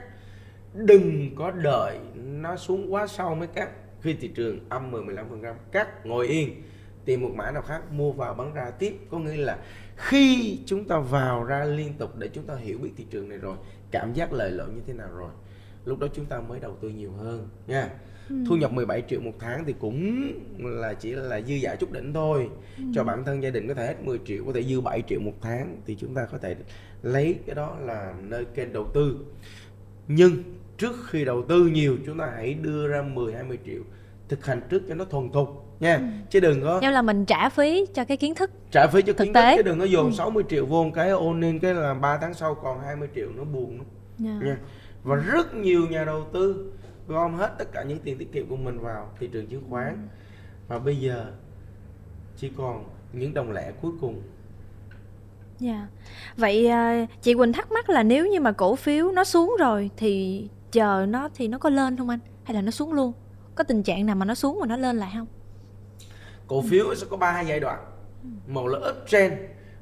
đừng 0.76 1.36
có 1.36 1.52
đợi 1.52 2.00
nó 2.16 2.56
xuống 2.56 2.94
quá 2.94 3.08
sâu 3.08 3.36
mới 3.36 3.48
cắt. 3.48 3.70
Khi 4.02 4.14
thị 4.14 4.28
trường 4.28 4.60
âm 4.70 4.92
10 4.92 5.04
15 5.04 5.26
phần 5.30 5.42
trăm 5.42 5.56
cắt 5.72 6.06
ngồi 6.06 6.28
yên. 6.28 6.64
Tìm 7.06 7.22
một 7.22 7.32
mã 7.36 7.52
nào 7.52 7.62
khác 7.62 7.82
mua 7.92 8.12
vào 8.12 8.34
bán 8.34 8.54
ra 8.54 8.72
tiếp. 8.80 8.98
Có 9.10 9.20
nghĩa 9.20 9.38
là 9.38 9.58
khi 9.96 10.60
chúng 10.66 10.86
ta 10.86 11.00
vào 11.00 11.44
ra 11.44 11.64
liên 11.64 11.94
tục 11.94 12.18
để 12.18 12.30
chúng 12.34 12.44
ta 12.44 12.56
hiểu 12.56 12.78
biết 12.78 12.90
thị 12.98 13.06
trường 13.10 13.30
này 13.30 13.38
rồi 13.38 13.58
cảm 13.92 14.14
giác 14.14 14.34
lợi 14.34 14.52
nhuận 14.52 14.76
như 14.76 14.82
thế 14.88 14.94
nào 14.94 15.10
rồi 15.18 15.30
lúc 15.86 16.00
đó 16.00 16.08
chúng 16.14 16.26
ta 16.26 16.40
mới 16.40 16.60
đầu 16.60 16.78
tư 16.82 16.90
nhiều 16.90 17.12
hơn 17.12 17.48
nha 17.68 17.90
ừ. 18.30 18.36
thu 18.48 18.56
nhập 18.56 18.72
17 18.72 19.04
triệu 19.10 19.20
một 19.20 19.34
tháng 19.40 19.66
thì 19.66 19.74
cũng 19.80 20.32
là 20.58 20.94
chỉ 20.94 21.12
là 21.12 21.42
dư 21.42 21.54
giả 21.54 21.76
chút 21.76 21.92
đỉnh 21.92 22.14
thôi 22.14 22.50
ừ. 22.78 22.84
cho 22.96 23.04
bản 23.04 23.24
thân 23.26 23.44
gia 23.44 23.50
đình 23.50 23.68
có 23.68 23.74
thể 23.74 23.88
hết 23.88 23.96
10 24.04 24.20
triệu 24.26 24.46
có 24.46 24.52
thể 24.54 24.64
dư 24.64 24.82
7 24.82 25.02
triệu 25.08 25.20
một 25.20 25.34
tháng 25.42 25.82
thì 25.86 25.96
chúng 26.00 26.14
ta 26.14 26.26
có 26.32 26.38
thể 26.38 26.56
lấy 27.02 27.36
cái 27.46 27.56
đó 27.56 27.78
là 27.82 28.14
nơi 28.22 28.46
kênh 28.46 28.74
đầu 28.74 28.88
tư 28.94 29.18
nhưng 30.08 30.44
trước 30.78 30.96
khi 31.10 31.26
đầu 31.26 31.46
tư 31.50 31.68
nhiều 31.68 31.98
chúng 32.06 32.18
ta 32.18 32.32
hãy 32.36 32.54
đưa 32.54 32.88
ra 32.88 33.02
10 33.02 33.34
20 33.34 33.58
triệu 33.66 33.82
thực 34.28 34.46
hành 34.46 34.62
trước 34.70 34.84
cho 34.88 34.96
nó 34.96 35.06
thuần 35.06 35.32
thục 35.32 35.65
nha 35.80 35.96
ừ. 35.96 36.04
chứ 36.30 36.40
đừng 36.40 36.64
có 36.64 36.80
Như 36.82 36.90
là 36.90 37.02
mình 37.02 37.26
trả 37.26 37.50
phí 37.50 37.86
cho 37.94 38.06
cái 38.06 38.18
kiến 38.18 38.36
thức 38.36 38.52
trả 38.72 38.88
phí 38.88 39.02
cho 39.02 39.14
thực 39.14 39.24
kiến 39.24 39.34
tế. 39.34 39.56
thức 39.56 39.64
chứ 39.64 39.70
đừng 39.70 39.80
có 39.80 39.86
dồn 39.86 40.06
ừ. 40.06 40.12
60 40.12 40.44
triệu 40.50 40.66
vô 40.66 40.84
một 40.84 40.92
cái 40.94 41.10
ôn 41.10 41.42
lên 41.42 41.60
cái 41.60 41.74
là 41.74 41.94
3 41.94 42.18
tháng 42.18 42.34
sau 42.34 42.56
còn 42.56 42.80
20 42.80 43.10
triệu 43.16 43.28
nó 43.36 43.44
buồn 43.44 43.72
yeah. 43.74 43.84
Dạ. 44.20 44.48
nha 44.48 44.58
và 45.04 45.16
rất 45.16 45.56
nhiều 45.56 45.88
nhà 45.90 46.04
đầu 46.04 46.26
tư 46.34 46.72
gom 47.08 47.36
hết 47.36 47.52
tất 47.58 47.72
cả 47.72 47.84
những 47.84 48.00
tiền 48.00 48.18
tiết 48.18 48.34
kiệm 48.34 48.50
của 48.50 48.56
mình 48.56 48.80
vào 48.80 49.10
thị 49.20 49.30
trường 49.34 49.48
chứng 49.48 49.64
khoán 49.70 49.94
ừ. 49.94 50.00
và 50.68 50.80
bây 50.80 50.96
giờ 50.96 51.26
chỉ 52.38 52.52
còn 52.58 52.84
những 53.14 53.34
đồng 53.34 53.52
lẻ 53.52 53.72
cuối 53.82 53.92
cùng 54.02 54.22
Dạ. 55.60 55.72
Yeah. 55.72 55.90
Vậy 56.38 56.70
uh, 57.04 57.10
chị 57.22 57.34
Quỳnh 57.34 57.54
thắc 57.54 57.72
mắc 57.72 57.90
là 57.90 58.04
nếu 58.04 58.28
như 58.28 58.40
mà 58.40 58.52
cổ 58.52 58.76
phiếu 58.76 59.12
nó 59.12 59.24
xuống 59.24 59.56
rồi 59.60 59.90
thì 59.98 60.48
chờ 60.72 61.06
nó 61.10 61.30
thì 61.36 61.48
nó 61.48 61.58
có 61.58 61.70
lên 61.70 61.98
không 61.98 62.10
anh? 62.10 62.20
Hay 62.44 62.56
là 62.56 62.62
nó 62.62 62.72
xuống 62.72 62.94
luôn? 62.94 63.14
Có 63.56 63.64
tình 63.64 63.84
trạng 63.84 64.06
nào 64.06 64.16
mà 64.16 64.26
nó 64.26 64.36
xuống 64.36 64.60
mà 64.60 64.68
nó 64.68 64.78
lên 64.78 64.98
lại 64.98 65.12
không? 65.18 65.28
Cổ 66.48 66.64
phiếu 66.70 66.96
sẽ 66.96 67.08
có 67.10 67.18
ba 67.18 67.42
giai 67.42 67.60
đoạn. 67.60 67.80
Một 68.48 68.68
là 68.68 68.80
uptrend. 68.90 69.34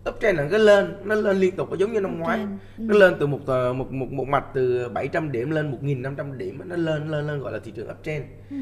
Uptrend 0.09 0.39
là 0.39 0.47
cái 0.51 0.59
lên 0.59 0.95
nó 1.03 1.15
lên 1.15 1.37
liên 1.37 1.55
tục 1.55 1.69
giống 1.79 1.93
như 1.93 1.99
năm 1.99 2.19
ngoái. 2.19 2.39
Ừ. 2.39 2.45
nó 2.77 2.97
lên 2.97 3.13
từ 3.19 3.27
một 3.27 3.39
ờ, 3.45 3.73
một 3.73 3.91
một 3.91 4.11
một 4.11 4.27
mặt 4.27 4.45
từ 4.53 4.89
700 4.89 5.31
điểm 5.31 5.51
lên 5.51 5.71
1.500 5.81 6.37
điểm 6.37 6.61
nó 6.65 6.75
lên 6.75 7.07
lên 7.07 7.27
lên 7.27 7.39
gọi 7.39 7.51
là 7.51 7.59
thị 7.63 7.71
trường 7.75 7.89
uptrend. 7.89 8.25
Ừ. 8.49 8.55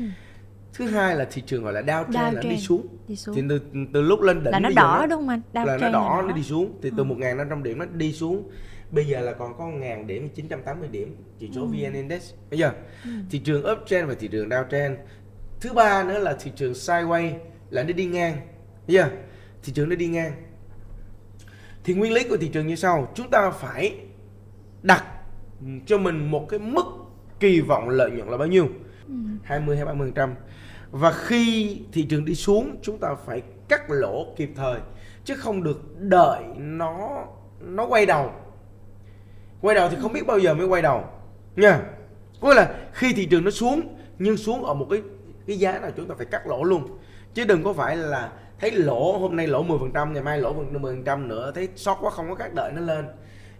thứ 0.73 0.85
hai 0.85 1.15
là 1.15 1.27
thị 1.31 1.43
trường 1.45 1.63
gọi 1.63 1.73
là 1.73 1.81
downtrend 1.81 2.11
down 2.11 2.33
là 2.33 2.41
đi 2.41 2.57
xuống. 2.57 2.87
đi 3.07 3.15
xuống. 3.15 3.35
Thì 3.35 3.43
từ 3.49 3.59
từ 3.93 4.01
lúc 4.01 4.21
lên 4.21 4.43
đỉnh 4.43 4.51
là 4.51 4.59
nó 4.59 4.69
đỏ 4.75 4.97
nó, 4.99 5.07
đúng 5.07 5.19
không 5.19 5.29
anh? 5.29 5.41
Down 5.53 5.65
là 5.65 5.77
nó 5.77 5.89
đỏ 5.89 6.23
nó 6.27 6.33
đi 6.33 6.43
xuống. 6.43 6.79
Thì 6.81 6.91
từ 6.97 7.03
ừ. 7.03 7.15
1.500 7.15 7.63
điểm 7.63 7.77
nó 7.77 7.85
đi 7.85 8.13
xuống. 8.13 8.49
Bây 8.91 9.05
giờ 9.05 9.19
là 9.19 9.33
còn 9.33 9.57
có 9.57 9.65
1.000 9.65 10.05
điểm 10.05 10.29
980 10.29 10.89
điểm 10.91 11.15
chỉ 11.39 11.49
số 11.55 11.61
ừ. 11.61 11.67
VN 11.67 11.93
Index. 11.93 12.33
Bây 12.49 12.59
giờ 12.59 12.71
ừ. 13.03 13.11
thị 13.29 13.39
trường 13.39 13.71
uptrend 13.71 14.09
và 14.09 14.15
thị 14.19 14.27
trường 14.27 14.49
downtrend. 14.49 14.95
Thứ 15.61 15.73
ba 15.73 16.03
nữa 16.03 16.19
là 16.19 16.35
thị 16.39 16.51
trường 16.55 16.73
sideways 16.73 17.31
là 17.71 17.83
nó 17.83 17.93
đi 17.93 18.05
ngang. 18.05 18.37
Chưa? 18.87 19.09
thị 19.63 19.73
trường 19.73 19.89
nó 19.89 19.95
đi 19.95 20.07
ngang. 20.07 20.31
Thì 21.83 21.93
nguyên 21.93 22.13
lý 22.13 22.23
của 22.23 22.37
thị 22.37 22.49
trường 22.53 22.67
như 22.67 22.75
sau 22.75 23.11
chúng 23.15 23.29
ta 23.29 23.51
phải 23.51 23.97
đặt 24.83 25.03
cho 25.85 25.97
mình 25.97 26.31
một 26.31 26.49
cái 26.49 26.59
mức 26.59 26.85
kỳ 27.39 27.61
vọng 27.61 27.89
lợi 27.89 28.11
nhuận 28.11 28.29
là 28.29 28.37
bao 28.37 28.47
nhiêu? 28.47 28.67
Ừ. 29.07 29.13
20 29.43 29.75
hay 29.75 29.85
30 29.85 30.11
trăm. 30.15 30.35
Và 30.91 31.11
khi 31.11 31.77
thị 31.93 32.03
trường 32.09 32.25
đi 32.25 32.35
xuống 32.35 32.75
chúng 32.81 32.97
ta 32.97 33.15
phải 33.25 33.41
cắt 33.67 33.81
lỗ 33.89 34.33
kịp 34.37 34.51
thời 34.55 34.79
chứ 35.25 35.35
không 35.35 35.63
được 35.63 35.99
đợi 35.99 36.43
nó 36.57 37.25
nó 37.59 37.85
quay 37.85 38.05
đầu. 38.05 38.31
Quay 39.61 39.75
đầu 39.75 39.89
thì 39.89 39.97
không 39.99 40.13
biết 40.13 40.27
bao 40.27 40.39
giờ 40.39 40.53
mới 40.53 40.65
quay 40.65 40.81
đầu. 40.81 41.03
Nha. 41.55 41.81
Có 42.41 42.53
là 42.53 42.75
khi 42.93 43.13
thị 43.13 43.25
trường 43.25 43.43
nó 43.43 43.51
xuống 43.51 43.81
nhưng 44.19 44.37
xuống 44.37 44.63
ở 44.63 44.73
một 44.73 44.87
cái 44.89 45.01
cái 45.47 45.59
giá 45.59 45.79
nào 45.79 45.91
chúng 45.97 46.07
ta 46.07 46.15
phải 46.17 46.25
cắt 46.25 46.47
lỗ 46.47 46.63
luôn 46.63 46.97
chứ 47.33 47.45
đừng 47.45 47.63
có 47.63 47.73
phải 47.73 47.97
là 47.97 48.31
thấy 48.59 48.71
lỗ 48.71 49.17
hôm 49.17 49.35
nay 49.35 49.47
lỗ 49.47 49.65
10% 49.65 50.11
ngày 50.11 50.23
mai 50.23 50.39
lỗ 50.39 50.55
10% 50.73 51.27
nữa 51.27 51.51
thấy 51.55 51.69
sót 51.75 51.97
quá 52.01 52.11
không 52.11 52.29
có 52.29 52.35
các 52.35 52.53
đợi 52.53 52.71
nó 52.71 52.81
lên 52.81 53.05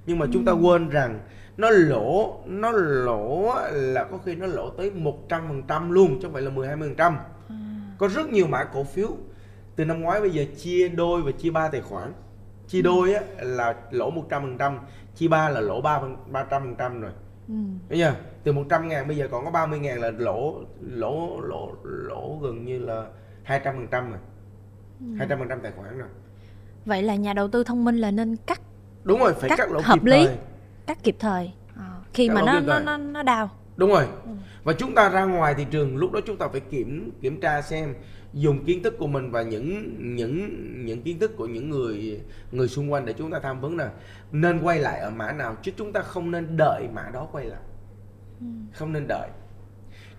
nhưng 0.06 0.20
mà 0.20 0.26
chúng 0.34 0.46
ta 0.46 0.52
ừ. 0.52 0.58
quên 0.62 0.90
rằng 0.90 1.20
nó 1.58 1.70
lỗ 1.70 2.42
nó 2.46 2.72
lỗ 2.72 3.56
là 3.72 4.04
có 4.04 4.18
khi 4.26 4.36
nó 4.36 4.46
lỗ 4.46 4.70
tới 4.70 4.92
100% 5.30 5.92
luôn 5.92 6.14
chứ 6.14 6.20
không 6.24 6.34
phải 6.34 6.42
là 6.42 6.50
10 6.50 6.68
20% 6.68 6.98
à. 6.98 7.16
có 7.98 8.08
rất 8.08 8.30
nhiều 8.30 8.48
mã 8.48 8.64
cổ 8.64 8.84
phiếu 8.84 9.08
từ 9.76 9.86
năm 9.86 10.02
ngoái 10.02 10.22
bây 10.22 10.30
giờ 10.30 10.46
chia 10.58 10.88
đôi 10.88 11.22
và 11.22 11.32
chia 11.32 11.50
ba 11.50 11.68
tài 11.68 11.82
khoản 11.82 12.14
chia 12.68 12.80
ừ. 12.80 12.84
đôi 12.84 13.14
á, 13.14 13.22
là 13.40 13.76
lỗ 13.92 14.12
100% 14.30 14.78
chia 15.16 15.28
ba 15.28 15.50
là 15.50 15.60
lỗ 15.60 15.82
3 15.82 16.02
300% 16.32 17.02
rồi 17.02 17.12
ừ. 17.48 17.54
Bây 17.90 18.00
giờ 18.00 18.14
từ 18.44 18.52
100 18.52 18.88
ngàn 18.88 19.08
bây 19.08 19.18
giờ 19.18 19.28
còn 19.32 19.46
có 19.46 19.52
30 19.52 19.80
ngàn 19.80 20.00
là 20.00 20.12
lỗ 20.18 20.62
lỗ 20.82 21.42
lỗ 21.42 21.72
lỗ 21.84 22.40
gần 22.42 22.66
như 22.66 22.80
là 22.80 23.06
200 23.44 23.76
phần 23.76 23.88
trăm 23.92 24.10
rồi. 24.10 24.20
Ừ. 25.00 25.06
200 25.18 25.40
phần 25.40 25.48
trăm 25.50 25.60
tài 25.62 25.72
khoản 25.72 25.98
rồi. 25.98 26.08
Vậy 26.86 27.04
là 27.04 27.16
nhà 27.16 27.34
đầu 27.34 27.48
tư 27.48 27.64
thông 27.64 27.86
minh 27.86 27.98
là 27.98 28.12
nên 28.12 28.36
cắt 28.36 28.62
đúng 29.04 29.20
rồi 29.20 29.34
phải 29.34 29.50
cắt, 29.50 29.56
cắt 29.58 29.72
lỗ 29.72 29.80
hợp 29.84 29.94
kịp 29.94 30.06
lý 30.06 30.26
thời. 30.26 30.38
cắt 30.88 31.04
kịp 31.04 31.16
thời. 31.20 31.52
À, 31.78 31.92
khi 32.14 32.28
cắt 32.28 32.34
mà 32.34 32.42
nó, 32.42 32.60
nó 32.60 32.80
nó 32.80 32.98
nó 32.98 33.24
đào. 33.24 33.50
Đúng 33.78 33.90
rồi. 33.90 34.06
Ừ. 34.26 34.32
và 34.64 34.74
chúng 34.74 34.96
ta 34.96 35.10
ra 35.10 35.26
ngoài 35.26 35.56
thị 35.56 35.66
trường 35.72 35.98
lúc 35.98 36.12
đó 36.12 36.20
chúng 36.26 36.38
ta 36.38 36.48
phải 36.48 36.60
kiểm 36.60 37.12
kiểm 37.22 37.42
tra 37.42 37.62
xem 37.62 37.96
dùng 38.34 38.66
kiến 38.66 38.84
thức 38.84 38.96
của 39.00 39.08
mình 39.08 39.32
và 39.32 39.42
những 39.42 39.96
những 40.16 40.50
những 40.86 41.02
kiến 41.02 41.20
thức 41.20 41.38
của 41.38 41.46
những 41.46 41.70
người 41.70 42.22
người 42.52 42.68
xung 42.68 42.92
quanh 42.92 43.06
để 43.06 43.14
chúng 43.14 43.32
ta 43.32 43.40
tham 43.40 43.62
vấn 43.62 43.78
là 43.78 43.92
nên 44.32 44.60
quay 44.62 44.80
lại 44.80 45.00
ở 45.00 45.10
mã 45.10 45.32
nào 45.32 45.56
chứ 45.64 45.72
chúng 45.78 45.94
ta 45.94 46.02
không 46.02 46.32
nên 46.32 46.58
đợi 46.58 46.88
mã 46.94 47.10
đó 47.14 47.28
quay 47.32 47.46
lại. 47.46 47.62
Ừ. 48.40 48.46
không 48.74 48.94
nên 48.94 49.06
đợi 49.08 49.30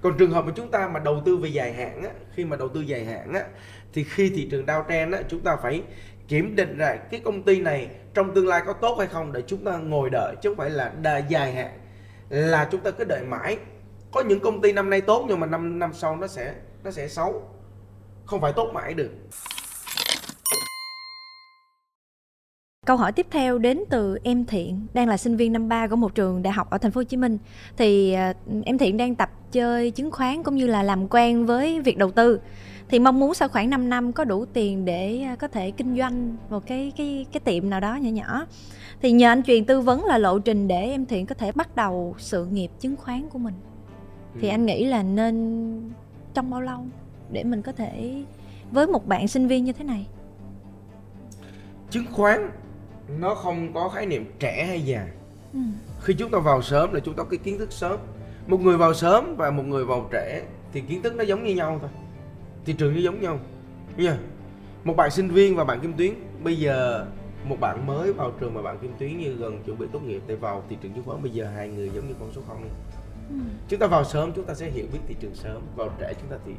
còn 0.03 0.19
trường 0.19 0.31
hợp 0.31 0.45
mà 0.45 0.53
chúng 0.57 0.71
ta 0.71 0.88
mà 0.88 1.01
đầu 1.01 1.23
tư 1.25 1.37
về 1.37 1.49
dài 1.49 1.73
hạn 1.73 2.03
á, 2.03 2.11
khi 2.35 2.45
mà 2.45 2.57
đầu 2.57 2.69
tư 2.69 2.81
dài 2.81 3.05
hạn 3.05 3.33
á, 3.33 3.45
thì 3.93 4.05
khi 4.05 4.31
thị 4.31 4.49
trường 4.51 4.67
downtrend 4.67 5.12
á, 5.12 5.23
chúng 5.29 5.41
ta 5.41 5.57
phải 5.57 5.83
kiểm 6.29 6.57
định 6.57 6.79
lại 6.79 6.99
cái 7.11 7.21
công 7.21 7.43
ty 7.43 7.61
này 7.61 7.88
trong 8.15 8.35
tương 8.35 8.47
lai 8.47 8.62
có 8.67 8.73
tốt 8.73 8.97
hay 8.99 9.07
không 9.07 9.33
để 9.33 9.43
chúng 9.47 9.65
ta 9.65 9.77
ngồi 9.77 10.11
đợi 10.11 10.35
chứ 10.43 10.51
không 10.51 10.59
phải 10.59 10.71
là 10.71 10.93
đà 11.03 11.19
dài 11.19 11.53
hạn 11.53 11.79
là 12.29 12.69
chúng 12.71 12.81
ta 12.81 12.91
cứ 12.91 13.05
đợi 13.05 13.25
mãi. 13.29 13.57
Có 14.12 14.21
những 14.21 14.41
công 14.41 14.61
ty 14.61 14.73
năm 14.73 14.91
nay 14.91 15.01
tốt 15.01 15.25
nhưng 15.29 15.41
mà 15.41 15.47
năm 15.47 15.79
năm 15.79 15.93
sau 15.95 16.17
nó 16.17 16.27
sẽ 16.27 16.55
nó 16.85 16.91
sẽ 16.91 17.09
xấu. 17.09 17.49
Không 18.27 18.41
phải 18.41 18.53
tốt 18.53 18.71
mãi 18.75 18.95
được. 18.95 19.11
Câu 22.87 22.97
hỏi 22.97 23.12
tiếp 23.12 23.27
theo 23.31 23.59
đến 23.59 23.81
từ 23.90 24.18
em 24.25 24.45
Thiện, 24.45 24.87
đang 24.95 25.09
là 25.09 25.16
sinh 25.16 25.37
viên 25.37 25.53
năm 25.53 25.68
3 25.68 25.87
của 25.87 25.97
một 25.97 26.14
trường 26.14 26.42
đại 26.42 26.53
học 26.53 26.71
ở 26.71 26.79
thành 26.79 26.92
phố 26.92 26.99
Hồ 26.99 27.05
Chí 27.05 27.16
Minh. 27.16 27.38
Thì 27.77 28.12
à, 28.12 28.35
em 28.64 28.79
Thiện 28.79 28.97
đang 28.97 29.14
tập 29.14 29.31
chơi 29.53 29.90
chứng 29.90 30.11
khoán 30.11 30.42
cũng 30.42 30.57
như 30.57 30.66
là 30.66 30.83
làm 30.83 31.09
quen 31.09 31.47
với 31.47 31.81
việc 31.81 31.99
đầu 31.99 32.11
tư. 32.11 32.40
Thì 32.88 32.99
mong 32.99 33.21
muốn 33.21 33.35
sau 33.35 33.49
khoảng 33.49 33.71
5 33.71 33.88
năm 33.88 34.12
có 34.12 34.25
đủ 34.25 34.45
tiền 34.45 34.85
để 34.85 35.23
à, 35.23 35.37
có 35.37 35.49
thể 35.49 35.71
kinh 35.71 35.97
doanh 35.97 36.37
một 36.51 36.66
cái 36.66 36.92
cái 36.97 37.27
cái 37.33 37.40
tiệm 37.40 37.71
nào 37.71 37.81
đó 37.81 37.97
nhỏ 37.97 38.11
nhỏ. 38.11 38.47
Thì 39.03 39.12
nhờ 39.12 39.29
anh 39.29 39.42
truyền 39.42 39.64
tư 39.64 39.81
vấn 39.81 40.05
là 40.05 40.18
lộ 40.18 40.38
trình 40.38 40.68
để 40.68 40.83
em 40.83 41.07
Thiện 41.07 41.27
có 41.27 41.35
thể 41.35 41.53
bắt 41.53 41.77
đầu 41.77 42.14
sự 42.18 42.47
nghiệp 42.47 42.71
chứng 42.81 42.97
khoán 42.97 43.29
của 43.29 43.38
mình. 43.38 43.55
Thì 44.40 44.49
ừ. 44.49 44.55
anh 44.55 44.66
nghĩ 44.66 44.85
là 44.85 45.03
nên 45.03 45.90
trong 46.35 46.51
bao 46.51 46.61
lâu 46.61 46.81
để 47.31 47.45
mình 47.45 47.62
có 47.62 47.73
thể 47.73 48.25
với 48.71 48.87
một 48.87 49.07
bạn 49.07 49.29
sinh 49.29 49.47
viên 49.47 49.64
như 49.64 49.73
thế 49.73 49.85
này? 49.85 50.07
Chứng 51.90 52.07
khoán 52.12 52.51
nó 53.19 53.35
không 53.35 53.73
có 53.75 53.88
khái 53.88 54.07
niệm 54.07 54.25
trẻ 54.38 54.65
hay 54.69 54.83
già. 54.83 55.09
Ừ. 55.53 55.61
khi 56.03 56.15
chúng 56.15 56.31
ta 56.31 56.38
vào 56.38 56.62
sớm 56.62 56.93
là 56.93 57.01
chúng 57.01 57.15
ta 57.15 57.23
có 57.23 57.29
cái 57.31 57.38
kiến 57.38 57.59
thức 57.59 57.73
sớm. 57.73 57.99
Một 58.47 58.61
người 58.61 58.77
vào 58.77 58.95
sớm 58.95 59.37
và 59.37 59.51
một 59.51 59.62
người 59.62 59.85
vào 59.85 60.09
trẻ 60.12 60.43
thì 60.73 60.81
kiến 60.81 61.03
thức 61.03 61.15
nó 61.17 61.25
giống 61.25 61.45
như 61.45 61.55
nhau 61.55 61.79
thôi. 61.81 61.91
Thị 62.65 62.73
trường 62.79 62.95
nó 62.95 63.01
giống 63.01 63.21
nhau. 63.21 63.38
Nha 63.97 64.19
một 64.85 64.97
bạn 64.97 65.11
sinh 65.11 65.29
viên 65.29 65.57
và 65.57 65.65
bạn 65.65 65.81
kim 65.81 65.93
tuyến 65.93 66.15
bây 66.45 66.57
giờ 66.57 67.07
một 67.45 67.57
bạn 67.61 67.87
mới 67.87 68.12
vào 68.12 68.31
trường 68.41 68.55
mà 68.55 68.62
bạn 68.62 68.79
kim 68.79 68.93
tuyến 68.99 69.19
như 69.19 69.33
gần 69.33 69.62
chuẩn 69.62 69.79
bị 69.79 69.87
tốt 69.93 70.03
nghiệp 70.03 70.23
để 70.27 70.37
vào 70.37 70.62
thị 70.69 70.77
trường 70.83 70.93
chứng 70.93 71.05
khoán 71.05 71.23
bây 71.23 71.33
giờ 71.33 71.47
hai 71.55 71.69
người 71.69 71.91
giống 71.95 72.09
như 72.09 72.15
con 72.21 72.33
số 72.35 72.41
không 72.49 72.69
ừ. 73.29 73.35
chúng 73.69 73.81
ta 73.81 73.87
vào 73.87 74.05
sớm 74.05 74.33
chúng 74.37 74.45
ta 74.45 74.55
sẽ 74.55 74.71
hiểu 74.71 74.87
biết 74.93 74.99
thị 75.09 75.15
trường 75.21 75.35
sớm. 75.35 75.62
Vào 75.77 75.91
trẻ 76.01 76.12
chúng 76.21 76.31
ta 76.31 76.37
thì 76.47 76.53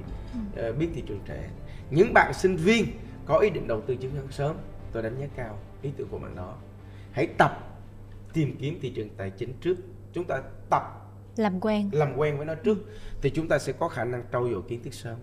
ừ. 0.56 0.70
uh, 0.70 0.78
biết 0.78 0.88
thị 0.96 1.04
trường 1.08 1.20
trẻ. 1.28 1.50
Những 1.90 2.14
bạn 2.14 2.34
sinh 2.34 2.56
viên 2.56 2.86
có 3.26 3.38
ý 3.38 3.50
định 3.50 3.68
đầu 3.68 3.82
tư 3.82 3.96
chứng 3.96 4.12
khoán 4.16 4.32
sớm 4.32 4.56
tôi 4.92 5.04
đánh 5.04 5.16
giá 5.20 5.28
cao 5.36 5.58
ý 5.84 5.92
tưởng 5.98 6.08
của 6.08 6.20
bạn 6.20 6.36
đó. 6.36 6.56
Hãy 7.12 7.28
tập 7.38 7.52
tìm 8.34 8.56
kiếm 8.60 8.80
thị 8.82 8.90
trường 8.96 9.10
tài 9.18 9.30
chính 9.30 9.54
trước. 9.62 9.78
Chúng 10.14 10.26
ta 10.26 10.42
tập 10.70 10.84
làm 11.36 11.60
quen. 11.60 11.90
làm 11.94 12.18
quen 12.18 12.38
với 12.38 12.46
nó 12.46 12.56
trước 12.56 12.78
thì 13.22 13.30
chúng 13.30 13.48
ta 13.48 13.60
sẽ 13.60 13.74
có 13.74 13.88
khả 13.88 14.04
năng 14.04 14.24
trau 14.32 14.50
dồi 14.50 14.62
kiến 14.68 14.84
thức 14.84 14.94
sớm. 14.94 15.18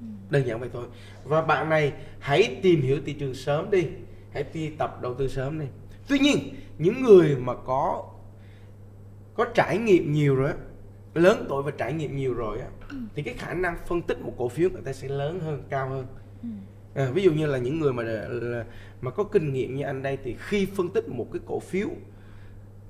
Ừ. 0.00 0.06
đơn 0.30 0.46
giản 0.46 0.60
vậy 0.60 0.68
thôi. 0.72 0.86
Và 1.24 1.42
bạn 1.42 1.68
này 1.68 1.92
hãy 2.18 2.58
tìm 2.62 2.82
hiểu 2.82 2.98
thị 3.06 3.12
trường 3.12 3.34
sớm 3.34 3.70
đi. 3.70 3.86
Hãy 4.32 4.44
đi 4.52 4.70
tập 4.78 5.02
đầu 5.02 5.14
tư 5.14 5.28
sớm 5.28 5.58
đi. 5.60 5.66
Tuy 6.08 6.18
nhiên 6.18 6.38
những 6.78 7.02
người 7.02 7.36
mà 7.36 7.54
có 7.54 8.04
có 9.34 9.44
trải 9.54 9.78
nghiệm 9.78 10.12
nhiều 10.12 10.34
rồi 10.34 10.52
lớn 11.14 11.46
tuổi 11.48 11.62
và 11.62 11.70
trải 11.70 11.92
nghiệm 11.92 12.16
nhiều 12.16 12.34
rồi 12.34 12.60
á 12.60 12.66
ừ. 12.90 12.96
thì 13.14 13.22
cái 13.22 13.34
khả 13.34 13.54
năng 13.54 13.78
phân 13.86 14.02
tích 14.02 14.20
một 14.20 14.32
cổ 14.38 14.48
phiếu 14.48 14.70
người 14.70 14.82
ta 14.82 14.92
sẽ 14.92 15.08
lớn 15.08 15.40
hơn 15.40 15.62
cao 15.68 15.88
hơn. 15.88 16.06
Ừ. 16.42 16.48
à, 16.98 17.10
ví 17.14 17.22
dụ 17.22 17.32
như 17.32 17.46
là 17.46 17.58
những 17.58 17.80
người 17.80 17.92
mà 17.92 18.02
là, 18.02 18.64
mà 19.00 19.10
có 19.10 19.24
kinh 19.24 19.52
nghiệm 19.52 19.76
như 19.76 19.84
anh 19.84 20.02
đây 20.02 20.18
thì 20.24 20.36
khi 20.38 20.66
phân 20.76 20.88
tích 20.88 21.08
một 21.08 21.26
cái 21.32 21.40
cổ 21.46 21.60
phiếu 21.60 21.88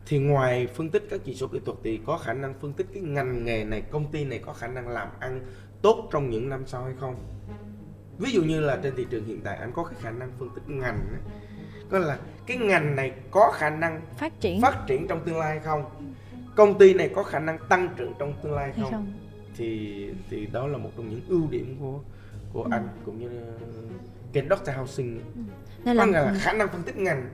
thì 0.07 0.19
ngoài 0.19 0.67
phân 0.67 0.91
tích 0.91 1.07
các 1.11 1.21
chỉ 1.25 1.35
số 1.35 1.47
kỹ 1.47 1.61
thuật 1.65 1.79
thì 1.85 2.01
có 2.07 2.19
khả 2.19 2.33
năng 2.33 2.55
phân 2.61 2.73
tích 2.73 2.87
cái 2.95 3.03
ngành 3.03 3.45
nghề 3.45 3.65
này 3.65 3.83
công 3.91 4.13
ty 4.13 4.25
này 4.25 4.39
có 4.47 4.53
khả 4.53 4.67
năng 4.67 4.89
làm 4.89 5.09
ăn 5.21 5.41
tốt 5.83 6.09
trong 6.13 6.31
những 6.31 6.49
năm 6.49 6.63
sau 6.67 6.85
hay 6.85 6.95
không? 7.01 7.15
Ví 8.19 8.31
dụ 8.31 8.43
như 8.43 8.61
là 8.61 8.79
trên 8.83 8.95
thị 8.97 9.07
trường 9.11 9.25
hiện 9.25 9.41
tại 9.45 9.57
anh 9.57 9.73
có 9.73 9.85
cái 9.85 9.95
khả 10.01 10.11
năng 10.11 10.33
phân 10.39 10.49
tích 10.55 10.69
ngành 10.69 10.99
có 11.91 11.99
là 11.99 12.19
cái 12.47 12.57
ngành 12.57 12.97
này 12.97 13.13
có 13.31 13.53
khả 13.55 13.71
năng 13.71 14.01
phát 14.19 14.41
triển. 14.41 14.61
phát 14.61 14.85
triển 14.87 15.07
trong 15.09 15.21
tương 15.25 15.39
lai 15.39 15.51
hay 15.51 15.61
không? 15.61 15.85
Công 16.57 16.79
ty 16.79 16.95
này 16.95 17.11
có 17.15 17.23
khả 17.23 17.39
năng 17.39 17.59
tăng 17.69 17.89
trưởng 17.97 18.13
trong 18.19 18.35
tương 18.43 18.55
lai 18.55 18.65
hay 18.65 18.83
không? 18.83 18.93
không? 18.93 19.13
Thì 19.57 20.11
thì 20.31 20.47
đó 20.47 20.67
là 20.67 20.79
một 20.79 20.91
trong 20.97 21.11
những 21.11 21.21
ưu 21.29 21.49
điểm 21.51 21.77
của 21.81 22.01
của 22.53 22.63
ừ. 22.63 22.69
anh 22.73 22.89
cũng 23.05 23.19
như 23.19 23.31
cái 24.33 24.45
Dr. 24.51 24.71
Housing 24.77 25.21
ừ. 25.35 25.41
nên 25.85 25.97
là, 25.97 26.07
là 26.07 26.35
khả 26.39 26.53
năng 26.53 26.69
phân 26.69 26.83
tích 26.83 26.97
ngành 26.97 27.31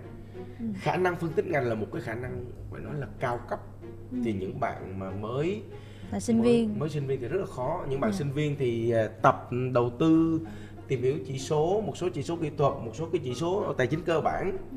ừ. 0.58 0.64
khả 0.74 0.96
năng 0.96 1.16
phân 1.16 1.30
tích 1.30 1.46
ngành 1.46 1.64
là 1.64 1.74
một 1.74 1.86
cái 1.92 2.02
khả 2.02 2.14
năng 2.14 2.44
phải 2.70 2.80
nói 2.80 2.94
là 2.98 3.06
cao 3.20 3.40
cấp 3.48 3.60
ừ. 4.12 4.18
thì 4.24 4.32
những 4.32 4.60
bạn 4.60 4.98
mà 4.98 5.10
mới 5.10 5.62
là 6.12 6.20
sinh 6.20 6.38
mới, 6.38 6.48
viên 6.48 6.78
mới 6.78 6.88
sinh 6.88 7.06
viên 7.06 7.20
thì 7.20 7.28
rất 7.28 7.38
là 7.40 7.46
khó 7.46 7.84
những 7.88 8.00
bạn 8.00 8.10
ừ. 8.10 8.14
sinh 8.14 8.32
viên 8.32 8.56
thì 8.58 8.90
à, 8.90 9.08
tập 9.22 9.48
đầu 9.72 9.92
tư 9.98 10.40
tìm 10.88 11.02
hiểu 11.02 11.14
chỉ 11.26 11.38
số 11.38 11.82
một 11.86 11.96
số 11.96 12.08
chỉ 12.08 12.22
số 12.22 12.36
kỹ 12.36 12.50
thuật 12.56 12.72
một 12.84 12.92
số 12.94 13.08
cái 13.12 13.20
chỉ 13.24 13.34
số 13.34 13.74
tài 13.78 13.86
chính 13.86 14.02
cơ 14.02 14.20
bản 14.20 14.50
ừ. 14.70 14.76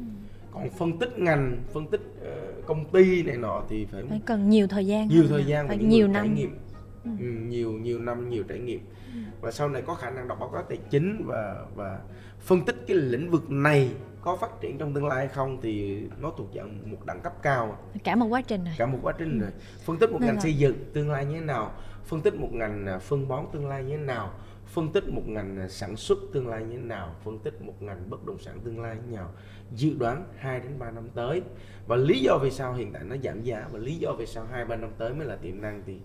còn 0.51 0.69
phân 0.69 0.99
tích 0.99 1.19
ngành 1.19 1.57
phân 1.73 1.87
tích 1.87 2.01
uh, 2.01 2.65
công 2.65 2.85
ty 2.91 3.23
này 3.23 3.37
nọ 3.37 3.63
thì 3.69 3.85
phải, 3.85 4.03
phải 4.09 4.21
cần 4.25 4.49
nhiều 4.49 4.67
thời 4.67 4.87
gian 4.87 5.07
nhiều 5.07 5.23
thời 5.29 5.45
gian 5.45 5.67
phải 5.67 5.77
nhiều 5.77 6.07
năm 6.07 6.25
trải 6.25 6.35
nghiệm 6.35 6.57
ừ. 7.03 7.11
Ừ, 7.19 7.25
nhiều 7.25 7.71
nhiều 7.71 7.99
năm 7.99 8.29
nhiều 8.29 8.43
trải 8.43 8.59
nghiệm 8.59 8.79
ừ. 8.79 8.96
Và 9.41 9.51
sau 9.51 9.69
này 9.69 9.81
có 9.81 9.93
khả 9.93 10.09
năng 10.09 10.27
đọc 10.27 10.39
báo 10.39 10.49
cáo 10.49 10.63
tài 10.63 10.77
chính 10.89 11.23
và 11.25 11.65
và 11.75 11.99
phân 12.39 12.65
tích 12.65 12.75
cái 12.87 12.97
lĩnh 12.97 13.31
vực 13.31 13.51
này 13.51 13.91
có 14.21 14.35
phát 14.35 14.61
triển 14.61 14.77
trong 14.77 14.93
tương 14.93 15.07
lai 15.07 15.17
hay 15.17 15.27
không 15.27 15.61
thì 15.61 16.03
nó 16.21 16.33
thuộc 16.37 16.47
dạng 16.55 16.91
một 16.91 17.05
đẳng 17.05 17.21
cấp 17.21 17.33
cao. 17.41 17.77
Cả 18.03 18.15
một 18.15 18.27
quá 18.29 18.41
trình 18.41 18.63
rồi. 18.63 18.73
Cả 18.77 18.85
một 18.85 18.99
quá 19.01 19.13
trình 19.17 19.39
ừ. 19.39 19.41
rồi. 19.41 19.51
Phân 19.85 19.97
tích 19.97 20.11
một 20.11 20.17
Nên 20.19 20.27
ngành 20.27 20.35
là... 20.35 20.41
xây 20.41 20.53
dựng 20.53 20.75
tương 20.93 21.11
lai 21.11 21.25
như 21.25 21.33
thế 21.33 21.45
nào 21.45 21.71
phân 22.07 22.21
tích 22.21 22.35
một 22.35 22.49
ngành 22.53 22.85
à, 22.85 22.99
phân 22.99 23.27
bón 23.27 23.45
tương 23.53 23.67
lai 23.67 23.83
như 23.83 23.97
thế 23.97 24.03
nào 24.03 24.33
phân 24.65 24.91
tích 24.91 25.09
một 25.09 25.21
ngành 25.27 25.59
à, 25.59 25.67
sản 25.67 25.95
xuất 25.95 26.17
tương 26.33 26.47
lai 26.47 26.63
như 26.63 26.77
thế 26.77 26.83
nào 26.83 27.15
phân 27.23 27.39
tích 27.39 27.61
một 27.61 27.81
ngành 27.81 28.09
bất 28.09 28.25
động 28.25 28.39
sản 28.39 28.59
tương 28.63 28.81
lai 28.81 28.95
như 28.95 29.01
thế 29.09 29.15
nào 29.15 29.31
dự 29.75 29.93
đoán 29.99 30.25
2 30.37 30.59
đến 30.59 30.79
3 30.79 30.91
năm 30.91 31.09
tới. 31.15 31.41
Và 31.87 31.95
lý 31.95 32.19
do 32.19 32.37
vì 32.37 32.51
sao 32.51 32.73
hiện 32.73 32.93
tại 32.93 33.03
nó 33.03 33.15
giảm 33.23 33.43
giá 33.43 33.67
và 33.71 33.79
lý 33.79 33.95
do 33.95 34.13
vì 34.19 34.25
sao 34.25 34.45
2 34.51 34.65
3 34.65 34.75
năm 34.75 34.89
tới 34.97 35.13
mới 35.13 35.27
là 35.27 35.35
tiềm 35.35 35.61
năng 35.61 35.83
thì 35.85 35.97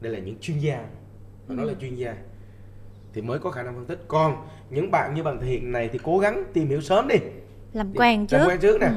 đây 0.00 0.12
là 0.12 0.18
những 0.18 0.38
chuyên 0.40 0.58
gia. 0.58 0.76
Và 1.46 1.54
ừ. 1.54 1.58
nó 1.58 1.64
là 1.64 1.74
chuyên 1.80 1.94
gia 1.94 2.16
thì 3.14 3.22
mới 3.22 3.38
có 3.38 3.50
khả 3.50 3.62
năng 3.62 3.74
phân 3.74 3.86
tích 3.86 4.04
còn 4.08 4.46
những 4.70 4.90
bạn 4.90 5.14
như 5.14 5.22
bạn 5.22 5.40
thể 5.40 5.46
hiện 5.46 5.72
này 5.72 5.88
thì 5.92 5.98
cố 6.02 6.18
gắng 6.18 6.44
tìm 6.52 6.68
hiểu 6.68 6.80
sớm 6.80 7.08
đi 7.08 7.16
làm 7.72 7.92
quen 7.94 8.26
trước 8.26 8.38
làm 8.38 8.48
quen 8.48 8.58
trước 8.60 8.80
nè 8.80 8.86
ừ 8.86 8.92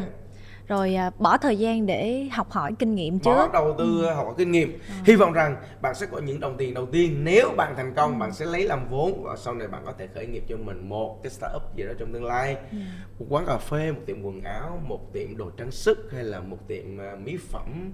rồi 0.68 0.96
à, 0.96 1.12
bỏ 1.20 1.38
thời 1.38 1.58
gian 1.58 1.86
để 1.86 2.28
học 2.32 2.52
hỏi 2.52 2.74
kinh 2.80 2.96
nghiệm 2.96 3.20
trước 3.20 3.32
bỏ 3.32 3.50
đầu 3.54 3.76
tư 3.78 4.02
ừ. 4.04 4.14
học 4.14 4.26
hỏi 4.26 4.36
kinh 4.38 4.52
nghiệm 4.52 4.72
ừ. 4.74 4.94
hy 5.06 5.16
vọng 5.16 5.34
rằng 5.34 5.56
bạn 5.82 5.96
sẽ 5.96 6.06
có 6.06 6.20
những 6.20 6.40
đồng 6.40 6.58
tiền 6.58 6.74
đầu 6.74 6.86
tiên 6.86 7.24
nếu 7.24 7.54
bạn 7.58 7.74
thành 7.78 7.94
công 7.96 8.14
ừ. 8.14 8.20
bạn 8.20 8.34
sẽ 8.34 8.46
lấy 8.46 8.64
làm 8.64 8.88
vốn 8.90 9.24
và 9.24 9.36
sau 9.36 9.54
này 9.54 9.68
bạn 9.68 9.82
có 9.86 9.94
thể 9.98 10.08
khởi 10.16 10.28
nghiệp 10.28 10.44
cho 10.50 10.58
mình 10.58 10.90
một 10.90 11.24
cái 11.24 11.30
startup 11.30 11.76
gì 11.76 11.84
đó 11.84 11.92
trong 12.00 12.14
tương 12.14 12.26
lai 12.26 12.58
ừ. 12.72 12.78
một 13.20 13.26
quán 13.30 13.46
cà 13.46 13.58
phê 13.58 13.92
một 13.92 14.02
tiệm 14.06 14.22
quần 14.22 14.42
áo 14.42 14.80
một 14.88 15.14
tiệm 15.14 15.38
đồ 15.38 15.50
trang 15.50 15.72
sức 15.72 16.10
hay 16.12 16.24
là 16.24 16.40
một 16.40 16.58
tiệm 16.68 16.86
uh, 16.98 17.20
mỹ 17.20 17.38
phẩm 17.50 17.92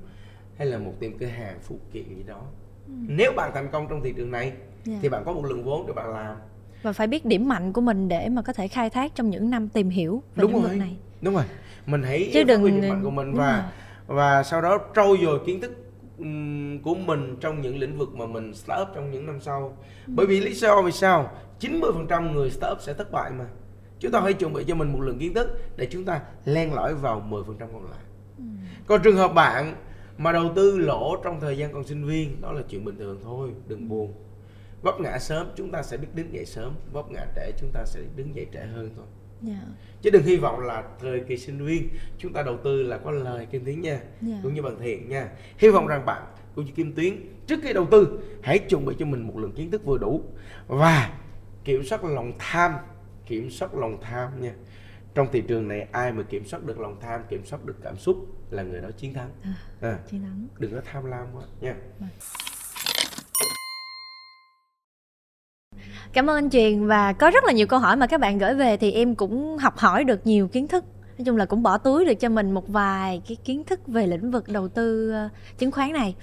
hay 0.57 0.67
là 0.67 0.77
một 0.77 0.93
tiệm 0.99 1.17
cửa 1.17 1.25
hàng 1.25 1.59
phụ 1.61 1.79
kiện 1.91 2.15
gì 2.15 2.23
đó 2.23 2.41
ừ. 2.87 2.93
nếu 3.07 3.33
bạn 3.35 3.51
thành 3.53 3.69
công 3.71 3.87
trong 3.89 4.03
thị 4.03 4.13
trường 4.17 4.31
này 4.31 4.53
yeah. 4.85 4.95
Dạ. 4.95 4.99
thì 5.01 5.09
bạn 5.09 5.23
có 5.25 5.33
một 5.33 5.45
lượng 5.45 5.63
vốn 5.63 5.87
để 5.87 5.93
bạn 5.93 6.13
làm 6.13 6.35
và 6.83 6.93
phải 6.93 7.07
biết 7.07 7.25
điểm 7.25 7.47
mạnh 7.47 7.73
của 7.73 7.81
mình 7.81 8.07
để 8.07 8.29
mà 8.29 8.41
có 8.41 8.53
thể 8.53 8.67
khai 8.67 8.89
thác 8.89 9.15
trong 9.15 9.29
những 9.29 9.49
năm 9.49 9.69
tìm 9.69 9.89
hiểu 9.89 10.23
về 10.35 10.41
đúng 10.41 10.53
lĩnh 10.53 10.61
vực 10.61 10.77
này 10.77 10.95
đúng 11.21 11.33
rồi 11.33 11.43
mình 11.85 12.03
hãy 12.03 12.29
chứ 12.33 12.43
đừng 12.43 12.65
điểm 12.65 12.89
mạnh 12.89 13.03
của 13.03 13.11
mình 13.11 13.33
và 13.33 13.71
rồi. 14.07 14.17
và 14.17 14.43
sau 14.43 14.61
đó 14.61 14.79
trau 14.95 15.15
dồi 15.21 15.39
kiến 15.45 15.61
thức 15.61 15.71
của 16.83 16.95
mình 16.95 17.35
trong 17.41 17.61
những 17.61 17.79
lĩnh 17.79 17.97
vực 17.97 18.15
mà 18.15 18.25
mình 18.25 18.53
start 18.53 18.81
up 18.81 18.87
trong 18.95 19.11
những 19.11 19.25
năm 19.25 19.39
sau 19.41 19.77
ừ. 20.07 20.13
bởi 20.15 20.25
vì 20.25 20.39
lý 20.39 20.53
do 20.53 20.81
vì 20.81 20.91
sao 20.91 21.31
90% 21.59 22.31
người 22.33 22.49
start 22.49 22.71
up 22.71 22.81
sẽ 22.81 22.93
thất 22.93 23.11
bại 23.11 23.31
mà 23.31 23.45
chúng 23.99 24.11
ta 24.11 24.21
hãy 24.21 24.33
chuẩn 24.33 24.53
bị 24.53 24.63
cho 24.67 24.75
mình 24.75 24.93
một 24.93 25.01
lượng 25.01 25.19
kiến 25.19 25.33
thức 25.33 25.61
để 25.77 25.87
chúng 25.91 26.05
ta 26.05 26.21
len 26.45 26.73
lỏi 26.73 26.95
vào 26.95 27.27
10% 27.29 27.43
còn 27.59 27.83
lại 27.91 28.01
ừ. 28.37 28.43
còn 28.87 29.01
trường 29.01 29.15
hợp 29.15 29.33
bạn 29.33 29.75
mà 30.17 30.31
đầu 30.31 30.51
tư 30.55 30.77
lỗ 30.77 31.15
trong 31.23 31.39
thời 31.39 31.57
gian 31.57 31.73
còn 31.73 31.83
sinh 31.83 32.05
viên 32.05 32.41
đó 32.41 32.51
là 32.51 32.61
chuyện 32.69 32.85
bình 32.85 32.97
thường 32.97 33.19
thôi 33.23 33.49
đừng 33.67 33.89
buồn 33.89 34.13
vấp 34.83 34.99
ngã 34.99 35.19
sớm 35.19 35.47
chúng 35.55 35.71
ta 35.71 35.83
sẽ 35.83 35.97
biết 35.97 36.07
đứng 36.15 36.33
dậy 36.33 36.45
sớm 36.45 36.75
vấp 36.91 37.11
ngã 37.11 37.25
trễ 37.35 37.51
chúng 37.59 37.69
ta 37.73 37.85
sẽ 37.85 37.99
đứng 38.15 38.35
dậy 38.35 38.47
trễ 38.53 38.59
hơn 38.59 38.89
thôi 38.95 39.05
yeah. 39.47 39.61
Dạ. 39.61 39.67
chứ 40.01 40.09
đừng 40.09 40.23
hy 40.23 40.35
vọng 40.37 40.59
là 40.59 40.83
thời 40.99 41.19
kỳ 41.19 41.37
sinh 41.37 41.65
viên 41.65 41.89
chúng 42.17 42.33
ta 42.33 42.43
đầu 42.43 42.57
tư 42.63 42.83
là 42.83 42.97
có 42.97 43.11
lời 43.11 43.45
kim 43.45 43.65
tuyến 43.65 43.81
nha 43.81 43.91
yeah. 43.91 44.03
Dạ. 44.21 44.39
cũng 44.43 44.53
như 44.53 44.61
bằng 44.61 44.79
thiện 44.79 45.09
nha 45.09 45.29
hy 45.57 45.69
vọng 45.69 45.87
rằng 45.87 46.05
bạn 46.05 46.23
cũng 46.55 46.65
như 46.65 46.71
kim 46.71 46.93
tuyến 46.93 47.13
trước 47.47 47.59
khi 47.63 47.73
đầu 47.73 47.87
tư 47.91 48.19
hãy 48.43 48.59
chuẩn 48.59 48.85
bị 48.85 48.95
cho 48.99 49.05
mình 49.05 49.27
một 49.27 49.37
lượng 49.37 49.51
kiến 49.51 49.71
thức 49.71 49.85
vừa 49.85 49.97
đủ 49.97 50.23
và 50.67 51.19
kiểm 51.63 51.83
soát 51.83 52.03
lòng 52.03 52.33
tham 52.39 52.73
kiểm 53.25 53.49
soát 53.49 53.75
lòng 53.75 53.97
tham 54.01 54.41
nha 54.41 54.53
trong 55.15 55.27
thị 55.31 55.43
trường 55.47 55.67
này 55.67 55.87
ai 55.91 56.11
mà 56.11 56.23
kiểm 56.23 56.45
soát 56.45 56.63
được 56.63 56.79
lòng 56.79 56.97
tham 57.01 57.21
kiểm 57.29 57.45
soát 57.45 57.65
được 57.65 57.75
cảm 57.83 57.97
xúc 57.97 58.17
là 58.51 58.63
người 58.63 58.81
đó 58.81 58.89
chiến 58.97 59.13
thắng 59.13 59.29
à, 59.43 59.53
à, 59.81 59.99
chiến 60.09 60.21
thắng 60.21 60.47
đừng 60.59 60.71
có 60.71 60.81
tham 60.85 61.05
lam 61.05 61.27
quá 61.33 61.43
nha 61.61 61.75
à. 62.01 62.07
Cảm 66.13 66.29
ơn 66.29 66.35
anh 66.37 66.49
Truyền 66.49 66.87
và 66.87 67.13
có 67.13 67.31
rất 67.31 67.43
là 67.43 67.51
nhiều 67.51 67.67
câu 67.67 67.79
hỏi 67.79 67.95
mà 67.95 68.07
các 68.07 68.19
bạn 68.19 68.37
gửi 68.37 68.53
về 68.53 68.77
thì 68.77 68.91
em 68.91 69.15
cũng 69.15 69.57
học 69.57 69.77
hỏi 69.77 70.03
được 70.03 70.27
nhiều 70.27 70.47
kiến 70.47 70.67
thức. 70.67 70.85
Nói 71.17 71.25
chung 71.25 71.37
là 71.37 71.45
cũng 71.45 71.63
bỏ 71.63 71.77
túi 71.77 72.05
được 72.05 72.13
cho 72.19 72.29
mình 72.29 72.51
một 72.51 72.67
vài 72.67 73.21
cái 73.27 73.37
kiến 73.45 73.63
thức 73.63 73.87
về 73.87 74.07
lĩnh 74.07 74.31
vực 74.31 74.47
đầu 74.47 74.67
tư 74.67 75.11
ờ, 75.11 75.29
chứng 75.57 75.71
khoán 75.71 75.93
này. 75.93 76.15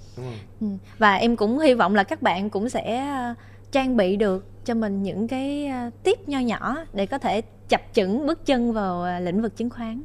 Ừ. 0.60 0.66
Và 0.98 1.14
em 1.14 1.36
cũng 1.36 1.58
hy 1.58 1.74
vọng 1.74 1.94
là 1.94 2.04
các 2.04 2.22
bạn 2.22 2.50
cũng 2.50 2.68
sẽ 2.68 3.06
ờ, 3.06 3.34
trang 3.72 3.96
bị 3.96 4.16
được 4.16 4.64
cho 4.64 4.74
mình 4.74 5.02
những 5.02 5.28
cái 5.28 5.66
ờ, 5.66 5.90
tiếp 6.02 6.28
nho 6.28 6.38
nhỏ 6.38 6.76
để 6.92 7.06
có 7.06 7.18
thể 7.18 7.42
chập 7.68 7.80
chững 7.92 8.26
bước 8.26 8.46
chân 8.46 8.72
vào 8.72 9.20
lĩnh 9.20 9.42
vực 9.42 9.56
chứng 9.56 9.70
khoán. 9.70 10.02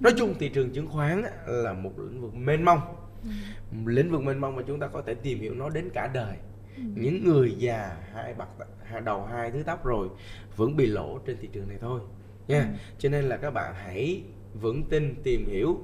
Nói 0.00 0.12
chung 0.18 0.34
thị 0.38 0.48
trường 0.48 0.70
chứng 0.70 0.88
khoán 0.88 1.22
là 1.46 1.72
một 1.72 1.90
lĩnh 1.98 2.20
vực 2.20 2.34
mênh 2.34 2.64
mông. 2.64 2.80
Ừ. 3.22 3.30
Lĩnh 3.86 4.10
vực 4.10 4.22
mênh 4.22 4.40
mông 4.40 4.56
mà 4.56 4.62
chúng 4.66 4.80
ta 4.80 4.86
có 4.86 5.02
thể 5.06 5.14
tìm 5.14 5.40
hiểu 5.40 5.54
nó 5.54 5.68
đến 5.68 5.90
cả 5.94 6.10
đời 6.14 6.36
Ừ. 6.78 7.02
những 7.02 7.24
người 7.24 7.54
già 7.58 7.96
hai 8.14 8.34
bạc 8.34 8.48
đầu 9.04 9.24
hai 9.24 9.50
thứ 9.50 9.62
tóc 9.62 9.84
rồi 9.84 10.08
vẫn 10.56 10.76
bị 10.76 10.86
lỗ 10.86 11.18
trên 11.26 11.36
thị 11.40 11.48
trường 11.52 11.68
này 11.68 11.78
thôi 11.80 12.00
nha 12.48 12.60
ừ. 12.60 12.66
cho 12.98 13.08
nên 13.08 13.24
là 13.24 13.36
các 13.36 13.50
bạn 13.50 13.74
hãy 13.74 14.22
vững 14.60 14.82
tin 14.82 15.14
tìm 15.22 15.46
hiểu 15.48 15.78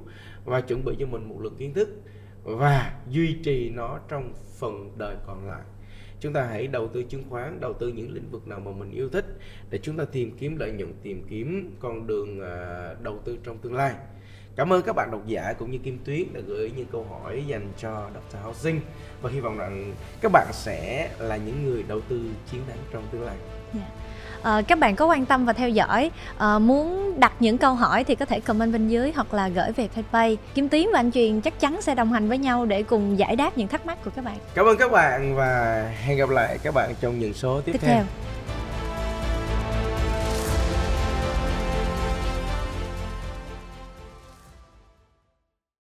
và 0.45 0.61
chuẩn 0.61 0.85
bị 0.85 0.95
cho 0.99 1.05
mình 1.05 1.29
một 1.29 1.41
lượng 1.41 1.55
kiến 1.57 1.73
thức 1.73 1.89
và 2.43 2.99
duy 3.09 3.37
trì 3.43 3.69
nó 3.69 3.99
trong 4.07 4.33
phần 4.59 4.91
đời 4.97 5.15
còn 5.27 5.47
lại 5.47 5.61
chúng 6.19 6.33
ta 6.33 6.43
hãy 6.43 6.67
đầu 6.67 6.87
tư 6.87 7.03
chứng 7.03 7.23
khoán 7.29 7.59
đầu 7.59 7.73
tư 7.73 7.87
những 7.87 8.11
lĩnh 8.13 8.31
vực 8.31 8.47
nào 8.47 8.59
mà 8.59 8.71
mình 8.71 8.91
yêu 8.91 9.09
thích 9.09 9.25
để 9.69 9.79
chúng 9.81 9.97
ta 9.97 10.05
tìm 10.05 10.37
kiếm 10.37 10.57
lợi 10.57 10.71
nhuận 10.71 10.93
tìm 11.03 11.23
kiếm 11.29 11.75
con 11.79 12.07
đường 12.07 12.39
uh, 12.39 13.01
đầu 13.03 13.19
tư 13.25 13.37
trong 13.43 13.57
tương 13.57 13.73
lai 13.73 13.95
Cảm 14.55 14.73
ơn 14.73 14.81
các 14.81 14.95
bạn 14.95 15.11
độc 15.11 15.21
giả 15.25 15.53
cũng 15.59 15.71
như 15.71 15.77
Kim 15.77 15.99
Tuyết 16.05 16.33
đã 16.33 16.39
gửi 16.47 16.71
những 16.75 16.85
câu 16.91 17.05
hỏi 17.11 17.43
dành 17.47 17.67
cho 17.77 18.09
Dr. 18.13 18.37
Housing 18.43 18.81
và 19.21 19.29
hy 19.29 19.39
vọng 19.39 19.57
rằng 19.57 19.93
các 20.21 20.31
bạn 20.31 20.47
sẽ 20.51 21.09
là 21.19 21.37
những 21.37 21.65
người 21.65 21.83
đầu 21.87 22.01
tư 22.09 22.21
chiến 22.51 22.61
thắng 22.67 22.77
trong 22.93 23.03
tương 23.11 23.23
lai. 23.23 23.35
Yeah. 23.73 23.87
Dạ. 24.43 24.51
À, 24.51 24.61
các 24.61 24.79
bạn 24.79 24.95
có 24.95 25.05
quan 25.05 25.25
tâm 25.25 25.45
và 25.45 25.53
theo 25.53 25.69
dõi 25.69 26.11
à, 26.37 26.59
muốn 26.59 27.13
đặt 27.19 27.33
những 27.39 27.57
câu 27.57 27.75
hỏi 27.75 28.03
thì 28.03 28.15
có 28.15 28.25
thể 28.25 28.39
comment 28.39 28.73
bên 28.73 28.87
dưới 28.87 29.11
hoặc 29.15 29.33
là 29.33 29.47
gửi 29.47 29.71
về 29.71 29.89
fanpage 29.95 30.35
Kim 30.53 30.69
Tuyến 30.69 30.85
và 30.93 30.99
anh 30.99 31.11
Truyền 31.11 31.41
chắc 31.41 31.59
chắn 31.59 31.81
sẽ 31.81 31.95
đồng 31.95 32.13
hành 32.13 32.29
với 32.29 32.37
nhau 32.37 32.65
để 32.65 32.83
cùng 32.83 33.19
giải 33.19 33.35
đáp 33.35 33.57
những 33.57 33.67
thắc 33.67 33.85
mắc 33.85 33.97
của 34.05 34.11
các 34.15 34.25
bạn 34.25 34.37
cảm 34.53 34.65
ơn 34.65 34.77
các 34.77 34.91
bạn 34.91 35.35
và 35.35 35.83
hẹn 36.03 36.17
gặp 36.17 36.29
lại 36.29 36.57
các 36.63 36.73
bạn 36.73 36.93
trong 37.01 37.19
những 37.19 37.33
số 37.33 37.61
tiếp, 37.61 37.71
tiếp 37.71 37.79
theo. 37.81 37.95
theo 37.95 38.05